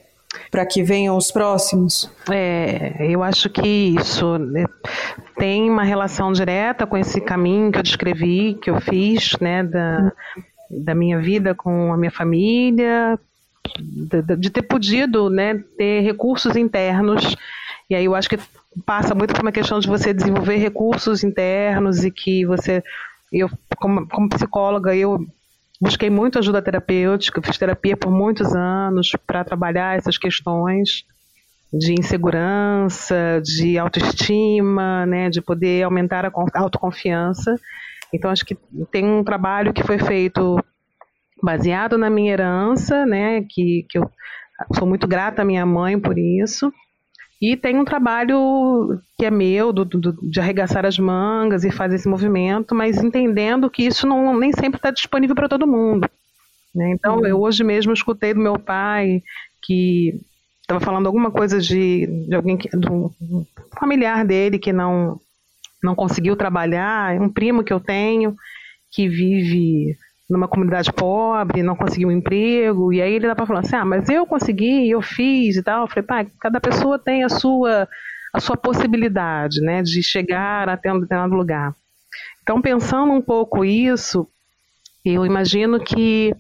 para 0.52 0.66
que 0.66 0.84
venham 0.84 1.16
os 1.16 1.32
próximos? 1.32 2.10
É, 2.30 2.96
eu 3.00 3.24
acho 3.24 3.50
que 3.50 3.96
isso 3.98 4.38
né, 4.40 4.66
tem 5.38 5.70
uma 5.70 5.84
relação 5.84 6.34
direta 6.34 6.86
com 6.86 6.98
esse 6.98 7.22
caminho 7.22 7.72
que 7.72 7.78
eu 7.78 7.84
descrevi, 7.84 8.56
que 8.56 8.70
eu 8.70 8.82
fiz, 8.82 9.38
né, 9.40 9.64
da, 9.64 10.12
da 10.80 10.96
minha 10.96 11.20
vida 11.20 11.54
com 11.54 11.94
a 11.94 11.98
minha 11.98 12.12
família, 12.12 13.20
de, 13.80 14.36
de, 14.38 14.50
ter 14.50 14.64
podido 14.64 15.30
né, 15.30 15.64
ter 15.78 16.02
recursos 16.02 16.56
internos. 16.56 17.36
E 17.90 17.96
aí 17.96 18.06
eu 18.06 18.16
acho 18.16 18.30
que 18.30 18.40
passa 18.86 19.14
muito 19.14 19.34
por 19.34 19.42
uma 19.42 19.52
questão 19.52 19.80
de 19.80 19.88
você 19.88 20.14
desenvolver 20.14 20.58
recursos 20.58 21.24
internos 21.24 22.04
e 22.04 22.12
que 22.12 22.46
você. 22.46 22.84
Eu, 23.32 23.50
como, 23.78 24.08
como 24.08 24.30
psicóloga, 24.30 24.96
eu 24.96 25.26
busquei 25.82 26.10
muito 26.10 26.40
ajuda 26.40 26.62
terapêutica, 26.62 27.42
fiz 27.42 27.58
terapia 27.58 27.98
por 27.98 28.12
muitos 28.12 28.56
anos 28.56 29.12
para 29.26 29.44
trabalhar 29.44 29.98
essas 29.98 30.18
questões 30.18 31.04
de 31.74 31.96
insegurança, 32.00 33.42
de 33.44 33.80
autoestima, 33.80 35.06
né, 35.08 35.30
de 35.30 35.42
poder 35.42 35.84
aumentar 35.84 36.26
a 36.26 36.32
autoconfiança. 36.54 37.60
Então, 38.14 38.30
acho 38.30 38.46
que 38.46 38.56
tem 38.92 39.04
um 39.06 39.24
trabalho 39.24 39.74
que 39.74 39.84
foi 39.84 39.98
feito 39.98 40.64
baseado 41.42 41.98
na 41.98 42.10
minha 42.10 42.32
herança, 42.32 43.06
né, 43.06 43.44
que, 43.50 43.86
que 43.90 43.98
eu 43.98 44.10
sou 44.78 44.88
muito 44.88 45.08
grata 45.08 45.42
à 45.42 45.46
minha 45.46 45.66
mãe 45.66 46.00
por 46.00 46.18
isso. 46.18 46.72
E 47.42 47.58
tem 47.58 47.78
um 47.78 47.84
trabalho 47.84 48.98
que 49.18 49.26
é 49.26 49.32
meu, 49.32 49.74
do, 49.74 49.84
do, 49.84 50.14
de 50.30 50.40
arregaçar 50.40 50.86
as 50.86 50.98
mangas 50.98 51.66
e 51.66 51.72
fazer 51.72 51.96
esse 51.96 52.08
movimento, 52.08 52.74
mas 52.74 53.04
entendendo 53.04 53.70
que 53.70 53.84
isso 53.84 54.08
não, 54.08 54.40
nem 54.40 54.54
sempre 54.54 54.78
está 54.78 54.92
disponível 54.92 55.36
para 55.36 55.50
todo 55.50 55.68
mundo. 55.68 56.08
Né? 56.74 56.92
Então, 56.92 57.18
uhum. 57.18 57.26
eu 57.26 57.42
hoje 57.42 57.62
mesmo 57.62 57.92
escutei 57.92 58.34
do 58.34 58.40
meu 58.40 58.58
pai 58.58 59.22
que 59.62 60.18
estava 60.62 60.80
falando 60.80 61.08
alguma 61.08 61.32
coisa 61.32 61.60
de, 61.60 62.08
de 62.08 62.34
alguém, 62.34 62.56
que, 62.56 62.70
de 62.70 62.90
um 62.90 63.12
familiar 63.78 64.26
dele 64.26 64.58
que 64.58 64.72
não, 64.72 65.20
não 65.84 65.96
conseguiu 65.96 66.36
trabalhar, 66.36 67.20
um 67.20 67.30
primo 67.30 67.64
que 67.64 67.74
eu 67.74 67.80
tenho 67.80 68.36
que 68.90 69.10
vive 69.10 69.98
numa 70.30 70.48
comunidade 70.48 70.92
pobre, 70.94 71.62
não 71.62 71.76
conseguiu 71.76 72.08
um 72.08 72.12
emprego, 72.12 72.94
e 72.94 73.02
aí 73.02 73.14
ele 73.14 73.26
estava 73.26 73.46
falando 73.46 73.66
assim, 73.66 73.76
ah, 73.76 73.86
mas 73.86 74.08
eu 74.08 74.26
consegui, 74.26 74.90
eu 74.90 75.02
fiz 75.02 75.58
e 75.58 75.64
tal. 75.64 75.82
Eu 75.82 75.88
falei, 75.88 76.04
pai, 76.04 76.28
cada 76.40 76.60
pessoa 76.60 76.98
tem 76.98 77.24
a 77.24 77.30
sua, 77.30 77.88
a 78.34 78.40
sua 78.40 78.56
possibilidade, 78.56 79.62
né, 79.62 79.82
de 79.82 80.02
chegar 80.02 80.70
até 80.70 80.94
um 80.94 81.00
determinado 81.00 81.36
lugar. 81.36 81.76
Então, 82.42 82.62
pensando 82.62 83.12
um 83.12 83.22
pouco 83.22 83.66
isso, 83.66 84.28
eu 85.04 85.26
imagino 85.26 85.80
que 85.80 86.34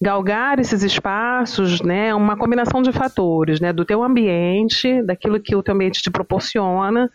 galgar 0.00 0.58
esses 0.58 0.82
espaços, 0.82 1.80
né, 1.80 2.08
é 2.08 2.14
uma 2.14 2.36
combinação 2.36 2.82
de 2.82 2.92
fatores, 2.92 3.60
né, 3.60 3.72
do 3.72 3.84
teu 3.84 4.02
ambiente, 4.02 5.02
daquilo 5.02 5.40
que 5.40 5.56
o 5.56 5.62
teu 5.62 5.74
ambiente 5.74 6.02
te 6.02 6.10
proporciona, 6.10 7.10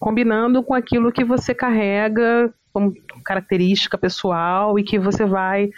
combinando 0.00 0.62
com 0.62 0.74
aquilo 0.74 1.12
que 1.12 1.22
você 1.22 1.54
carrega 1.54 2.52
como 2.72 2.94
característica 3.22 3.98
pessoal 3.98 4.78
e 4.78 4.82
que 4.82 4.98
você 4.98 5.26
vai 5.26 5.70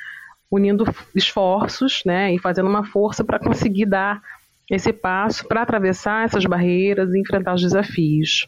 unindo 0.50 0.84
esforços, 1.14 2.02
né, 2.06 2.32
e 2.32 2.38
fazendo 2.38 2.68
uma 2.68 2.84
força 2.84 3.24
para 3.24 3.38
conseguir 3.38 3.86
dar 3.86 4.22
esse 4.70 4.92
passo 4.92 5.46
para 5.48 5.62
atravessar 5.62 6.24
essas 6.24 6.44
barreiras 6.44 7.12
e 7.12 7.20
enfrentar 7.20 7.54
os 7.54 7.62
desafios. 7.62 8.46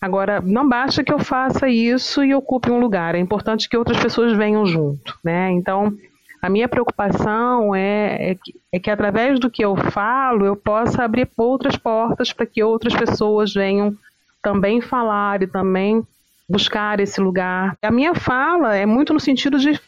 Agora, 0.00 0.40
não 0.40 0.68
basta 0.68 1.02
que 1.02 1.12
eu 1.12 1.18
faça 1.18 1.68
isso 1.68 2.22
e 2.22 2.34
ocupe 2.34 2.70
um 2.70 2.78
lugar, 2.78 3.14
é 3.14 3.18
importante 3.18 3.68
que 3.68 3.76
outras 3.76 3.98
pessoas 3.98 4.36
venham 4.36 4.64
junto, 4.66 5.18
né? 5.24 5.50
Então, 5.50 5.94
a 6.42 6.50
minha 6.50 6.68
preocupação 6.68 7.74
é, 7.74 8.32
é, 8.32 8.34
que, 8.34 8.54
é 8.70 8.78
que 8.78 8.90
através 8.90 9.40
do 9.40 9.50
que 9.50 9.64
eu 9.64 9.74
falo, 9.76 10.44
eu 10.44 10.54
possa 10.54 11.02
abrir 11.02 11.26
outras 11.38 11.74
portas 11.76 12.34
para 12.34 12.44
que 12.44 12.62
outras 12.62 12.94
pessoas 12.94 13.52
venham 13.52 13.96
também 14.44 14.82
falar 14.82 15.42
e 15.42 15.46
também 15.46 16.06
buscar 16.46 17.00
esse 17.00 17.18
lugar. 17.18 17.76
A 17.82 17.90
minha 17.90 18.14
fala 18.14 18.76
é 18.76 18.84
muito 18.84 19.14
no 19.14 19.18
sentido 19.18 19.58
de 19.58 19.80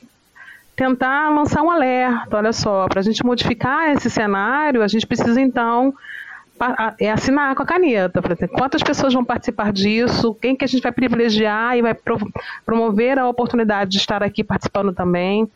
tentar 0.75 1.29
lançar 1.29 1.63
um 1.63 1.71
alerta, 1.71 2.39
olha 2.39 2.53
só, 2.53 2.89
para 2.89 3.01
a 3.01 3.03
gente 3.03 3.25
modificar 3.25 3.91
esse 3.91 4.11
cenário, 4.11 4.83
a 4.83 4.89
gente 4.89 5.07
precisa 5.07 5.41
então 5.41 5.95
é 6.99 7.11
assinar 7.11 7.55
com 7.55 7.63
a 7.63 7.67
caneta, 7.67 8.23
quantas 8.49 8.83
pessoas 8.83 9.13
vão 9.13 9.23
participar 9.23 9.71
disso, 9.75 10.35
quem 10.41 10.57
que 10.57 10.65
a 10.65 10.69
gente 10.69 10.83
vai 10.83 10.91
privilegiar 10.91 11.77
e 11.77 11.83
vai 11.83 11.95
promover 12.65 13.19
a 13.19 13.29
oportunidade 13.29 13.91
de 13.91 13.99
estar 13.99 14.23
aqui 14.23 14.43
participando 14.43 14.91
também. 14.95 15.47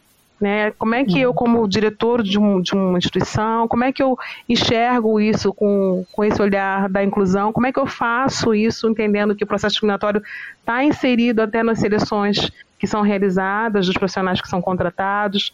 Né? 0.41 0.70
Como 0.72 0.95
é 0.95 1.05
que 1.05 1.20
eu, 1.20 1.34
como 1.34 1.68
diretor 1.68 2.22
de, 2.22 2.38
um, 2.38 2.62
de 2.62 2.72
uma 2.72 2.97
instituição, 2.97 3.68
como 3.68 3.84
é 3.84 3.93
que 3.93 4.03
eu 4.03 4.18
enxergo 4.49 5.20
isso 5.20 5.53
com, 5.53 6.07
com 6.11 6.24
esse 6.24 6.41
olhar 6.41 6.88
da 6.88 7.05
inclusão? 7.05 7.53
Como 7.53 7.66
é 7.66 7.72
que 7.72 7.78
eu 7.78 7.86
faço 7.86 8.55
isso 8.55 8.88
entendendo 8.88 9.36
que 9.36 9.45
o 9.45 9.47
processo 9.47 9.74
discriminatório 9.74 10.22
está 10.59 10.82
inserido 10.82 11.43
até 11.43 11.62
nas 11.62 11.78
seleções 11.78 12.51
que 12.78 12.86
são 12.86 13.03
realizadas, 13.03 13.86
dos 13.86 13.95
profissionais 13.95 14.41
que 14.41 14.49
são 14.49 14.62
contratados? 14.62 15.53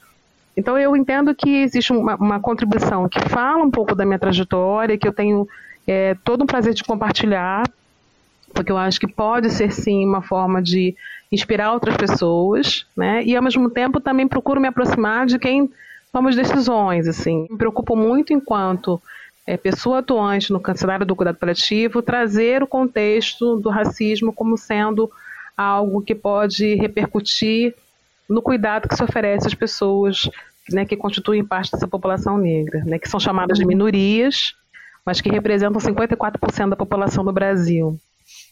Então, 0.56 0.78
eu 0.78 0.96
entendo 0.96 1.34
que 1.34 1.62
existe 1.62 1.92
uma, 1.92 2.14
uma 2.14 2.40
contribuição 2.40 3.08
que 3.08 3.20
fala 3.28 3.64
um 3.64 3.70
pouco 3.70 3.92
da 3.92 4.06
minha 4.06 4.20
trajetória, 4.20 4.96
que 4.96 5.06
eu 5.06 5.12
tenho 5.12 5.48
é, 5.84 6.16
todo 6.24 6.44
um 6.44 6.46
prazer 6.46 6.72
de 6.72 6.84
compartilhar, 6.84 7.64
porque 8.54 8.70
eu 8.72 8.78
acho 8.78 9.00
que 9.00 9.06
pode 9.06 9.50
ser 9.50 9.72
sim 9.72 10.04
uma 10.04 10.22
forma 10.22 10.62
de 10.62 10.96
inspirar 11.30 11.72
outras 11.72 11.96
pessoas, 11.96 12.86
né? 12.96 13.22
E 13.24 13.36
ao 13.36 13.42
mesmo 13.42 13.68
tempo 13.70 14.00
também 14.00 14.28
procuro 14.28 14.60
me 14.60 14.68
aproximar 14.68 15.26
de 15.26 15.38
quem 15.38 15.70
toma 16.12 16.30
as 16.30 16.36
decisões, 16.36 17.08
assim. 17.08 17.46
Me 17.50 17.58
preocupo 17.58 17.96
muito 17.96 18.32
enquanto 18.32 19.00
é, 19.46 19.56
pessoa 19.56 19.98
atuante 19.98 20.52
no 20.52 20.60
cenário 20.74 21.06
do 21.06 21.14
cuidado 21.14 21.36
paliativo 21.36 22.02
trazer 22.02 22.62
o 22.62 22.66
contexto 22.66 23.56
do 23.56 23.70
racismo 23.70 24.32
como 24.32 24.56
sendo 24.56 25.10
algo 25.56 26.02
que 26.02 26.14
pode 26.14 26.74
repercutir 26.74 27.74
no 28.28 28.42
cuidado 28.42 28.88
que 28.88 28.96
se 28.96 29.02
oferece 29.02 29.46
às 29.46 29.54
pessoas 29.54 30.28
né, 30.70 30.84
que 30.84 30.96
constituem 30.96 31.44
parte 31.44 31.70
dessa 31.70 31.86
população 31.86 32.36
negra, 32.36 32.82
né, 32.84 32.98
que 32.98 33.08
são 33.08 33.20
chamadas 33.20 33.56
de 33.58 33.64
minorias, 33.64 34.54
mas 35.04 35.20
que 35.20 35.30
representam 35.30 35.80
54% 35.80 36.70
da 36.70 36.76
população 36.76 37.24
do 37.24 37.32
Brasil. 37.32 37.98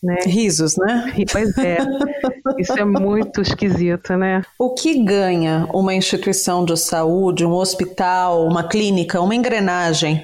Né? 0.04 0.18
Risos, 0.26 0.76
né? 0.76 1.14
Pois 1.32 1.56
é. 1.56 1.78
Isso 2.58 2.78
é 2.78 2.84
muito 2.84 3.40
esquisito, 3.40 4.14
né? 4.18 4.42
O 4.58 4.74
que 4.74 5.02
ganha 5.02 5.66
uma 5.72 5.94
instituição 5.94 6.62
de 6.62 6.76
saúde, 6.76 7.46
um 7.46 7.52
hospital, 7.54 8.46
uma 8.46 8.68
clínica, 8.68 9.22
uma 9.22 9.34
engrenagem, 9.34 10.22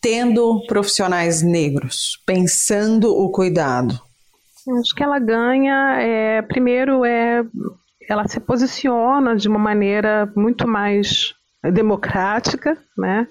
tendo 0.00 0.66
profissionais 0.66 1.42
negros, 1.42 2.20
pensando 2.26 3.14
o 3.14 3.30
cuidado? 3.30 4.00
Acho 4.80 4.94
que 4.96 5.02
ela 5.02 5.20
ganha, 5.20 6.00
é, 6.00 6.42
primeiro, 6.42 7.04
é, 7.04 7.44
ela 8.08 8.26
se 8.26 8.40
posiciona 8.40 9.36
de 9.36 9.48
uma 9.48 9.60
maneira 9.60 10.30
muito 10.34 10.66
mais 10.66 11.34
democrática, 11.72 12.76
né? 12.98 13.28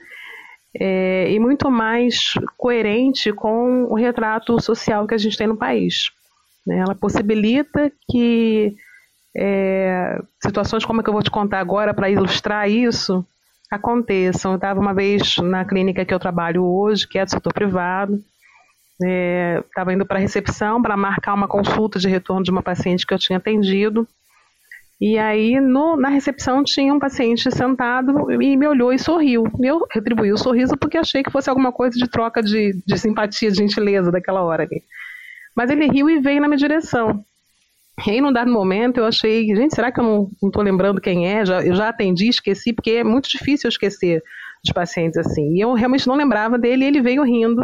É, 0.78 1.32
e 1.32 1.39
muito 1.39 1.70
mais 1.72 2.34
coerente 2.57 3.32
com 3.34 3.86
o 3.86 3.95
retrato 3.95 4.61
social 4.61 5.07
que 5.07 5.15
a 5.15 5.17
gente 5.17 5.38
tem 5.38 5.47
no 5.47 5.57
país. 5.57 6.11
Né? 6.65 6.80
Ela 6.80 6.95
possibilita 6.95 7.91
que 8.09 8.76
é, 9.36 10.22
situações 10.41 10.86
como 10.86 11.01
a 11.01 11.03
que 11.03 11.09
eu 11.09 11.13
vou 11.13 11.24
te 11.24 11.32
contar 11.32 11.59
agora 11.59 11.93
para 11.93 12.09
ilustrar 12.09 12.70
isso 12.70 13.26
aconteçam. 13.70 14.51
Eu 14.51 14.55
estava 14.55 14.80
uma 14.80 14.93
vez 14.93 15.38
na 15.38 15.63
clínica 15.63 16.03
que 16.03 16.13
eu 16.13 16.20
trabalho 16.20 16.63
hoje, 16.63 17.07
que 17.07 17.20
é 17.20 17.26
do 17.26 17.32
setor 17.32 17.53
privado, 17.53 18.20
estava 19.01 19.91
é, 19.91 19.95
indo 19.95 20.05
para 20.05 20.17
a 20.17 20.22
recepção 20.22 20.82
para 20.82 20.97
marcar 20.97 21.34
uma 21.34 21.47
consulta 21.47 21.99
de 21.99 22.09
retorno 22.09 22.43
de 22.43 22.51
uma 22.51 22.63
paciente 22.63 23.05
que 23.05 23.13
eu 23.13 23.20
tinha 23.20 23.38
atendido. 23.38 24.07
E 25.01 25.17
aí, 25.17 25.61
no, 25.61 25.95
na 25.95 26.09
recepção, 26.09 26.61
tinha 26.63 26.93
um 26.93 26.99
paciente 26.99 27.49
sentado 27.51 28.29
e 28.31 28.57
me 28.57 28.67
olhou 28.67 28.91
e 28.91 28.99
sorriu. 28.99 29.45
Eu 29.61 29.85
retribuí 29.89 30.31
o 30.31 30.37
sorriso 30.37 30.75
porque 30.77 30.97
achei 30.97 31.23
que 31.23 31.31
fosse 31.31 31.49
alguma 31.49 31.71
coisa 31.71 31.97
de 31.97 32.09
troca 32.09 32.43
de, 32.43 32.73
de 32.85 32.97
simpatia, 32.97 33.49
de 33.49 33.57
gentileza 33.57 34.11
daquela 34.11 34.43
hora 34.43 34.63
ali. 34.63 34.83
Mas 35.55 35.69
ele 35.69 35.87
riu 35.87 36.09
e 36.09 36.19
veio 36.19 36.41
na 36.41 36.47
minha 36.49 36.57
direção. 36.57 37.23
E 38.05 38.11
aí, 38.11 38.21
num 38.21 38.31
dado 38.31 38.51
momento, 38.51 38.97
eu 38.97 39.05
achei, 39.05 39.45
gente, 39.55 39.73
será 39.73 39.89
que 39.89 40.01
eu 40.01 40.03
não, 40.03 40.29
estou 40.49 40.63
lembrando 40.63 40.99
quem 40.99 41.27
é? 41.27 41.45
Já, 41.45 41.61
eu 41.61 41.75
já 41.75 41.89
atendi, 41.89 42.27
esqueci, 42.27 42.73
porque 42.73 42.91
é 42.91 43.03
muito 43.03 43.29
difícil 43.29 43.69
esquecer 43.69 44.21
de 44.63 44.73
pacientes 44.73 45.17
assim. 45.17 45.55
E 45.55 45.61
eu 45.61 45.73
realmente 45.73 46.07
não 46.07 46.15
lembrava 46.15 46.57
dele 46.57 46.83
e 46.83 46.87
ele 46.87 47.01
veio 47.01 47.23
rindo 47.23 47.61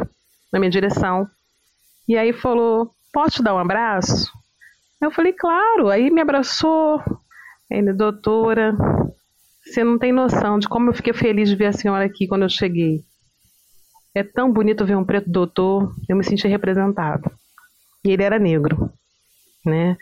na 0.51 0.59
minha 0.59 0.71
direção. 0.71 1.27
E 2.07 2.17
aí 2.17 2.31
falou: 2.31 2.91
Posso 3.13 3.37
te 3.37 3.43
dar 3.43 3.55
um 3.55 3.59
abraço? 3.59 4.31
Eu 5.01 5.11
falei, 5.11 5.33
claro. 5.33 5.89
Aí 5.89 6.09
me 6.09 6.21
abraçou, 6.21 7.01
ele, 7.69 7.93
doutora, 7.93 8.75
você 9.63 9.83
não 9.83 9.97
tem 9.97 10.11
noção 10.11 10.59
de 10.59 10.67
como 10.67 10.89
eu 10.89 10.93
fiquei 10.93 11.13
feliz 11.13 11.49
de 11.49 11.55
ver 11.55 11.67
a 11.67 11.73
senhora 11.73 12.05
aqui 12.05 12.27
quando 12.27 12.43
eu 12.43 12.49
cheguei. 12.49 13.03
É 14.13 14.23
tão 14.23 14.51
bonito 14.51 14.85
ver 14.85 14.95
um 14.95 15.03
preto 15.03 15.29
doutor, 15.29 15.93
eu 16.07 16.15
me 16.15 16.23
senti 16.23 16.47
representado. 16.47 17.29
E 18.03 18.11
ele 18.11 18.23
era 18.23 18.39
negro, 18.39 18.91
né? 19.65 19.97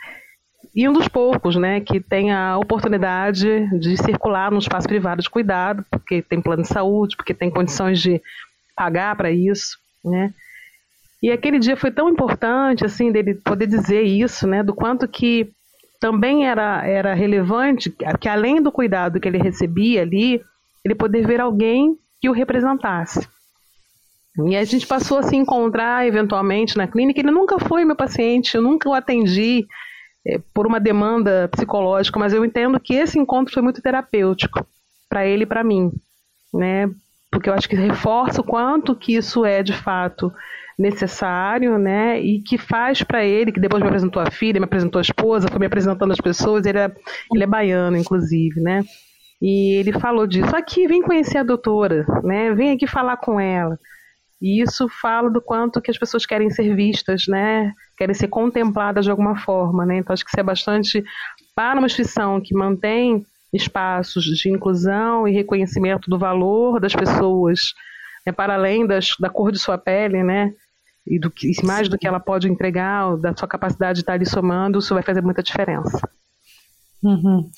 E 0.75 0.87
um 0.87 0.93
dos 0.93 1.07
poucos, 1.07 1.55
né, 1.55 1.79
que 1.79 1.99
tem 1.99 2.31
a 2.31 2.57
oportunidade 2.57 3.67
de 3.79 3.95
circular 3.97 4.51
no 4.51 4.59
espaço 4.59 4.87
privado 4.87 5.21
de 5.21 5.29
cuidado, 5.29 5.85
porque 5.89 6.21
tem 6.21 6.41
plano 6.41 6.63
de 6.63 6.67
saúde, 6.67 7.15
porque 7.15 7.33
tem 7.33 7.49
condições 7.49 8.01
de 8.01 8.21
pagar 8.75 9.15
para 9.15 9.31
isso, 9.31 9.77
né? 10.03 10.33
E 11.21 11.31
aquele 11.31 11.57
dia 11.57 11.77
foi 11.77 11.91
tão 11.91 12.09
importante, 12.09 12.83
assim, 12.83 13.11
dele 13.11 13.35
poder 13.35 13.67
dizer 13.67 14.01
isso, 14.01 14.45
né, 14.45 14.61
do 14.61 14.73
quanto 14.73 15.07
que 15.07 15.49
também 16.03 16.45
era, 16.45 16.85
era 16.85 17.13
relevante 17.13 17.89
que, 18.19 18.27
além 18.27 18.61
do 18.61 18.73
cuidado 18.73 19.21
que 19.21 19.27
ele 19.29 19.37
recebia 19.37 20.01
ali, 20.01 20.41
ele 20.83 20.93
poder 20.93 21.25
ver 21.25 21.39
alguém 21.39 21.97
que 22.19 22.27
o 22.27 22.33
representasse. 22.33 23.25
E 24.45 24.53
a 24.57 24.65
gente 24.65 24.85
passou 24.85 25.19
a 25.19 25.23
se 25.23 25.37
encontrar 25.37 26.05
eventualmente 26.05 26.75
na 26.75 26.87
clínica. 26.87 27.21
Ele 27.21 27.31
nunca 27.31 27.57
foi 27.57 27.85
meu 27.85 27.95
paciente, 27.95 28.53
eu 28.53 28.61
nunca 28.61 28.89
o 28.89 28.93
atendi 28.93 29.65
é, 30.27 30.41
por 30.53 30.67
uma 30.67 30.77
demanda 30.77 31.47
psicológica, 31.47 32.19
mas 32.19 32.33
eu 32.33 32.43
entendo 32.43 32.81
que 32.81 32.95
esse 32.95 33.17
encontro 33.17 33.53
foi 33.53 33.63
muito 33.63 33.81
terapêutico 33.81 34.67
para 35.07 35.25
ele 35.25 35.43
e 35.43 35.47
para 35.47 35.63
mim, 35.63 35.89
né? 36.53 36.91
Porque 37.31 37.49
eu 37.49 37.53
acho 37.53 37.69
que 37.69 37.77
reforça 37.77 38.41
o 38.41 38.43
quanto 38.43 38.93
que 38.93 39.15
isso 39.15 39.45
é 39.45 39.63
de 39.63 39.71
fato 39.71 40.33
necessário, 40.77 41.77
né? 41.77 42.19
E 42.19 42.41
que 42.41 42.57
faz 42.57 43.03
para 43.03 43.23
ele, 43.23 43.51
que 43.51 43.59
depois 43.59 43.81
me 43.81 43.87
apresentou 43.87 44.21
a 44.21 44.31
filha, 44.31 44.59
me 44.59 44.65
apresentou 44.65 44.99
a 44.99 45.01
esposa, 45.01 45.47
foi 45.47 45.59
me 45.59 45.65
apresentando 45.65 46.11
as 46.11 46.19
pessoas, 46.19 46.65
ele 46.65 46.79
é, 46.79 46.91
ele 47.33 47.43
é 47.43 47.47
baiano, 47.47 47.97
inclusive, 47.97 48.59
né? 48.61 48.83
E 49.41 49.75
ele 49.79 49.91
falou 49.93 50.25
disso. 50.25 50.55
Aqui, 50.55 50.87
vem 50.87 51.01
conhecer 51.01 51.39
a 51.39 51.43
doutora, 51.43 52.05
né? 52.23 52.53
Vem 52.53 52.71
aqui 52.71 52.87
falar 52.87 53.17
com 53.17 53.39
ela. 53.39 53.77
E 54.41 54.61
isso 54.61 54.89
fala 54.89 55.29
do 55.29 55.41
quanto 55.41 55.81
que 55.81 55.89
as 55.89 55.97
pessoas 55.97 56.25
querem 56.25 56.49
ser 56.49 56.75
vistas, 56.75 57.23
né? 57.27 57.71
Querem 57.97 58.13
ser 58.13 58.27
contempladas 58.27 59.05
de 59.05 59.11
alguma 59.11 59.37
forma, 59.37 59.85
né? 59.85 59.97
Então 59.97 60.13
acho 60.13 60.23
que 60.23 60.29
isso 60.29 60.39
é 60.39 60.43
bastante 60.43 61.03
para 61.55 61.79
uma 61.79 61.85
instituição 61.85 62.41
que 62.41 62.53
mantém 62.53 63.25
espaços 63.53 64.23
de 64.23 64.49
inclusão 64.49 65.27
e 65.27 65.31
reconhecimento 65.31 66.09
do 66.09 66.17
valor 66.17 66.79
das 66.79 66.93
pessoas, 66.93 67.73
né, 68.25 68.33
para 68.33 68.55
além 68.55 68.85
das, 68.85 69.15
da 69.19 69.29
cor 69.29 69.51
de 69.51 69.59
sua 69.59 69.77
pele, 69.77 70.23
né? 70.23 70.51
E 71.05 71.19
do 71.19 71.29
que, 71.29 71.51
mais 71.63 71.89
do 71.89 71.97
que 71.97 72.07
ela 72.07 72.19
pode 72.19 72.47
entregar, 72.47 73.17
da 73.17 73.35
sua 73.35 73.47
capacidade 73.47 73.95
de 73.95 74.01
estar 74.01 74.13
ali 74.13 74.25
somando, 74.25 74.79
isso 74.79 74.93
vai 74.93 75.03
fazer 75.03 75.21
muita 75.21 75.43
diferença. 75.43 75.99
Uhum. 77.03 77.49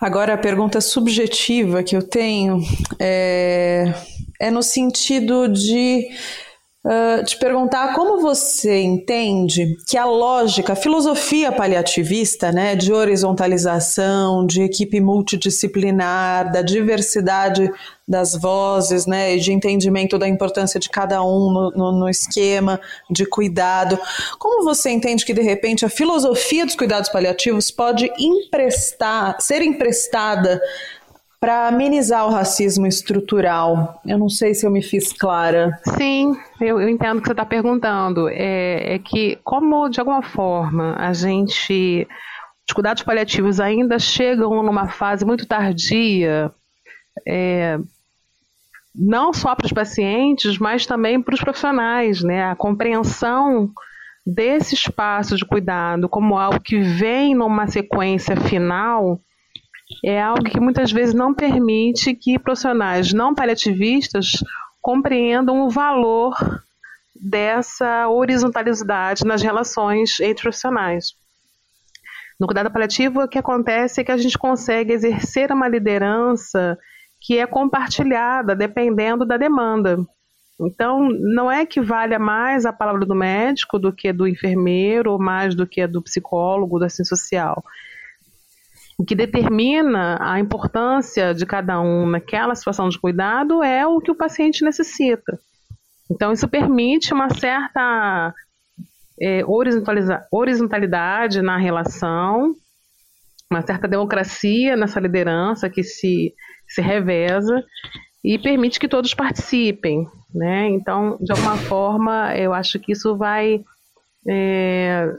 Agora, 0.00 0.34
a 0.34 0.38
pergunta 0.38 0.80
subjetiva 0.80 1.82
que 1.82 1.96
eu 1.96 2.02
tenho 2.02 2.60
é, 2.98 3.94
é 4.40 4.50
no 4.50 4.62
sentido 4.62 5.46
de 5.46 6.08
uh, 6.84 7.24
te 7.24 7.38
perguntar 7.38 7.94
como 7.94 8.20
você 8.20 8.80
entende 8.80 9.76
que 9.86 9.96
a 9.96 10.04
lógica, 10.04 10.72
a 10.72 10.76
filosofia 10.76 11.52
paliativista, 11.52 12.50
né, 12.52 12.74
de 12.74 12.92
horizontalização, 12.92 14.46
de 14.46 14.62
equipe 14.62 15.00
multidisciplinar, 15.00 16.50
da 16.50 16.62
diversidade 16.62 17.70
das 18.06 18.34
vozes, 18.34 19.06
né, 19.06 19.36
e 19.36 19.40
de 19.40 19.52
entendimento 19.52 20.18
da 20.18 20.26
importância 20.26 20.80
de 20.80 20.88
cada 20.88 21.22
um 21.22 21.52
no, 21.52 21.70
no, 21.70 21.92
no 21.92 22.08
esquema 22.08 22.80
de 23.08 23.24
cuidado. 23.24 23.98
Como 24.38 24.64
você 24.64 24.90
entende 24.90 25.24
que 25.24 25.34
de 25.34 25.42
repente 25.42 25.84
a 25.84 25.88
filosofia 25.88 26.66
dos 26.66 26.74
cuidados 26.74 27.08
paliativos 27.08 27.70
pode 27.70 28.10
emprestar, 28.18 29.36
ser 29.40 29.62
emprestada 29.62 30.60
para 31.40 31.68
amenizar 31.68 32.26
o 32.26 32.30
racismo 32.30 32.86
estrutural. 32.86 33.98
Eu 34.06 34.18
não 34.18 34.28
sei 34.28 34.52
se 34.52 34.66
eu 34.66 34.70
me 34.70 34.82
fiz 34.82 35.10
clara. 35.10 35.80
Sim, 35.96 36.36
eu, 36.60 36.78
eu 36.78 36.88
entendo 36.88 37.16
o 37.16 37.20
que 37.22 37.28
você 37.28 37.32
está 37.32 37.46
perguntando. 37.46 38.28
É, 38.28 38.94
é, 38.94 38.98
que, 38.98 39.38
como 39.42 39.88
de 39.88 39.98
alguma 39.98 40.22
forma 40.22 40.94
a 40.98 41.14
gente. 41.14 42.06
Os 42.68 42.74
cuidados 42.74 43.02
paliativos 43.02 43.58
ainda 43.58 43.98
chegam 43.98 44.62
numa 44.62 44.86
fase 44.86 45.24
muito 45.24 45.44
tardia, 45.44 46.52
é, 47.26 47.80
não 48.94 49.32
só 49.32 49.56
para 49.56 49.66
os 49.66 49.72
pacientes, 49.72 50.56
mas 50.56 50.86
também 50.86 51.20
para 51.20 51.34
os 51.34 51.40
profissionais, 51.40 52.22
né? 52.22 52.44
A 52.44 52.54
compreensão 52.54 53.72
desse 54.24 54.74
espaço 54.74 55.36
de 55.36 55.44
cuidado 55.44 56.08
como 56.08 56.38
algo 56.38 56.60
que 56.60 56.78
vem 56.78 57.34
numa 57.34 57.66
sequência 57.66 58.36
final 58.36 59.20
é 60.04 60.20
algo 60.20 60.44
que 60.44 60.60
muitas 60.60 60.92
vezes 60.92 61.14
não 61.14 61.34
permite 61.34 62.14
que 62.14 62.38
profissionais 62.38 63.12
não 63.12 63.34
paliativistas 63.34 64.32
compreendam 64.80 65.62
o 65.62 65.70
valor 65.70 66.34
dessa 67.14 68.08
horizontalidade 68.08 69.24
nas 69.24 69.42
relações 69.42 70.18
entre 70.20 70.42
profissionais. 70.42 71.14
No 72.38 72.46
cuidado 72.46 72.70
paliativo, 72.70 73.22
o 73.22 73.28
que 73.28 73.38
acontece 73.38 74.00
é 74.00 74.04
que 74.04 74.12
a 74.12 74.16
gente 74.16 74.38
consegue 74.38 74.94
exercer 74.94 75.52
uma 75.52 75.68
liderança 75.68 76.78
que 77.20 77.36
é 77.38 77.46
compartilhada 77.46 78.56
dependendo 78.56 79.26
da 79.26 79.36
demanda. 79.36 79.98
Então, 80.58 81.08
não 81.10 81.50
é 81.50 81.66
que 81.66 81.80
valha 81.80 82.18
mais 82.18 82.64
a 82.64 82.72
palavra 82.72 83.04
do 83.04 83.14
médico 83.14 83.78
do 83.78 83.92
que 83.92 84.12
do 84.12 84.26
enfermeiro, 84.26 85.12
ou 85.12 85.18
mais 85.18 85.54
do 85.54 85.66
que 85.66 85.86
do 85.86 86.02
psicólogo, 86.02 86.78
da 86.78 86.86
assistente 86.86 87.08
social. 87.08 87.62
O 89.00 89.02
que 89.02 89.14
determina 89.14 90.18
a 90.20 90.38
importância 90.38 91.32
de 91.32 91.46
cada 91.46 91.80
um 91.80 92.04
naquela 92.06 92.54
situação 92.54 92.90
de 92.90 93.00
cuidado 93.00 93.62
é 93.62 93.86
o 93.86 93.98
que 93.98 94.10
o 94.10 94.14
paciente 94.14 94.62
necessita. 94.62 95.38
Então, 96.10 96.30
isso 96.32 96.46
permite 96.46 97.14
uma 97.14 97.30
certa 97.30 98.34
é, 99.18 99.42
horizontalidade 100.30 101.40
na 101.40 101.56
relação, 101.56 102.54
uma 103.50 103.62
certa 103.62 103.88
democracia 103.88 104.76
nessa 104.76 105.00
liderança 105.00 105.70
que 105.70 105.82
se, 105.82 106.34
se 106.68 106.82
reveza 106.82 107.64
e 108.22 108.38
permite 108.38 108.78
que 108.78 108.86
todos 108.86 109.14
participem. 109.14 110.06
Né? 110.34 110.68
Então, 110.68 111.16
de 111.22 111.32
alguma 111.32 111.56
forma, 111.56 112.36
eu 112.36 112.52
acho 112.52 112.78
que 112.78 112.92
isso 112.92 113.16
vai 113.16 113.64
é, 114.28 115.10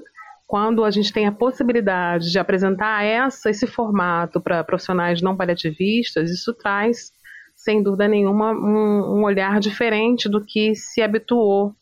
quando 0.51 0.83
a 0.83 0.91
gente 0.91 1.13
tem 1.13 1.25
a 1.25 1.31
possibilidade 1.31 2.29
de 2.29 2.37
apresentar 2.37 3.05
essa, 3.05 3.49
esse 3.49 3.65
formato 3.65 4.41
para 4.41 4.65
profissionais 4.65 5.21
não 5.21 5.33
paliativistas, 5.33 6.29
isso 6.29 6.53
traz, 6.53 7.13
sem 7.55 7.81
dúvida 7.81 8.05
nenhuma, 8.05 8.51
um, 8.51 9.19
um 9.19 9.23
olhar 9.23 9.61
diferente 9.61 10.27
do 10.27 10.43
que 10.43 10.75
se 10.75 11.01
habituou 11.01 11.73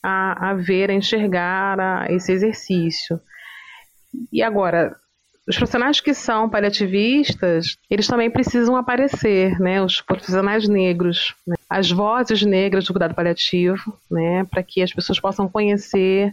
a, 0.00 0.50
a 0.50 0.54
ver, 0.54 0.88
a 0.88 0.94
enxergar 0.94 1.80
a, 1.80 2.12
esse 2.12 2.30
exercício. 2.30 3.20
E 4.32 4.40
agora, 4.40 4.94
os 5.48 5.56
profissionais 5.56 6.00
que 6.00 6.14
são 6.14 6.48
paliativistas, 6.48 7.76
eles 7.90 8.06
também 8.06 8.30
precisam 8.30 8.76
aparecer, 8.76 9.58
né? 9.58 9.82
Os 9.82 10.00
profissionais 10.00 10.68
negros, 10.68 11.34
né? 11.44 11.56
as 11.68 11.90
vozes 11.90 12.42
negras 12.42 12.84
do 12.84 12.92
cuidado 12.92 13.16
paliativo, 13.16 13.98
né? 14.08 14.44
Para 14.44 14.62
que 14.62 14.80
as 14.80 14.92
pessoas 14.92 15.18
possam 15.18 15.48
conhecer 15.48 16.32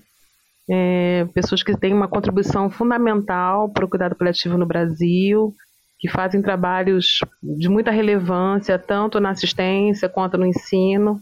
é, 0.70 1.26
pessoas 1.34 1.63
que 1.63 1.76
têm 1.76 1.93
uma 1.93 2.07
contribuição 2.07 2.70
fundamental 2.70 3.70
para 3.70 3.86
o 3.86 3.89
cuidado 3.89 4.15
paliativo 4.15 4.57
no 4.57 4.67
Brasil, 4.67 5.53
que 5.99 6.07
fazem 6.07 6.41
trabalhos 6.41 7.20
de 7.41 7.67
muita 7.67 7.91
relevância, 7.91 8.78
tanto 8.78 9.20
na 9.20 9.32
assistência 9.32 10.07
quanto 10.07 10.38
no 10.38 10.45
ensino 10.45 11.20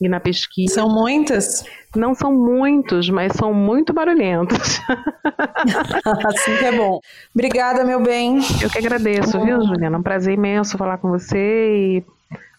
e 0.00 0.08
na 0.08 0.20
pesquisa. 0.20 0.74
São 0.74 0.88
muitas? 0.88 1.64
Não 1.94 2.14
são 2.14 2.32
muitos, 2.32 3.10
mas 3.10 3.32
são 3.34 3.52
muito 3.52 3.92
barulhentos. 3.92 4.80
assim 6.26 6.56
que 6.56 6.64
é 6.64 6.72
bom. 6.72 7.00
Obrigada, 7.34 7.84
meu 7.84 8.02
bem. 8.02 8.38
Eu 8.62 8.70
que 8.70 8.78
agradeço, 8.78 9.40
viu, 9.40 9.60
Juliana? 9.62 9.96
É 9.96 9.98
um 9.98 10.02
prazer 10.02 10.34
imenso 10.34 10.78
falar 10.78 10.98
com 10.98 11.10
você 11.10 11.98
e, 11.98 12.04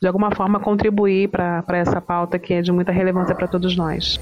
de 0.02 0.08
alguma 0.08 0.34
forma, 0.36 0.60
contribuir 0.60 1.30
para 1.30 1.64
essa 1.74 2.00
pauta 2.00 2.38
que 2.38 2.54
é 2.54 2.62
de 2.62 2.72
muita 2.72 2.92
relevância 2.92 3.34
para 3.34 3.48
todos 3.48 3.76
nós. 3.76 4.20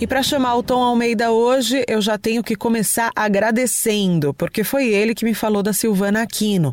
E 0.00 0.06
para 0.06 0.22
chamar 0.22 0.54
o 0.54 0.62
Tom 0.62 0.80
Almeida 0.82 1.32
hoje, 1.32 1.84
eu 1.88 2.00
já 2.00 2.16
tenho 2.16 2.42
que 2.42 2.54
começar 2.54 3.10
agradecendo, 3.16 4.32
porque 4.32 4.62
foi 4.62 4.86
ele 4.86 5.12
que 5.14 5.24
me 5.24 5.34
falou 5.34 5.62
da 5.62 5.72
Silvana 5.72 6.22
Aquino. 6.22 6.72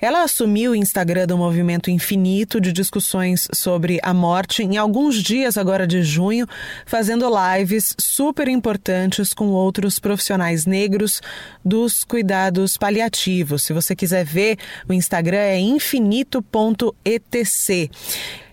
Ela 0.00 0.22
assumiu 0.22 0.72
o 0.72 0.76
Instagram 0.76 1.26
do 1.26 1.38
Movimento 1.38 1.90
Infinito 1.90 2.60
de 2.60 2.72
discussões 2.72 3.48
sobre 3.52 3.98
a 4.02 4.12
morte 4.12 4.62
em 4.62 4.76
alguns 4.76 5.22
dias 5.22 5.56
agora 5.56 5.86
de 5.86 6.02
junho, 6.02 6.46
fazendo 6.84 7.26
lives 7.28 7.94
super 7.98 8.48
importantes 8.48 9.32
com 9.32 9.48
outros 9.48 9.98
profissionais 9.98 10.66
negros 10.66 11.22
dos 11.64 12.04
cuidados 12.04 12.76
paliativos. 12.76 13.62
Se 13.62 13.72
você 13.72 13.96
quiser 13.96 14.24
ver, 14.24 14.58
o 14.88 14.92
Instagram 14.92 15.38
é 15.38 15.58
infinito.etc. 15.58 17.90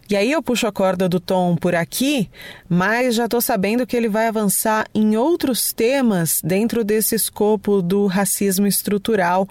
E 0.09 0.15
aí 0.15 0.31
eu 0.31 0.43
puxo 0.43 0.67
a 0.67 0.71
corda 0.71 1.07
do 1.07 1.19
Tom 1.19 1.55
por 1.55 1.73
aqui, 1.73 2.29
mas 2.67 3.15
já 3.15 3.25
estou 3.25 3.39
sabendo 3.39 3.87
que 3.87 3.95
ele 3.95 4.09
vai 4.09 4.27
avançar 4.27 4.85
em 4.93 5.15
outros 5.15 5.71
temas 5.71 6.41
dentro 6.43 6.83
desse 6.83 7.15
escopo 7.15 7.81
do 7.81 8.05
racismo 8.05 8.67
estrutural, 8.67 9.47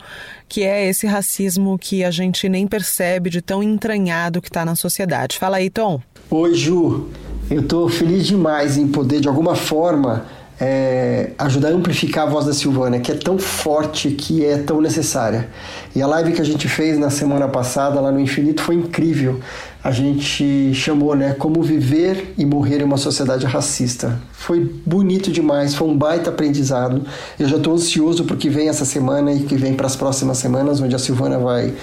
que 0.49 0.63
é 0.63 0.87
esse 0.87 1.07
racismo 1.07 1.79
que 1.79 2.05
a 2.05 2.11
gente 2.11 2.49
nem 2.49 2.67
percebe 2.67 3.31
de 3.31 3.41
tão 3.41 3.63
entranhado 3.63 4.43
que 4.43 4.49
está 4.49 4.65
na 4.65 4.77
sociedade. 4.77 5.39
Fala 5.39 5.57
aí, 5.57 5.71
Tom. 5.71 6.01
Oi, 6.31 6.55
Ju. 6.55 7.09
Eu 7.51 7.61
estou 7.61 7.89
feliz 7.89 8.27
demais 8.27 8.79
em 8.79 8.87
poder, 8.87 9.21
de 9.21 9.29
alguma 9.29 9.55
forma, 9.55 10.27
é, 10.61 11.33
ajudar 11.39 11.69
a 11.69 11.73
amplificar 11.73 12.27
a 12.27 12.31
voz 12.31 12.47
da 12.47 12.53
Silvana, 12.53 13.01
que 13.01 13.11
é 13.11 13.15
tão 13.15 13.37
forte, 13.37 14.13
que 14.13 14.45
é 14.45 14.59
tão 14.59 14.81
necessária. 14.81 15.49
E 15.95 16.01
a 16.01 16.07
live 16.07 16.33
que 16.33 16.41
a 16.41 16.45
gente 16.45 16.69
fez 16.69 16.99
na 16.99 17.11
semana 17.11 17.49
passada 17.49 18.01
lá 18.01 18.13
no 18.13 18.21
Infinito 18.21 18.63
foi 18.63 18.77
incrível. 18.77 19.41
A 19.85 19.91
gente 19.91 20.73
chamou, 20.75 21.17
né, 21.17 21.35
como 21.37 21.61
viver 21.61 22.35
e 22.39 22.47
morrer 22.47 22.81
em 22.81 22.85
uma 22.85 22.97
sociedade 22.97 23.45
racista. 23.47 24.21
Foi 24.33 24.61
bonito 24.87 25.33
demais, 25.33 25.75
foi 25.75 25.89
um 25.89 25.97
baita 25.97 26.31
aprendizado. 26.31 27.03
Eu 27.37 27.49
já 27.49 27.57
estou 27.57 27.75
ansioso 27.75 28.25
para 28.25 28.35
o 28.35 28.39
que 28.39 28.49
vem 28.49 28.69
essa 28.69 28.85
semana 28.85 29.33
e 29.33 29.41
que 29.41 29.57
vem 29.57 29.75
para 29.75 29.87
as 29.87 29.97
próximas 29.97 30.39
semanas, 30.39 30.81
onde 30.81 30.95
a 30.95 31.01
Silvana 31.01 31.37
vai 31.37 31.75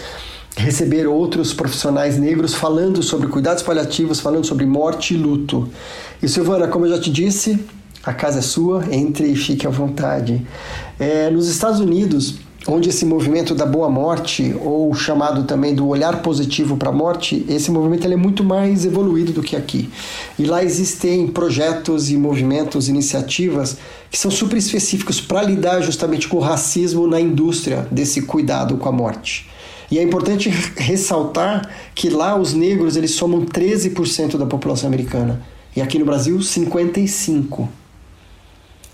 receber 0.56 1.08
outros 1.08 1.54
profissionais 1.54 2.18
negros 2.18 2.54
falando 2.54 3.04
sobre 3.04 3.28
cuidados 3.28 3.64
paliativos, 3.64 4.22
falando 4.22 4.46
sobre 4.46 4.66
morte 4.66 5.14
e 5.14 5.18
luto. 5.18 5.70
E 6.24 6.28
Silvana, 6.28 6.70
como 6.70 6.86
eu 6.86 6.92
já 6.92 7.02
te 7.02 7.12
disse, 7.12 7.60
a 8.04 8.14
casa 8.14 8.40
é 8.40 8.42
sua, 8.42 8.84
entre 8.92 9.28
e 9.28 9.36
fique 9.36 9.68
à 9.68 9.70
vontade. 9.70 10.46
É, 10.98 11.30
nos 11.30 11.50
Estados 11.50 11.82
Unidos, 11.82 12.36
onde 12.70 12.90
esse 12.90 13.04
movimento 13.04 13.56
da 13.56 13.66
boa 13.66 13.90
morte, 13.90 14.56
ou 14.62 14.94
chamado 14.94 15.44
também 15.44 15.74
do 15.74 15.88
olhar 15.88 16.22
positivo 16.22 16.78
para 16.78 16.90
a 16.90 16.94
morte, 16.94 17.44
esse 17.50 17.72
movimento 17.72 18.06
ele 18.06 18.14
é 18.14 18.18
muito 18.18 18.44
mais 18.44 18.86
evoluído 18.86 19.34
do 19.34 19.42
que 19.42 19.56
aqui. 19.56 19.90
E 20.38 20.46
lá 20.46 20.64
existem 20.64 21.28
projetos 21.28 22.12
e 22.12 22.18
movimentos, 22.18 22.88
iniciativas 22.88 23.78
que 24.12 24.20
são 24.20 24.30
super 24.30 24.56
específicos 24.56 25.20
para 25.20 25.42
lidar 25.42 25.82
justamente 25.82 26.28
com 26.28 26.38
o 26.38 26.42
racismo 26.42 27.08
na 27.08 27.20
indústria 27.20 27.88
desse 27.90 28.22
cuidado 28.22 28.78
com 28.78 28.88
a 28.88 28.92
morte. 28.92 29.50
E 29.90 29.98
é 29.98 30.04
importante 30.04 30.50
ressaltar 30.78 31.68
que 31.96 32.10
lá 32.10 32.40
os 32.40 32.54
negros 32.54 32.96
eles 32.96 33.12
somam 33.12 33.44
13% 33.44 34.38
da 34.38 34.46
população 34.46 34.88
americana 34.88 35.42
e 35.76 35.82
aqui 35.82 35.98
no 35.98 36.06
Brasil 36.06 36.40
55. 36.40 37.68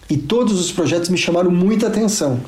E 0.10 0.18
todos 0.18 0.60
os 0.60 0.72
projetos 0.72 1.10
me 1.10 1.18
chamaram 1.18 1.52
muita 1.52 1.88
atenção. 1.88 2.40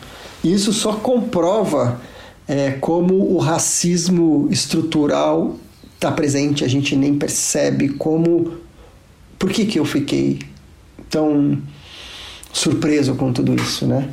Isso 0.44 0.72
só 0.72 0.94
comprova 0.94 2.00
é, 2.48 2.72
como 2.72 3.34
o 3.34 3.38
racismo 3.38 4.48
estrutural 4.52 5.58
está 5.96 6.12
presente, 6.12 6.64
a 6.64 6.68
gente 6.68 6.96
nem 6.96 7.18
percebe 7.18 7.90
como. 7.90 8.54
Por 9.38 9.52
que, 9.52 9.66
que 9.66 9.80
eu 9.80 9.86
fiquei 9.86 10.40
tão 11.10 11.60
surpreso 12.52 13.16
com 13.16 13.32
tudo 13.32 13.54
isso, 13.56 13.86
né? 13.86 14.10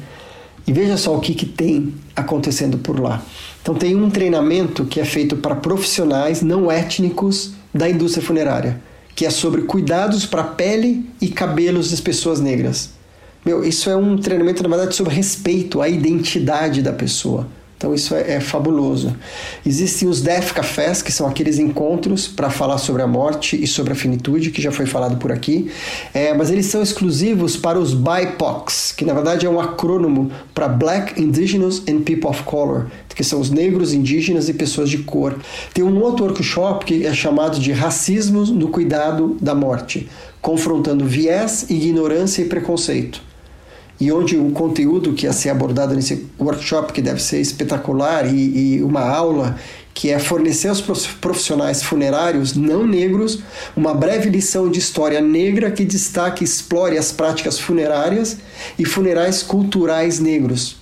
E 0.66 0.72
veja 0.72 0.96
só 0.96 1.14
o 1.14 1.20
que, 1.20 1.34
que 1.34 1.46
tem 1.46 1.94
acontecendo 2.16 2.78
por 2.78 2.98
lá. 2.98 3.22
Então, 3.60 3.74
tem 3.74 3.94
um 3.94 4.10
treinamento 4.10 4.84
que 4.84 5.00
é 5.00 5.04
feito 5.04 5.36
para 5.36 5.54
profissionais 5.54 6.42
não 6.42 6.70
étnicos 6.70 7.52
da 7.72 7.88
indústria 7.88 8.24
funerária, 8.24 8.80
que 9.14 9.26
é 9.26 9.30
sobre 9.30 9.62
cuidados 9.62 10.24
para 10.24 10.42
pele 10.42 11.06
e 11.20 11.28
cabelos 11.28 11.90
das 11.90 12.00
pessoas 12.00 12.40
negras. 12.40 12.90
Meu, 13.44 13.62
isso 13.62 13.90
é 13.90 13.96
um 13.96 14.16
treinamento, 14.16 14.62
na 14.62 14.68
verdade, 14.70 14.94
sobre 14.94 15.14
respeito 15.14 15.82
à 15.82 15.88
identidade 15.88 16.80
da 16.80 16.92
pessoa. 16.92 17.46
Então 17.76 17.92
isso 17.92 18.14
é, 18.14 18.36
é, 18.36 18.40
fabuloso. 18.40 19.14
Existem 19.66 20.08
os 20.08 20.22
Death 20.22 20.54
Cafés, 20.54 21.02
que 21.02 21.12
são 21.12 21.26
aqueles 21.26 21.58
encontros 21.58 22.26
para 22.26 22.48
falar 22.48 22.78
sobre 22.78 23.02
a 23.02 23.06
morte 23.06 23.62
e 23.62 23.66
sobre 23.66 23.92
a 23.92 23.94
finitude, 23.94 24.50
que 24.50 24.62
já 24.62 24.72
foi 24.72 24.86
falado 24.86 25.18
por 25.18 25.30
aqui, 25.30 25.70
é, 26.14 26.32
mas 26.32 26.50
eles 26.50 26.64
são 26.64 26.80
exclusivos 26.80 27.58
para 27.58 27.78
os 27.78 27.92
BIPOCs, 27.92 28.92
que 28.92 29.04
na 29.04 29.12
verdade 29.12 29.44
é 29.44 29.50
um 29.50 29.60
acrônimo 29.60 30.30
para 30.54 30.66
Black, 30.66 31.20
Indigenous 31.20 31.82
and 31.86 32.00
People 32.00 32.30
of 32.30 32.44
Color, 32.44 32.86
que 33.14 33.22
são 33.22 33.38
os 33.38 33.50
negros, 33.50 33.92
indígenas 33.92 34.48
e 34.48 34.54
pessoas 34.54 34.88
de 34.88 34.98
cor. 34.98 35.36
Tem 35.74 35.84
um 35.84 36.00
outro 36.00 36.24
workshop 36.24 36.86
que 36.86 37.04
é 37.04 37.12
chamado 37.12 37.58
de 37.58 37.70
Racismo 37.70 38.46
no 38.46 38.68
Cuidado 38.68 39.36
da 39.38 39.54
Morte, 39.54 40.08
confrontando 40.40 41.04
viés, 41.04 41.66
ignorância 41.68 42.40
e 42.40 42.46
preconceito 42.46 43.33
e 44.00 44.10
onde 44.10 44.36
o 44.36 44.50
conteúdo 44.50 45.12
que 45.12 45.26
ia 45.26 45.32
ser 45.32 45.50
abordado 45.50 45.94
nesse 45.94 46.26
workshop, 46.38 46.92
que 46.92 47.00
deve 47.00 47.22
ser 47.22 47.40
espetacular, 47.40 48.26
e, 48.32 48.76
e 48.76 48.82
uma 48.82 49.02
aula 49.02 49.56
que 49.94 50.10
é 50.10 50.18
fornecer 50.18 50.68
aos 50.68 50.80
profissionais 50.80 51.80
funerários 51.80 52.54
não 52.54 52.84
negros 52.84 53.38
uma 53.76 53.94
breve 53.94 54.28
lição 54.28 54.68
de 54.68 54.80
história 54.80 55.20
negra 55.20 55.70
que 55.70 55.84
destaque 55.84 56.42
e 56.42 56.44
explore 56.44 56.98
as 56.98 57.12
práticas 57.12 57.60
funerárias 57.60 58.38
e 58.76 58.84
funerais 58.84 59.42
culturais 59.42 60.18
negros. 60.18 60.76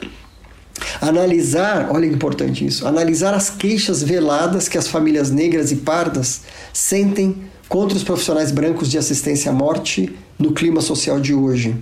Analisar, 1.01 1.91
olha 1.91 2.09
que 2.09 2.15
importante 2.15 2.65
isso, 2.65 2.87
analisar 2.87 3.35
as 3.35 3.51
queixas 3.51 4.03
veladas 4.03 4.67
que 4.67 4.79
as 4.79 4.89
famílias 4.89 5.31
negras 5.31 5.71
e 5.71 5.77
pardas 5.77 6.41
sentem 6.73 7.37
contra 7.69 7.97
os 7.97 8.03
profissionais 8.03 8.51
brancos 8.51 8.91
de 8.91 8.97
assistência 8.97 9.51
à 9.51 9.55
morte 9.55 10.15
no 10.39 10.53
clima 10.53 10.81
social 10.81 11.21
de 11.21 11.35
hoje 11.35 11.77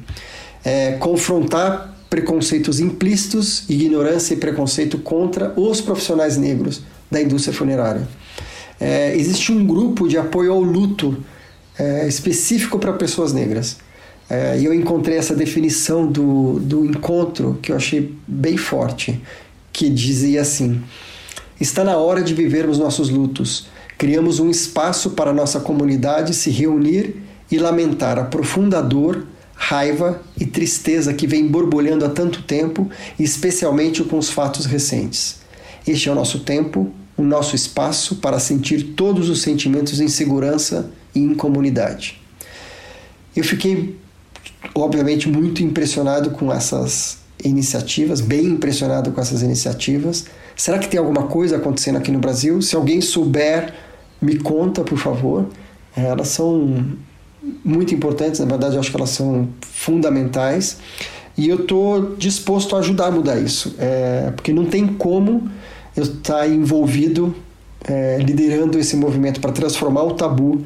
é, 0.64 0.92
confrontar 0.92 1.94
preconceitos 2.08 2.80
implícitos, 2.80 3.68
ignorância 3.68 4.34
e 4.34 4.36
preconceito 4.36 4.98
contra 4.98 5.52
os 5.56 5.80
profissionais 5.80 6.36
negros 6.36 6.82
da 7.10 7.22
indústria 7.22 7.54
funerária. 7.54 8.06
É, 8.80 9.14
existe 9.16 9.52
um 9.52 9.64
grupo 9.64 10.08
de 10.08 10.18
apoio 10.18 10.52
ao 10.52 10.60
luto 10.60 11.16
é, 11.78 12.08
específico 12.08 12.78
para 12.78 12.92
pessoas 12.92 13.32
negras. 13.32 13.76
É, 14.28 14.58
e 14.58 14.64
eu 14.64 14.74
encontrei 14.74 15.16
essa 15.16 15.34
definição 15.34 16.06
do, 16.06 16.58
do 16.60 16.84
encontro 16.84 17.58
que 17.60 17.72
eu 17.72 17.76
achei 17.76 18.14
bem 18.26 18.56
forte, 18.56 19.20
que 19.72 19.88
dizia 19.88 20.40
assim: 20.40 20.82
Está 21.60 21.84
na 21.84 21.96
hora 21.96 22.22
de 22.22 22.34
vivermos 22.34 22.78
nossos 22.78 23.10
lutos. 23.10 23.66
Criamos 23.98 24.40
um 24.40 24.48
espaço 24.48 25.10
para 25.10 25.32
nossa 25.32 25.60
comunidade 25.60 26.34
se 26.34 26.50
reunir 26.50 27.16
e 27.50 27.58
lamentar 27.58 28.18
a 28.18 28.24
profunda 28.24 28.80
dor 28.80 29.26
raiva 29.62 30.22
e 30.38 30.46
tristeza 30.46 31.12
que 31.12 31.26
vem 31.26 31.46
borbulhando 31.46 32.06
há 32.06 32.08
tanto 32.08 32.42
tempo, 32.42 32.90
especialmente 33.18 34.02
com 34.02 34.16
os 34.16 34.30
fatos 34.30 34.64
recentes. 34.64 35.36
Este 35.86 36.08
é 36.08 36.12
o 36.12 36.14
nosso 36.14 36.40
tempo, 36.40 36.90
o 37.14 37.22
nosso 37.22 37.54
espaço 37.54 38.16
para 38.16 38.40
sentir 38.40 38.94
todos 38.96 39.28
os 39.28 39.42
sentimentos 39.42 40.00
em 40.00 40.08
segurança 40.08 40.90
e 41.14 41.20
em 41.20 41.34
comunidade. 41.34 42.18
Eu 43.36 43.44
fiquei, 43.44 43.98
obviamente, 44.74 45.28
muito 45.28 45.62
impressionado 45.62 46.30
com 46.30 46.50
essas 46.50 47.18
iniciativas, 47.44 48.22
bem 48.22 48.46
impressionado 48.46 49.12
com 49.12 49.20
essas 49.20 49.42
iniciativas. 49.42 50.24
Será 50.56 50.78
que 50.78 50.88
tem 50.88 50.98
alguma 50.98 51.24
coisa 51.24 51.58
acontecendo 51.58 51.98
aqui 51.98 52.10
no 52.10 52.18
Brasil? 52.18 52.62
Se 52.62 52.74
alguém 52.74 53.02
souber, 53.02 53.74
me 54.22 54.38
conta, 54.38 54.82
por 54.82 54.98
favor. 54.98 55.46
Elas 55.94 56.28
são 56.28 56.96
muito 57.64 57.94
importantes, 57.94 58.40
na 58.40 58.46
verdade 58.46 58.74
eu 58.74 58.80
acho 58.80 58.90
que 58.90 58.96
elas 58.96 59.10
são 59.10 59.48
fundamentais 59.62 60.78
e 61.36 61.48
eu 61.48 61.60
estou 61.60 62.16
disposto 62.16 62.76
a 62.76 62.80
ajudar 62.80 63.06
a 63.06 63.10
mudar 63.10 63.38
isso, 63.38 63.74
é, 63.78 64.32
porque 64.34 64.52
não 64.52 64.66
tem 64.66 64.86
como 64.86 65.48
eu 65.96 66.02
estar 66.02 66.38
tá 66.38 66.48
envolvido 66.48 67.34
é, 67.84 68.18
liderando 68.18 68.78
esse 68.78 68.96
movimento 68.96 69.40
para 69.40 69.52
transformar 69.52 70.02
o 70.02 70.12
tabu 70.12 70.62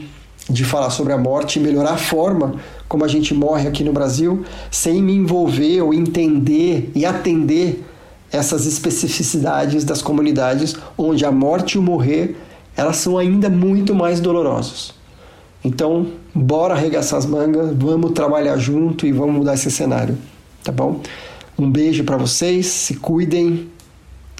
de 0.51 0.65
falar 0.65 0.91
sobre 0.91 1.13
a 1.13 1.19
morte 1.19 1.59
e 1.59 1.63
melhorar 1.63 1.93
a 1.93 1.97
forma 1.97 2.57
como 2.89 3.05
a 3.05 3.09
gente 3.09 3.33
morre 3.33 3.67
aqui 3.67 3.83
no 3.83 3.93
Brasil 3.93 4.45
sem 4.71 5.03
me 5.03 5.15
envolver 5.15 5.81
ou 5.81 5.95
entender 5.95 6.91
e 6.95 7.07
atender 7.07 7.83
essas 8.31 8.67
especificidades 8.67 9.85
das 9.85 10.03
comunidades 10.03 10.77
onde 10.99 11.25
a 11.25 11.31
morte 11.31 11.75
e 11.75 11.79
o 11.79 11.83
morrer 11.83 12.37
elas 12.77 12.97
são 12.97 13.17
ainda 13.17 13.49
muito 13.49 13.95
mais 13.95 14.21
dolorosos. 14.21 14.93
Então, 15.65 16.13
bora 16.35 16.75
arregaçar 16.75 17.19
as 17.19 17.25
mangas, 17.25 17.75
vamos 17.75 18.13
trabalhar 18.13 18.57
junto 18.59 19.07
e 19.07 19.13
vamos 19.13 19.35
mudar 19.35 19.55
esse 19.55 19.71
cenário, 19.71 20.19
tá 20.63 20.71
bom? 20.71 21.01
Um 21.59 21.71
beijo 21.71 22.05
para 22.05 22.19
vocês, 22.19 22.67
se 22.67 22.97
cuidem 22.97 23.71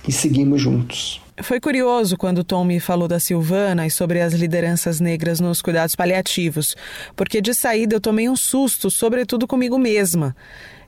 e 0.07 0.13
seguimos 0.13 0.61
juntos. 0.61 1.23
Foi 1.43 1.59
curioso 1.59 2.17
quando 2.17 2.45
Tom 2.45 2.65
me 2.65 2.79
falou 2.79 3.09
da 3.09 3.19
Silvana 3.19 3.87
e 3.87 3.91
sobre 3.91 4.21
as 4.21 4.35
lideranças 4.35 5.01
negras 5.01 5.41
nos 5.41 5.61
cuidados 5.61 5.97
paliativos, 5.97 6.77
porque 7.17 7.41
de 7.41 7.53
saída 7.53 7.97
eu 7.97 8.01
tomei 8.01 8.29
um 8.29 8.37
susto, 8.37 8.91
sobretudo 8.91 9.47
comigo 9.47 9.77
mesma. 9.77 10.37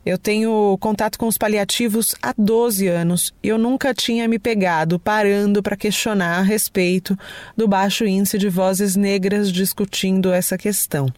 Eu 0.07 0.17
tenho 0.17 0.79
contato 0.79 1.19
com 1.19 1.27
os 1.27 1.37
paliativos 1.37 2.15
há 2.23 2.33
12 2.39 2.87
anos 2.87 3.35
e 3.43 3.49
eu 3.49 3.59
nunca 3.59 3.93
tinha 3.93 4.29
me 4.29 4.39
pegado 4.39 5.01
parando 5.01 5.61
para 5.61 5.77
questionar 5.77 6.39
a 6.39 6.43
respeito 6.43 7.19
do 7.57 7.67
baixo 7.67 8.07
índice 8.07 8.39
de 8.39 8.49
vozes 8.49 8.95
negras 8.95 9.51
discutindo 9.51 10.33
essa 10.33 10.57
questão. 10.57 11.09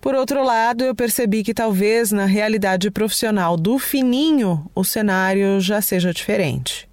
Por 0.00 0.12
outro 0.12 0.42
lado, 0.42 0.82
eu 0.82 0.92
percebi 0.92 1.44
que 1.44 1.54
talvez 1.54 2.10
na 2.10 2.24
realidade 2.24 2.90
profissional 2.90 3.56
do 3.56 3.78
fininho 3.78 4.68
o 4.74 4.82
cenário 4.82 5.60
já 5.60 5.80
seja 5.80 6.12
diferente. 6.12 6.88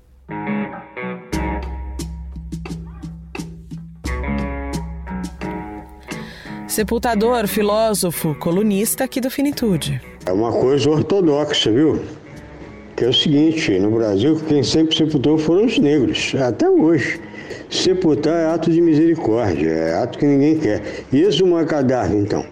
Sepultador, 6.68 7.48
filósofo, 7.48 8.36
colunista 8.36 9.06
aqui 9.06 9.20
do 9.20 9.32
Finitude. 9.32 10.11
É 10.26 10.32
uma 10.32 10.52
coisa 10.52 10.90
ortodoxa, 10.90 11.72
viu? 11.72 12.00
Que 12.96 13.06
é 13.06 13.10
o 13.10 13.14
seguinte, 13.14 13.80
no 13.80 13.90
Brasil 13.90 14.40
quem 14.48 14.62
sempre 14.62 14.96
sepultou 14.96 15.38
foram 15.38 15.66
os 15.66 15.80
negros, 15.80 16.36
até 16.40 16.70
hoje. 16.70 17.20
Sepultar 17.70 18.34
é 18.34 18.46
ato 18.54 18.70
de 18.70 18.82
misericórdia, 18.82 19.70
é 19.70 19.96
ato 19.96 20.20
que 20.20 20.26
ninguém 20.26 20.60
quer. 20.60 20.82
E 21.12 21.22
exumar 21.22 21.66
cadáver, 21.66 22.18
então? 22.18 22.46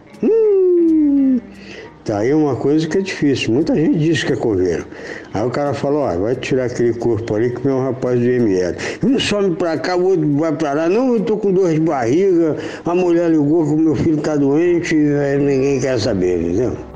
Tá 2.03 2.17
aí 2.17 2.34
uma 2.34 2.55
coisa 2.55 2.88
que 2.88 2.97
é 2.97 3.01
difícil. 3.01 3.53
Muita 3.53 3.76
gente 3.76 3.99
diz 3.99 4.24
que 4.24 4.34
é 4.34 4.36
coveiro. 4.36 4.84
Aí 5.32 5.45
o 5.45 5.51
cara 5.51 5.76
fala, 5.76 5.99
ó, 5.99 6.17
vai 6.17 6.36
tirar 6.36 6.65
aquele 6.65 6.93
corpo 6.93 7.36
ali 7.36 7.51
que 7.51 7.67
é 7.67 7.72
um 7.72 7.84
rapaz 7.84 8.20
do 8.20 8.26
ML. 8.26 8.76
Um 9.05 9.20
some 9.20 9.55
pra 9.55 9.78
cá, 9.78 9.95
o 9.95 10.05
outro 10.05 10.38
vai 10.38 10.51
pra 10.51 10.74
lá. 10.74 10.89
Não, 10.89 11.13
eu 11.13 11.20
tô 11.20 11.38
com 11.38 11.51
dor 11.51 11.72
de 11.72 11.80
barriga, 11.80 12.57
a 12.84 12.95
mulher 12.95 13.30
ligou 13.30 13.63
que 13.63 13.74
o 13.74 13.78
meu 13.78 13.95
filho 13.95 14.17
tá 14.17 14.36
doente, 14.36 14.95
aí 14.95 15.38
ninguém 15.38 15.80
quer 15.80 15.99
saber, 15.99 16.41
entendeu? 16.41 16.88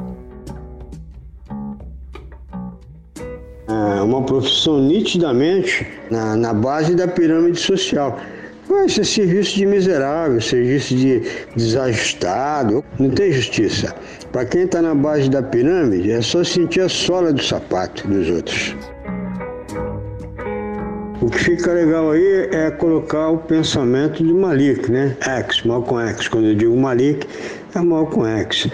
Uma 4.04 4.22
profissão 4.24 4.80
nitidamente 4.80 5.88
na, 6.10 6.36
na 6.36 6.54
base 6.54 6.96
da 6.96 7.08
pirâmide 7.08 7.60
social. 7.60 8.20
Vai 8.68 8.88
ser 8.88 9.06
serviço 9.06 9.56
de 9.56 9.66
miserável, 9.66 10.40
serviço 10.40 10.96
de 10.96 11.22
desajustado, 11.56 12.84
não 12.98 13.10
tem 13.10 13.32
justiça. 13.32 13.94
Para 14.32 14.46
quem 14.46 14.64
está 14.64 14.82
na 14.82 14.96
base 14.96 15.30
da 15.30 15.44
pirâmide, 15.44 16.12
é 16.12 16.22
só 16.22 16.44
sentir 16.44 16.82
a 16.82 16.90
sola 16.90 17.34
do 17.34 17.44
sapato 17.44 18.08
dos 18.08 18.30
outros. 18.30 18.76
O 21.22 21.30
que 21.30 21.40
fica 21.40 21.72
legal 21.72 22.12
aí 22.12 22.50
é 22.52 22.70
colocar 22.72 23.30
o 23.30 23.38
pensamento 23.38 24.22
de 24.22 24.34
Malik, 24.34 24.92
né? 24.92 25.16
X, 25.22 25.64
Malcolm 25.64 26.06
X. 26.10 26.28
Quando 26.28 26.48
eu 26.48 26.56
digo 26.56 26.76
Malik, 26.76 27.26
é 27.74 27.80
Malcolm 27.80 28.28
X. 28.42 28.68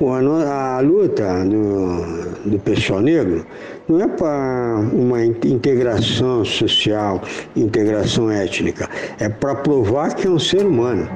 A, 0.00 0.76
a 0.76 0.80
luta 0.80 1.44
do, 1.44 2.50
do 2.50 2.58
pessoal 2.58 3.00
negro 3.00 3.46
não 3.88 4.00
é 4.00 4.08
para 4.08 4.80
uma 4.92 5.24
integração 5.24 6.44
social, 6.44 7.22
integração 7.54 8.30
étnica, 8.30 8.88
é 9.18 9.28
para 9.28 9.54
provar 9.54 10.14
que 10.14 10.26
é 10.26 10.30
um 10.30 10.38
ser 10.38 10.66
humano. 10.66 11.08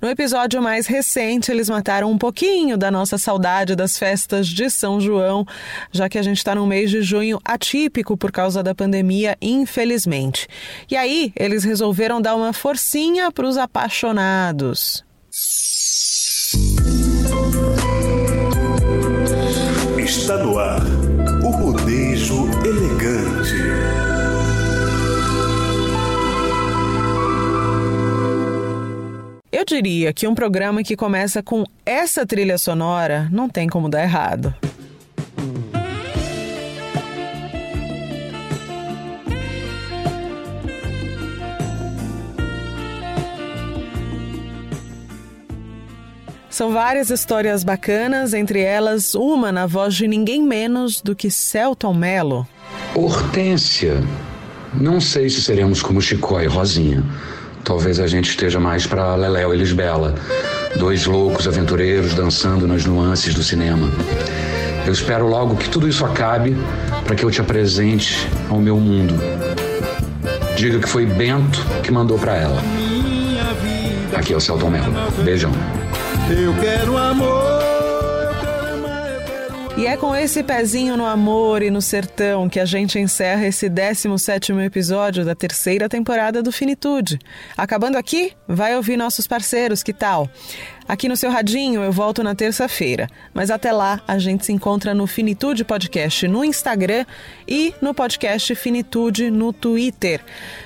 No 0.00 0.08
episódio 0.08 0.62
mais 0.62 0.86
recente, 0.86 1.50
eles 1.50 1.68
mataram 1.68 2.08
um 2.08 2.16
pouquinho 2.16 2.78
da 2.78 2.88
nossa 2.88 3.18
saudade 3.18 3.74
das 3.74 3.98
festas 3.98 4.46
de 4.46 4.70
São 4.70 5.00
João, 5.00 5.44
já 5.90 6.08
que 6.08 6.18
a 6.18 6.22
gente 6.22 6.36
está 6.36 6.54
num 6.54 6.66
mês 6.66 6.88
de 6.88 7.02
junho 7.02 7.40
atípico 7.44 8.16
por 8.16 8.30
causa 8.30 8.62
da 8.62 8.76
pandemia, 8.76 9.36
infelizmente. 9.42 10.46
E 10.88 10.94
aí, 10.96 11.32
eles 11.34 11.64
resolveram 11.64 12.22
dar 12.22 12.36
uma 12.36 12.52
forcinha 12.52 13.32
para 13.32 13.48
os 13.48 13.56
apaixonados. 13.58 15.04
Está 19.98 20.36
no 20.36 20.58
ar 20.60 21.01
Eu 29.62 29.64
diria 29.64 30.12
que 30.12 30.26
um 30.26 30.34
programa 30.34 30.82
que 30.82 30.96
começa 30.96 31.40
com 31.40 31.64
essa 31.86 32.26
trilha 32.26 32.58
sonora 32.58 33.28
não 33.30 33.48
tem 33.48 33.68
como 33.68 33.88
dar 33.88 34.02
errado. 34.02 34.52
São 46.50 46.72
várias 46.72 47.08
histórias 47.10 47.62
bacanas, 47.62 48.34
entre 48.34 48.60
elas 48.60 49.14
uma 49.14 49.52
na 49.52 49.68
voz 49.68 49.94
de 49.94 50.08
ninguém 50.08 50.42
menos 50.42 51.00
do 51.00 51.14
que 51.14 51.30
Celton 51.30 51.94
Mello. 51.94 52.48
Hortência. 52.96 54.02
Não 54.74 55.00
sei 55.00 55.30
se 55.30 55.40
seremos 55.40 55.80
como 55.80 56.02
Chicó 56.02 56.40
e 56.40 56.48
Rosinha. 56.48 57.04
Talvez 57.64 58.00
a 58.00 58.06
gente 58.06 58.30
esteja 58.30 58.58
mais 58.58 58.86
para 58.86 59.14
Leléu 59.14 59.54
e 59.54 59.56
Lisbela. 59.56 60.14
Dois 60.76 61.06
loucos 61.06 61.46
aventureiros 61.46 62.14
dançando 62.14 62.66
nas 62.66 62.84
nuances 62.84 63.34
do 63.34 63.42
cinema. 63.42 63.88
Eu 64.84 64.92
espero 64.92 65.28
logo 65.28 65.56
que 65.56 65.68
tudo 65.68 65.88
isso 65.88 66.04
acabe 66.04 66.56
para 67.04 67.14
que 67.14 67.24
eu 67.24 67.30
te 67.30 67.40
apresente 67.40 68.28
ao 68.50 68.60
meu 68.60 68.76
mundo. 68.78 69.14
Diga 70.56 70.80
que 70.80 70.88
foi 70.88 71.06
Bento 71.06 71.64
que 71.82 71.92
mandou 71.92 72.18
para 72.18 72.34
ela. 72.34 72.62
Aqui 74.14 74.32
é 74.32 74.36
o 74.36 74.40
Celton 74.40 74.70
Mello. 74.70 74.92
Beijão. 75.24 75.52
Eu 76.30 76.54
quero 76.60 76.96
amor. 76.96 77.61
E 79.76 79.86
é 79.86 79.96
com 79.96 80.14
esse 80.14 80.42
pezinho 80.42 80.96
no 80.96 81.06
amor 81.06 81.62
e 81.62 81.70
no 81.70 81.80
sertão 81.80 82.48
que 82.48 82.60
a 82.60 82.64
gente 82.64 82.98
encerra 82.98 83.46
esse 83.46 83.68
17 83.70 84.52
episódio 84.60 85.24
da 85.24 85.34
terceira 85.34 85.88
temporada 85.88 86.42
do 86.42 86.52
Finitude. 86.52 87.18
Acabando 87.56 87.96
aqui, 87.96 88.32
vai 88.46 88.76
ouvir 88.76 88.96
nossos 88.96 89.26
parceiros, 89.26 89.82
que 89.82 89.92
tal? 89.92 90.28
Aqui 90.88 91.08
no 91.08 91.16
seu 91.16 91.30
radinho 91.30 91.82
eu 91.82 91.92
volto 91.92 92.22
na 92.22 92.34
terça-feira, 92.34 93.08
mas 93.32 93.50
até 93.50 93.72
lá 93.72 94.00
a 94.06 94.18
gente 94.18 94.44
se 94.44 94.52
encontra 94.52 94.94
no 94.94 95.06
Finitude 95.06 95.64
Podcast 95.64 96.26
no 96.26 96.44
Instagram 96.44 97.04
e 97.46 97.74
no 97.80 97.94
podcast 97.94 98.54
Finitude 98.54 99.30
no 99.30 99.52
Twitter. 99.52 100.20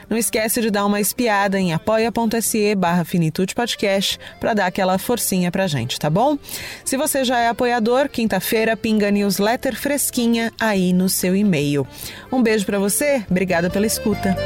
Não 0.08 0.16
esquece 0.16 0.60
de 0.60 0.70
dar 0.70 0.86
uma 0.86 1.00
espiada 1.00 1.58
em 1.58 1.72
apoia.se 1.72 2.74
barra 2.74 3.04
Finitude 3.04 3.54
Podcast 3.54 4.18
para 4.40 4.54
dar 4.54 4.66
aquela 4.66 4.98
forcinha 4.98 5.50
pra 5.50 5.66
gente, 5.66 5.98
tá 5.98 6.08
bom? 6.08 6.38
Se 6.84 6.96
você 6.96 7.24
já 7.24 7.38
é 7.38 7.48
apoiador, 7.48 8.08
quinta-feira 8.08 8.76
pinga 8.76 9.10
newsletter 9.10 9.76
fresquinha 9.76 10.52
aí 10.58 10.92
no 10.92 11.08
seu 11.08 11.36
e-mail. 11.36 11.86
Um 12.32 12.42
beijo 12.42 12.64
para 12.64 12.78
você, 12.78 13.24
obrigada 13.28 13.68
pela 13.68 13.86
escuta. 13.86 14.36